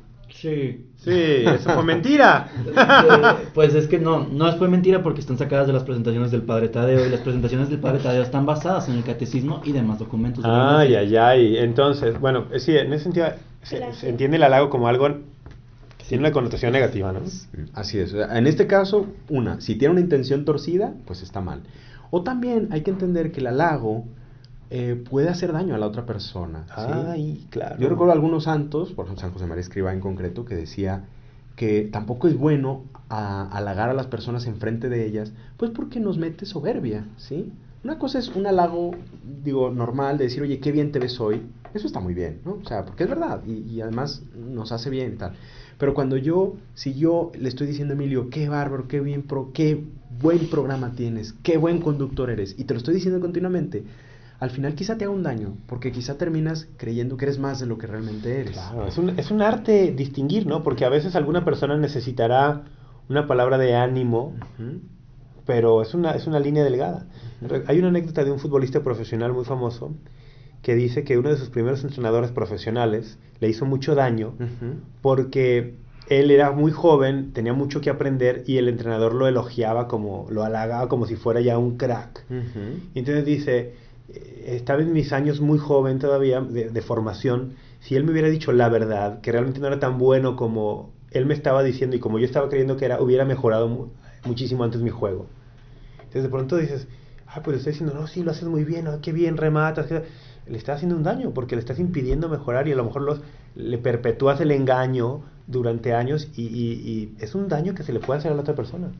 Sí. 0.41 0.87
Sí, 0.97 1.11
eso 1.45 1.69
fue 1.69 1.83
mentira. 1.83 2.49
Eh, 2.65 3.47
pues 3.53 3.75
es 3.75 3.87
que 3.87 3.99
no, 3.99 4.27
no 4.27 4.51
fue 4.57 4.67
mentira 4.67 5.03
porque 5.03 5.19
están 5.19 5.37
sacadas 5.37 5.67
de 5.67 5.73
las 5.73 5.83
presentaciones 5.83 6.31
del 6.31 6.41
Padre 6.41 6.69
Tadeo 6.69 7.05
y 7.05 7.09
las 7.09 7.19
presentaciones 7.19 7.69
del 7.69 7.79
Padre 7.79 7.99
Tadeo 7.99 8.23
están 8.23 8.45
basadas 8.45 8.89
en 8.89 8.95
el 8.95 9.03
catecismo 9.03 9.61
y 9.63 9.71
demás 9.71 9.99
documentos. 9.99 10.43
Ay, 10.47 10.95
ay, 10.95 11.15
ay. 11.15 11.57
Entonces, 11.57 12.19
bueno, 12.19 12.45
sí, 12.57 12.75
en 12.75 12.91
ese 12.91 13.03
sentido 13.03 13.27
se, 13.61 14.09
entiende 14.09 14.37
el 14.37 14.43
halago 14.43 14.69
como 14.69 14.87
algo 14.87 15.07
que 15.07 16.05
tiene 16.07 16.23
una 16.23 16.31
connotación 16.31 16.71
negativa, 16.71 17.11
¿no? 17.11 17.19
Así 17.73 17.99
es. 17.99 18.13
En 18.13 18.47
este 18.47 18.65
caso, 18.65 19.05
una, 19.29 19.61
si 19.61 19.75
tiene 19.75 19.91
una 19.91 20.01
intención 20.01 20.43
torcida, 20.45 20.93
pues 21.05 21.21
está 21.21 21.41
mal. 21.41 21.61
O 22.09 22.23
también 22.23 22.69
hay 22.71 22.81
que 22.81 22.91
entender 22.91 23.31
que 23.31 23.41
el 23.41 23.47
halago 23.47 24.05
eh, 24.71 24.95
puede 25.09 25.29
hacer 25.29 25.51
daño 25.51 25.75
a 25.75 25.77
la 25.77 25.85
otra 25.85 26.05
persona. 26.05 26.65
¿sí? 26.67 26.73
Ay, 27.07 27.47
claro. 27.49 27.77
Yo 27.77 27.89
recuerdo 27.89 28.13
algunos 28.13 28.45
santos, 28.45 28.93
por 28.93 29.05
ejemplo 29.05 29.21
San 29.21 29.31
José 29.33 29.45
María 29.45 29.61
Escriba 29.61 29.91
en 29.93 29.99
concreto, 29.99 30.45
que 30.45 30.55
decía 30.55 31.05
que 31.55 31.83
tampoco 31.91 32.27
es 32.29 32.37
bueno 32.37 32.83
a- 33.09 33.49
halagar 33.55 33.89
a 33.89 33.93
las 33.93 34.07
personas 34.07 34.47
enfrente 34.47 34.87
de 34.89 35.05
ellas, 35.05 35.33
pues 35.57 35.71
porque 35.71 35.99
nos 35.99 36.17
mete 36.17 36.45
soberbia, 36.45 37.05
¿sí? 37.17 37.51
Una 37.83 37.99
cosa 37.99 38.19
es 38.19 38.29
un 38.29 38.45
halago, 38.47 38.91
digo, 39.43 39.71
normal, 39.71 40.17
de 40.17 40.25
decir, 40.25 40.41
oye, 40.43 40.59
qué 40.59 40.71
bien 40.71 40.91
te 40.91 40.99
ves 40.99 41.19
hoy, 41.19 41.41
eso 41.73 41.87
está 41.87 41.99
muy 41.99 42.13
bien, 42.13 42.39
¿no? 42.45 42.59
O 42.63 42.67
sea, 42.67 42.85
porque 42.85 43.03
es 43.03 43.09
verdad, 43.09 43.41
y, 43.45 43.53
y 43.69 43.81
además 43.81 44.21
nos 44.35 44.71
hace 44.71 44.89
bien 44.89 45.13
y 45.13 45.17
tal. 45.17 45.33
Pero 45.77 45.93
cuando 45.93 46.15
yo, 46.15 46.53
si 46.75 46.93
yo 46.93 47.31
le 47.37 47.49
estoy 47.49 47.67
diciendo 47.67 47.93
a 47.93 47.97
Emilio, 47.97 48.29
qué 48.29 48.47
bárbaro, 48.47 48.87
qué 48.87 48.99
bien, 49.01 49.23
pro, 49.23 49.49
qué 49.53 49.83
buen 50.21 50.47
programa 50.49 50.91
tienes, 50.95 51.33
qué 51.43 51.57
buen 51.57 51.81
conductor 51.81 52.29
eres, 52.29 52.55
y 52.57 52.65
te 52.65 52.73
lo 52.75 52.77
estoy 52.77 52.93
diciendo 52.93 53.19
continuamente, 53.19 53.83
al 54.41 54.49
final 54.49 54.73
quizá 54.73 54.97
te 54.97 55.05
haga 55.05 55.13
un 55.13 55.21
daño, 55.21 55.55
porque 55.67 55.91
quizá 55.91 56.17
terminas 56.17 56.67
creyendo 56.77 57.15
que 57.15 57.25
eres 57.25 57.37
más 57.37 57.59
de 57.59 57.67
lo 57.67 57.77
que 57.77 57.85
realmente 57.85 58.39
eres. 58.39 58.53
Claro, 58.53 58.87
es 58.87 58.97
un, 58.97 59.09
es 59.19 59.29
un 59.29 59.43
arte 59.43 59.93
distinguir, 59.95 60.47
¿no? 60.47 60.63
Porque 60.63 60.83
a 60.83 60.89
veces 60.89 61.15
alguna 61.15 61.45
persona 61.45 61.77
necesitará 61.77 62.63
una 63.07 63.27
palabra 63.27 63.59
de 63.59 63.75
ánimo, 63.75 64.33
pero 65.45 65.83
es 65.83 65.93
una, 65.93 66.13
es 66.13 66.25
una 66.25 66.39
línea 66.39 66.63
delgada. 66.63 67.05
Hay 67.67 67.77
una 67.77 67.89
anécdota 67.89 68.23
de 68.23 68.31
un 68.31 68.39
futbolista 68.39 68.81
profesional 68.81 69.31
muy 69.31 69.45
famoso 69.45 69.93
que 70.63 70.73
dice 70.73 71.03
que 71.03 71.19
uno 71.19 71.29
de 71.29 71.37
sus 71.37 71.49
primeros 71.49 71.83
entrenadores 71.83 72.31
profesionales 72.31 73.19
le 73.39 73.47
hizo 73.47 73.65
mucho 73.65 73.93
daño 73.93 74.33
porque 75.03 75.75
él 76.09 76.31
era 76.31 76.51
muy 76.51 76.71
joven, 76.71 77.31
tenía 77.31 77.53
mucho 77.53 77.79
que 77.79 77.91
aprender 77.91 78.43
y 78.47 78.57
el 78.57 78.69
entrenador 78.69 79.13
lo 79.13 79.27
elogiaba 79.27 79.87
como, 79.87 80.25
lo 80.31 80.43
halagaba 80.43 80.87
como 80.89 81.05
si 81.05 81.15
fuera 81.15 81.41
ya 81.41 81.59
un 81.59 81.77
crack. 81.77 82.25
Y 82.95 82.99
entonces 82.99 83.23
dice, 83.23 83.73
estaba 84.45 84.81
en 84.81 84.93
mis 84.93 85.13
años 85.13 85.41
muy 85.41 85.57
joven 85.59 85.99
todavía 85.99 86.41
de, 86.41 86.81
formación, 86.81 87.53
si 87.79 87.95
él 87.95 88.03
me 88.03 88.11
hubiera 88.11 88.29
dicho 88.29 88.51
la 88.51 88.69
verdad, 88.69 89.21
que 89.21 89.31
realmente 89.31 89.59
no 89.59 89.67
era 89.67 89.79
tan 89.79 89.97
bueno 89.97 90.35
como 90.35 90.91
él 91.11 91.25
me 91.25 91.33
estaba 91.33 91.63
diciendo 91.63 91.95
y 91.95 91.99
como 91.99 92.19
yo 92.19 92.25
estaba 92.25 92.49
creyendo 92.49 92.77
que 92.77 92.85
era, 92.85 93.01
hubiera 93.01 93.25
mejorado 93.25 93.67
mu- 93.67 93.87
muchísimo 94.25 94.63
antes 94.63 94.81
mi 94.81 94.89
juego. 94.89 95.25
Entonces 95.97 96.23
de 96.23 96.29
pronto 96.29 96.57
dices, 96.57 96.87
ah, 97.27 97.41
pues 97.43 97.53
le 97.55 97.57
estoy 97.59 97.73
diciendo, 97.73 97.93
no, 97.95 98.07
sí, 98.07 98.23
lo 98.23 98.31
haces 98.31 98.47
muy 98.47 98.63
bien, 98.63 98.87
ah, 98.87 98.99
qué 99.01 99.11
bien 99.11 99.37
rematas. 99.37 99.87
qué-". 99.87 100.03
Le 100.47 100.57
estás 100.57 100.77
haciendo 100.77 100.95
un 100.95 101.03
daño 101.03 101.31
porque 101.33 101.55
le 101.55 101.59
estás 101.61 101.79
impidiendo 101.79 102.27
mejorar 102.29 102.67
y 102.67 102.71
a 102.73 102.75
lo 102.75 102.83
mejor 102.83 103.03
los, 103.03 103.21
le 103.55 103.77
perpetúas 103.77 104.41
el 104.41 104.51
engaño 104.51 105.21
durante 105.47 105.93
años 105.93 106.29
y, 106.35 106.43
y- 106.43 106.71
y 106.89 107.15
es 107.19 107.35
un 107.35 107.47
daño 107.47 107.73
que 107.75 107.83
se 107.83 107.93
le 107.93 107.99
puede 107.99 108.19
hacer 108.19 108.31
a 108.31 108.35
la 108.35 108.41
otra 108.41 108.55
persona. 108.55 108.91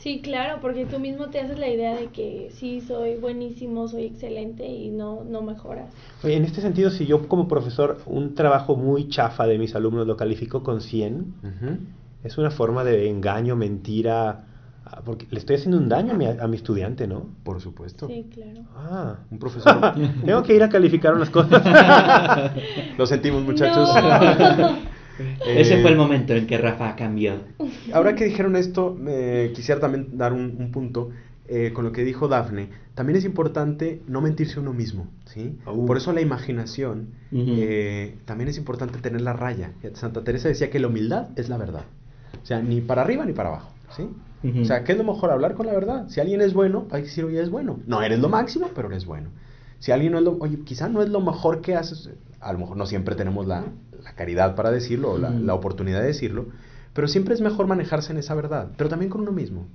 Sí, 0.00 0.20
claro, 0.22 0.60
porque 0.62 0.86
tú 0.86 0.98
mismo 0.98 1.26
te 1.28 1.40
haces 1.40 1.58
la 1.58 1.68
idea 1.68 1.94
de 1.94 2.06
que 2.06 2.50
sí, 2.54 2.80
soy 2.80 3.16
buenísimo, 3.16 3.86
soy 3.86 4.06
excelente 4.06 4.66
y 4.66 4.88
no, 4.88 5.24
no 5.24 5.42
mejoras. 5.42 5.90
Oye, 6.24 6.36
en 6.36 6.44
este 6.46 6.62
sentido, 6.62 6.88
si 6.90 7.04
yo 7.04 7.28
como 7.28 7.48
profesor 7.48 7.98
un 8.06 8.34
trabajo 8.34 8.76
muy 8.76 9.08
chafa 9.10 9.46
de 9.46 9.58
mis 9.58 9.74
alumnos 9.74 10.06
lo 10.06 10.16
califico 10.16 10.62
con 10.62 10.80
100, 10.80 11.34
Ujú. 11.42 11.76
es 12.24 12.38
una 12.38 12.50
forma 12.50 12.82
de 12.82 13.10
engaño, 13.10 13.56
mentira, 13.56 14.46
ah, 14.86 15.02
porque 15.04 15.26
le 15.30 15.38
estoy 15.38 15.56
haciendo 15.56 15.76
un 15.76 15.90
daño 15.90 16.14
a 16.14 16.16
mi, 16.16 16.24
a 16.24 16.46
mi 16.46 16.56
estudiante, 16.56 17.06
¿no? 17.06 17.26
Por 17.42 17.60
supuesto. 17.60 18.06
Sí, 18.06 18.26
claro. 18.32 18.60
Ah, 18.74 19.16
Un 19.30 19.38
profesor. 19.38 19.92
tengo 20.24 20.42
que 20.42 20.54
ir 20.54 20.62
a 20.62 20.70
calificar 20.70 21.12
unas 21.12 21.28
cosas. 21.28 21.62
Lo 22.96 23.04
sentimos, 23.04 23.42
muchachos. 23.42 23.86
Ese 25.46 25.78
Eh, 25.78 25.82
fue 25.82 25.90
el 25.90 25.96
momento 25.96 26.34
en 26.34 26.46
que 26.46 26.58
Rafa 26.58 26.96
cambió. 26.96 27.34
Ahora 27.92 28.14
que 28.14 28.24
dijeron 28.24 28.56
esto, 28.56 28.96
eh, 29.06 29.52
quisiera 29.54 29.80
también 29.80 30.16
dar 30.16 30.32
un, 30.32 30.56
un 30.58 30.70
punto 30.70 31.10
eh, 31.48 31.72
con 31.72 31.84
lo 31.84 31.92
que 31.92 32.04
dijo 32.04 32.28
Dafne. 32.28 32.68
También 32.94 33.16
es 33.16 33.24
importante 33.24 34.02
no 34.06 34.20
mentirse 34.20 34.58
a 34.58 34.62
uno 34.62 34.72
mismo, 34.72 35.08
¿sí? 35.24 35.58
Uh. 35.66 35.86
Por 35.86 35.96
eso 35.96 36.12
la 36.12 36.20
imaginación 36.20 37.08
eh, 37.32 38.16
también 38.24 38.48
es 38.48 38.58
importante 38.58 38.98
tener 38.98 39.20
la 39.22 39.32
raya. 39.32 39.72
Santa 39.94 40.22
Teresa 40.22 40.48
decía 40.48 40.70
que 40.70 40.78
la 40.78 40.88
humildad 40.88 41.28
es 41.36 41.48
la 41.48 41.56
verdad. 41.56 41.84
O 42.42 42.46
sea, 42.46 42.60
ni 42.60 42.80
para 42.80 43.02
arriba 43.02 43.24
ni 43.24 43.32
para 43.32 43.48
abajo, 43.48 43.72
¿sí? 43.96 44.08
Ujú. 44.42 44.62
O 44.62 44.64
sea, 44.64 44.84
¿qué 44.84 44.92
es 44.92 44.98
lo 44.98 45.04
mejor? 45.04 45.30
Hablar 45.30 45.54
con 45.54 45.66
la 45.66 45.72
verdad. 45.72 46.08
Si 46.08 46.20
alguien 46.20 46.40
es 46.40 46.54
bueno, 46.54 46.86
hay 46.90 47.02
que 47.02 47.08
decir, 47.08 47.24
oye, 47.24 47.40
es 47.40 47.50
bueno. 47.50 47.80
No 47.86 48.02
eres 48.02 48.18
lo 48.20 48.28
máximo, 48.28 48.70
pero 48.74 48.88
eres 48.88 49.04
bueno. 49.04 49.30
Si 49.78 49.92
alguien 49.92 50.12
no 50.12 50.18
es 50.18 50.24
lo, 50.24 50.36
oye, 50.38 50.60
quizá 50.64 50.88
no 50.88 51.02
es 51.02 51.08
lo 51.08 51.20
mejor 51.20 51.62
que 51.62 51.74
haces, 51.74 52.10
a 52.40 52.52
lo 52.52 52.58
mejor 52.58 52.76
no 52.76 52.86
siempre 52.86 53.14
tenemos 53.14 53.46
la, 53.46 53.64
la 54.02 54.12
caridad 54.14 54.54
para 54.54 54.70
decirlo, 54.70 55.12
o 55.12 55.18
la, 55.18 55.30
la 55.30 55.54
oportunidad 55.54 56.00
de 56.00 56.08
decirlo, 56.08 56.46
pero 56.94 57.08
siempre 57.08 57.34
es 57.34 57.40
mejor 57.40 57.66
manejarse 57.66 58.12
en 58.12 58.18
esa 58.18 58.34
verdad, 58.34 58.68
pero 58.76 58.90
también 58.90 59.10
con 59.10 59.20
uno 59.20 59.32
mismo. 59.32 59.66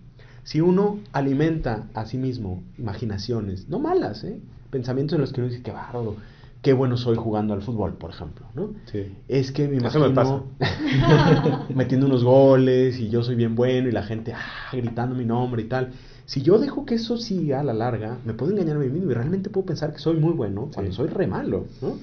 Si 0.44 0.62
uno 0.62 1.00
alimenta 1.12 1.88
a 1.94 2.06
sí 2.06 2.18
mismo 2.18 2.64
imaginaciones, 2.78 3.68
no 3.70 3.80
malas, 3.80 4.24
¿eh? 4.24 4.40
pensamientos 4.70 5.16
en 5.16 5.22
los 5.22 5.34
que 5.34 5.42
uno 5.42 5.50
dice, 5.50 5.64
qué 5.64 5.72
bárbaro, 5.72 6.16
qué 6.62 6.74
bueno 6.74 6.98
soy 6.98 7.16
jugando 7.16 7.54
al 7.54 7.62
fútbol, 7.62 7.94
por 7.94 8.10
ejemplo, 8.12 8.46
¿no? 8.54 8.72
Sí. 8.92 9.12
Es 9.28 9.52
que 9.52 9.68
me 9.68 9.78
Eso 9.88 10.00
me 10.00 10.08
imagino 10.08 10.46
metiendo 11.76 12.08
unos 12.08 12.24
goles 12.24 13.00
y 13.00 13.10
yo 13.10 13.24
soy 13.24 13.36
bien 13.36 13.56
bueno 13.56 13.88
y 13.88 13.92
la 13.92 14.04
gente 14.04 14.34
ah, 14.34 14.70
gritando 14.72 15.16
mi 15.16 15.26
nombre 15.26 15.62
y 15.62 15.66
tal. 15.66 15.94
Si 16.26 16.42
yo 16.42 16.58
dejo 16.58 16.86
que 16.86 16.96
eso 16.96 17.18
siga 17.18 17.60
a 17.60 17.64
la 17.64 17.74
larga, 17.74 18.18
me 18.26 18.34
puedo 18.34 18.52
engañar 18.52 18.78
a 18.78 18.80
mí 18.80 18.90
mismo 18.90 19.12
y 19.12 19.14
realmente 19.14 19.50
puedo 19.50 19.66
pensar 19.68 19.94
que 19.94 20.00
soy 20.00 20.18
muy 20.18 20.34
bueno 20.34 20.70
cuando 20.74 20.92
Sí. 20.92 20.98
soy 20.98 21.08
re 21.08 21.28
malo, 21.28 21.66
¿no? 21.82 21.98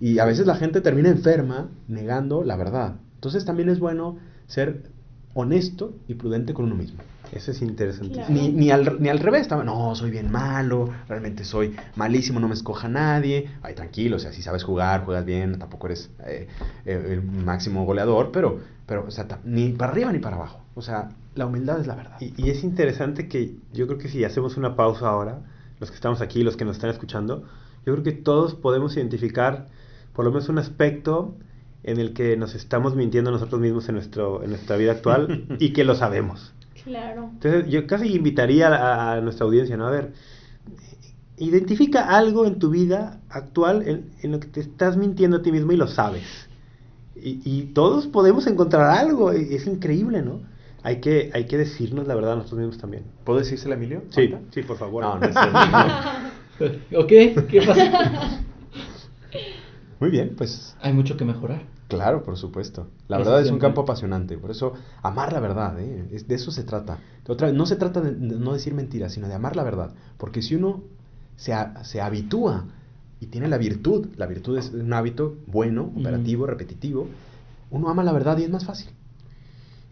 Y 0.00 0.18
a 0.18 0.24
veces 0.24 0.46
la 0.46 0.56
gente 0.56 0.80
termina 0.80 1.10
enferma 1.10 1.68
negando 1.86 2.42
la 2.42 2.56
verdad. 2.56 2.96
Entonces 3.16 3.44
también 3.44 3.68
es 3.68 3.78
bueno 3.78 4.16
ser 4.46 4.90
honesto 5.34 5.94
y 6.08 6.14
prudente 6.14 6.54
con 6.54 6.64
uno 6.64 6.74
mismo. 6.74 7.00
Eso 7.32 7.52
es 7.52 7.62
interesantísimo. 7.62 8.26
Claro. 8.26 8.42
Ni, 8.42 8.48
ni, 8.48 8.70
al, 8.70 9.00
ni 9.00 9.08
al 9.08 9.20
revés, 9.20 9.48
no, 9.50 9.94
soy 9.94 10.10
bien 10.10 10.32
malo, 10.32 10.90
realmente 11.06 11.44
soy 11.44 11.76
malísimo, 11.94 12.40
no 12.40 12.48
me 12.48 12.54
escoja 12.54 12.88
nadie. 12.88 13.48
Ay, 13.62 13.74
tranquilo, 13.74 14.16
o 14.16 14.18
sea, 14.18 14.32
si 14.32 14.42
sabes 14.42 14.64
jugar, 14.64 15.04
juegas 15.04 15.24
bien, 15.24 15.58
tampoco 15.58 15.86
eres 15.86 16.10
eh, 16.26 16.48
eh, 16.86 17.06
el 17.10 17.22
máximo 17.22 17.84
goleador, 17.84 18.30
pero, 18.32 18.58
pero 18.86 19.04
o 19.06 19.10
sea, 19.10 19.26
ni 19.44 19.68
para 19.70 19.92
arriba 19.92 20.12
ni 20.12 20.18
para 20.18 20.36
abajo. 20.36 20.60
O 20.74 20.82
sea, 20.82 21.10
la 21.36 21.46
humildad 21.46 21.78
es 21.78 21.86
la 21.86 21.94
verdad. 21.94 22.16
Y, 22.20 22.34
y 22.36 22.50
es 22.50 22.64
interesante 22.64 23.28
que 23.28 23.54
yo 23.72 23.86
creo 23.86 23.98
que 23.98 24.08
si 24.08 24.24
hacemos 24.24 24.56
una 24.56 24.74
pausa 24.74 25.08
ahora, 25.08 25.42
los 25.78 25.90
que 25.90 25.94
estamos 25.94 26.20
aquí, 26.20 26.42
los 26.42 26.56
que 26.56 26.64
nos 26.64 26.76
están 26.76 26.90
escuchando, 26.90 27.44
yo 27.86 27.92
creo 27.92 28.02
que 28.02 28.12
todos 28.12 28.54
podemos 28.54 28.96
identificar 28.96 29.68
por 30.20 30.26
lo 30.26 30.32
menos 30.32 30.50
un 30.50 30.58
aspecto 30.58 31.34
en 31.82 31.98
el 31.98 32.12
que 32.12 32.36
nos 32.36 32.54
estamos 32.54 32.94
mintiendo 32.94 33.30
nosotros 33.30 33.58
mismos 33.58 33.88
en, 33.88 33.94
nuestro, 33.94 34.42
en 34.42 34.50
nuestra 34.50 34.76
vida 34.76 34.92
actual 34.92 35.46
y 35.58 35.72
que 35.72 35.82
lo 35.82 35.94
sabemos. 35.94 36.52
Claro. 36.84 37.30
Entonces 37.32 37.70
yo 37.70 37.86
casi 37.86 38.14
invitaría 38.14 38.68
a, 38.68 39.12
a 39.14 39.20
nuestra 39.22 39.46
audiencia, 39.46 39.78
¿no? 39.78 39.86
A 39.86 39.90
ver, 39.90 40.12
identifica 41.38 42.02
algo 42.14 42.44
en 42.44 42.58
tu 42.58 42.68
vida 42.68 43.22
actual 43.30 43.88
en, 43.88 44.10
en 44.20 44.32
lo 44.32 44.40
que 44.40 44.48
te 44.48 44.60
estás 44.60 44.98
mintiendo 44.98 45.38
a 45.38 45.42
ti 45.42 45.52
mismo 45.52 45.72
y 45.72 45.78
lo 45.78 45.86
sabes. 45.86 46.50
Y, 47.16 47.40
y 47.42 47.62
todos 47.72 48.06
podemos 48.06 48.46
encontrar 48.46 48.90
algo, 48.90 49.32
e- 49.32 49.54
es 49.54 49.66
increíble, 49.66 50.20
¿no? 50.20 50.42
Hay 50.82 51.00
que, 51.00 51.30
hay 51.32 51.46
que 51.46 51.56
decirnos 51.56 52.06
la 52.06 52.14
verdad 52.14 52.34
a 52.34 52.36
nosotros 52.36 52.58
mismos 52.58 52.76
también. 52.76 53.04
¿Puedo 53.24 53.38
decírsela, 53.38 53.74
Emilio? 53.74 54.02
Sí, 54.10 54.34
sí, 54.50 54.64
por 54.64 54.76
favor. 54.76 55.02
No, 55.02 55.18
no 55.18 55.26
es 55.26 55.34
cierto. 55.34 56.78
¿Ok? 56.98 57.48
¿Qué 57.48 57.62
pasa? 57.66 58.42
Muy 60.00 60.10
bien, 60.10 60.34
pues 60.36 60.76
Hay 60.80 60.92
mucho 60.92 61.16
que 61.16 61.24
mejorar. 61.24 61.62
Claro, 61.88 62.22
por 62.22 62.36
supuesto. 62.36 62.86
La 63.08 63.16
Eso 63.18 63.24
verdad 63.30 63.44
es 63.44 63.50
un 63.50 63.58
campo 63.58 63.82
apasionante. 63.82 64.38
Por 64.38 64.50
eso, 64.50 64.72
amar 65.02 65.32
la 65.32 65.40
verdad, 65.40 65.78
¿eh? 65.80 66.08
Es- 66.12 66.26
de 66.28 66.36
eso 66.36 66.50
se 66.52 66.62
trata. 66.64 66.98
Otra 67.28 67.48
vez, 67.48 67.56
no 67.56 67.66
se 67.66 67.76
trata 67.76 68.00
de, 68.00 68.12
no 68.12 68.52
decir 68.52 68.74
mentiras, 68.74 69.12
sino 69.12 69.28
de 69.28 69.34
amar 69.34 69.56
la 69.56 69.64
verdad. 69.64 69.92
Porque 70.16 70.40
si 70.40 70.54
uno 70.54 70.82
se, 71.36 71.52
se 71.82 72.00
habitúa 72.00 72.66
y 73.20 73.26
tiene 73.26 73.48
la 73.48 73.58
virtud, 73.58 74.06
la 74.16 74.26
virtud 74.26 74.56
es 74.56 74.70
un 74.72 74.92
hábito 74.92 75.36
bueno, 75.46 75.92
operativo, 75.96 76.46
repetitivo, 76.46 77.08
uno 77.70 77.88
ama 77.90 78.02
la 78.04 78.12
verdad 78.12 78.38
y 78.38 78.44
es 78.44 78.50
más 78.50 78.64
fácil. 78.64 78.90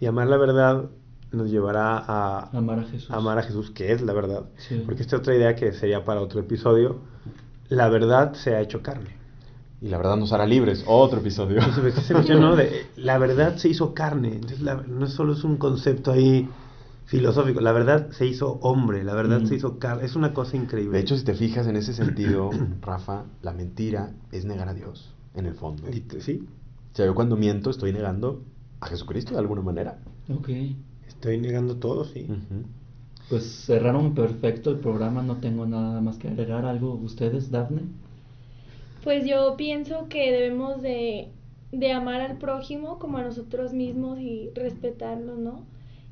Y 0.00 0.06
amar 0.06 0.28
la 0.28 0.36
verdad 0.36 0.84
nos 1.32 1.50
llevará 1.50 1.98
a 1.98 2.48
Amar 2.56 2.78
a 2.78 2.84
Jesús. 2.84 3.10
amar 3.10 3.38
a 3.38 3.42
Jesús, 3.42 3.70
que 3.72 3.92
es 3.92 4.00
la 4.00 4.12
verdad. 4.14 4.44
Sí. 4.56 4.82
Porque 4.86 5.02
esta 5.02 5.16
otra 5.16 5.34
idea 5.34 5.54
que 5.56 5.72
sería 5.72 6.04
para 6.04 6.20
otro 6.22 6.40
episodio, 6.40 7.00
la 7.68 7.88
verdad 7.88 8.32
se 8.34 8.54
ha 8.54 8.60
hecho 8.60 8.82
carne. 8.82 9.17
Y 9.80 9.88
la 9.88 9.96
verdad 9.98 10.16
nos 10.16 10.32
hará 10.32 10.44
libres. 10.46 10.82
Otro 10.86 11.20
episodio. 11.20 11.58
Entonces, 11.62 11.96
esa 11.98 12.14
cuestión, 12.14 12.40
¿no? 12.40 12.56
De, 12.56 12.86
la 12.96 13.18
verdad 13.18 13.56
se 13.56 13.68
hizo 13.68 13.94
carne. 13.94 14.32
Entonces, 14.34 14.60
la- 14.60 14.82
no 14.86 15.06
solo 15.06 15.34
es 15.34 15.44
un 15.44 15.56
concepto 15.56 16.10
ahí 16.12 16.48
filosófico, 17.04 17.60
la 17.60 17.72
verdad 17.72 18.10
se 18.10 18.26
hizo 18.26 18.58
hombre, 18.60 19.02
la 19.04 19.14
verdad 19.14 19.40
Mm. 19.40 19.46
se 19.46 19.54
hizo 19.54 19.78
carne. 19.78 20.04
Es 20.04 20.16
una 20.16 20.34
cosa 20.34 20.56
increíble. 20.56 20.96
De 20.98 21.02
hecho, 21.02 21.16
si 21.16 21.24
te 21.24 21.34
fijas 21.34 21.66
en 21.66 21.76
ese 21.76 21.94
sentido, 21.94 22.50
Rafa, 22.82 23.24
la 23.42 23.52
mentira 23.52 24.10
es 24.32 24.44
negar 24.44 24.68
a 24.68 24.74
Dios, 24.74 25.14
en 25.34 25.46
el 25.46 25.54
fondo. 25.54 25.84
Sí, 26.20 26.46
O 26.92 26.96
sea, 26.96 27.06
yo 27.06 27.14
cuando 27.14 27.36
miento 27.36 27.70
estoy 27.70 27.92
negando 27.92 28.42
a 28.80 28.86
Jesucristo 28.88 29.32
de 29.34 29.38
alguna 29.40 29.62
manera. 29.62 29.98
Ok. 30.28 30.48
estoy 31.06 31.38
negando 31.38 31.76
todo, 31.76 32.04
sí. 32.04 32.26
Pues 33.30 33.44
cerraron 33.66 34.14
perfecto 34.14 34.70
el 34.70 34.78
programa, 34.78 35.22
no 35.22 35.36
tengo 35.36 35.66
nada 35.66 36.00
más 36.00 36.18
que 36.18 36.28
agregar. 36.28 36.64
¿Algo 36.66 36.94
ustedes, 36.94 37.50
Dafne? 37.50 37.82
Pues 39.08 39.24
yo 39.26 39.56
pienso 39.56 40.06
que 40.10 40.30
debemos 40.30 40.82
de, 40.82 41.28
de 41.72 41.92
amar 41.92 42.20
al 42.20 42.36
prójimo 42.36 42.98
como 42.98 43.16
a 43.16 43.22
nosotros 43.22 43.72
mismos 43.72 44.20
y 44.20 44.50
respetarnos, 44.54 45.38
¿no? 45.38 45.64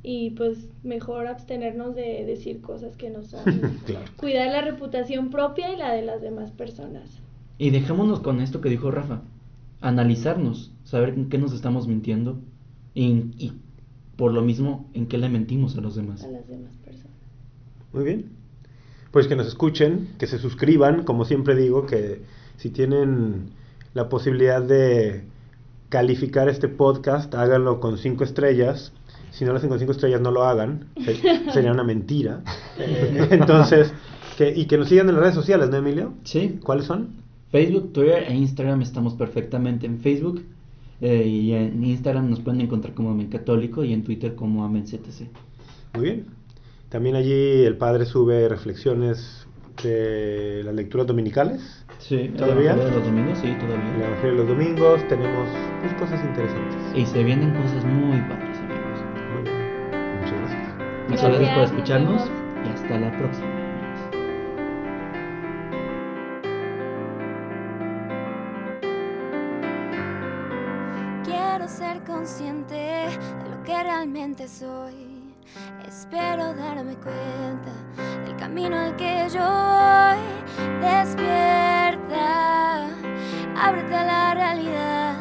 Y 0.02 0.30
pues 0.30 0.70
mejor 0.82 1.26
abstenernos 1.26 1.94
de 1.94 2.24
decir 2.24 2.62
cosas 2.62 2.96
que 2.96 3.10
no 3.10 3.22
son. 3.22 3.42
Claro. 3.84 4.06
Cuidar 4.16 4.50
la 4.50 4.62
reputación 4.62 5.28
propia 5.28 5.74
y 5.74 5.76
la 5.76 5.92
de 5.92 6.06
las 6.06 6.22
demás 6.22 6.52
personas. 6.52 7.20
Y 7.58 7.68
dejémonos 7.68 8.20
con 8.20 8.40
esto 8.40 8.62
que 8.62 8.70
dijo 8.70 8.90
Rafa. 8.90 9.20
Analizarnos, 9.82 10.72
saber 10.84 11.10
en 11.10 11.28
qué 11.28 11.36
nos 11.36 11.52
estamos 11.52 11.86
mintiendo 11.88 12.40
y, 12.94 13.08
y 13.36 13.52
por 14.16 14.32
lo 14.32 14.40
mismo 14.40 14.88
en 14.94 15.04
qué 15.06 15.18
le 15.18 15.28
mentimos 15.28 15.76
a 15.76 15.82
los 15.82 15.96
demás. 15.96 16.24
A 16.24 16.28
las 16.28 16.48
demás 16.48 16.74
personas. 16.82 17.18
Muy 17.92 18.04
bien. 18.04 18.30
Pues 19.10 19.28
que 19.28 19.36
nos 19.36 19.48
escuchen, 19.48 20.08
que 20.18 20.26
se 20.26 20.38
suscriban, 20.38 21.04
como 21.04 21.26
siempre 21.26 21.54
digo, 21.54 21.84
que 21.84 22.22
si 22.56 22.70
tienen 22.70 23.50
la 23.94 24.08
posibilidad 24.08 24.62
de 24.62 25.24
calificar 25.88 26.48
este 26.48 26.68
podcast, 26.68 27.34
háganlo 27.34 27.80
con 27.80 27.98
cinco 27.98 28.24
estrellas. 28.24 28.92
Si 29.30 29.44
no 29.44 29.52
lo 29.52 29.58
hacen 29.58 29.68
con 29.68 29.78
cinco 29.78 29.92
estrellas, 29.92 30.20
no 30.20 30.30
lo 30.30 30.44
hagan. 30.44 30.86
Se- 31.04 31.50
sería 31.52 31.72
una 31.72 31.84
mentira. 31.84 32.42
Entonces, 33.30 33.92
que, 34.38 34.52
y 34.54 34.66
que 34.66 34.78
nos 34.78 34.88
sigan 34.88 35.08
en 35.08 35.14
las 35.14 35.22
redes 35.22 35.34
sociales, 35.34 35.70
¿no, 35.70 35.76
Emilio? 35.76 36.14
Sí, 36.24 36.58
¿Cuáles 36.62 36.86
son? 36.86 37.24
Facebook, 37.50 37.92
Twitter 37.92 38.24
e 38.28 38.34
Instagram 38.34 38.82
estamos 38.82 39.14
perfectamente 39.14 39.86
en 39.86 40.00
Facebook. 40.00 40.42
eh, 41.00 41.26
y 41.26 41.52
en 41.52 41.84
Instagram 41.84 42.30
nos 42.30 42.40
pueden 42.40 42.60
encontrar 42.62 42.94
como 42.94 43.10
Amen 43.10 43.28
Católico 43.28 43.84
y 43.84 43.92
en 43.92 44.02
Twitter 44.02 44.34
como 44.34 44.64
Amen 44.64 44.84
CTC. 44.84 45.28
Muy 45.94 46.04
bien. 46.04 46.26
También 46.88 47.16
allí 47.16 47.64
el 47.64 47.76
padre 47.76 48.04
sube 48.06 48.48
reflexiones 48.48 49.46
de 49.82 50.62
las 50.64 50.74
lecturas 50.74 51.06
dominicales. 51.06 51.84
Sí, 51.98 52.28
¿Todavía? 52.36 52.72
el 52.72 52.80
Evangelio 52.80 52.84
de 52.84 52.90
los 52.96 53.04
domingos, 53.04 53.38
sí, 53.38 53.48
El 53.48 53.58
todavía. 53.58 54.06
Evangelio 54.06 54.30
de 54.30 54.36
los 54.36 54.48
domingos 54.48 55.08
tenemos 55.08 55.48
pues, 55.80 55.92
cosas 55.94 56.24
interesantes. 56.24 56.76
Y 56.94 57.06
se 57.06 57.24
vienen 57.24 57.54
cosas 57.54 57.84
muy 57.84 58.20
padres, 58.22 58.58
amigos. 58.58 59.00
Muy 59.32 59.42
bien. 59.42 60.20
Muchas 60.20 60.38
gracias. 60.40 61.08
Muchas 61.08 61.28
gracias 61.30 61.54
por 61.54 61.64
escucharnos 61.64 62.22
vemos. 62.24 62.66
y 62.66 62.68
hasta 62.70 63.00
la 63.00 63.10
próxima. 63.18 63.62
Quiero 71.24 71.68
ser 71.68 72.02
consciente 72.04 72.74
de 72.74 73.50
lo 73.50 73.62
que 73.64 73.82
realmente 73.82 74.46
soy. 74.48 75.34
Espero 75.86 76.54
darme 76.54 76.94
cuenta 76.96 77.72
del 78.24 78.36
camino 78.36 78.76
al 78.78 78.94
que 78.96 79.26
yo 79.32 79.40
voy. 79.40 80.80
Despierta, 80.80 81.45
ábrete 83.58 83.94
a 83.94 84.04
la 84.04 84.34
realidad 84.34 85.14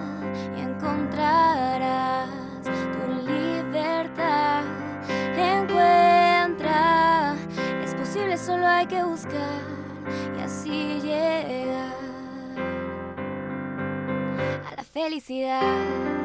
y 0.58 0.62
encontrarás 0.62 2.30
tu 2.64 3.30
libertad. 3.32 4.64
Encuentra, 5.38 7.36
es 7.84 7.94
posible, 7.94 8.38
solo 8.38 8.68
hay 8.68 8.86
que 8.88 9.04
buscar 9.04 9.62
y 10.38 10.42
así 10.42 11.00
llegar 11.02 11.94
a 14.72 14.76
la 14.76 14.84
felicidad. 14.84 16.25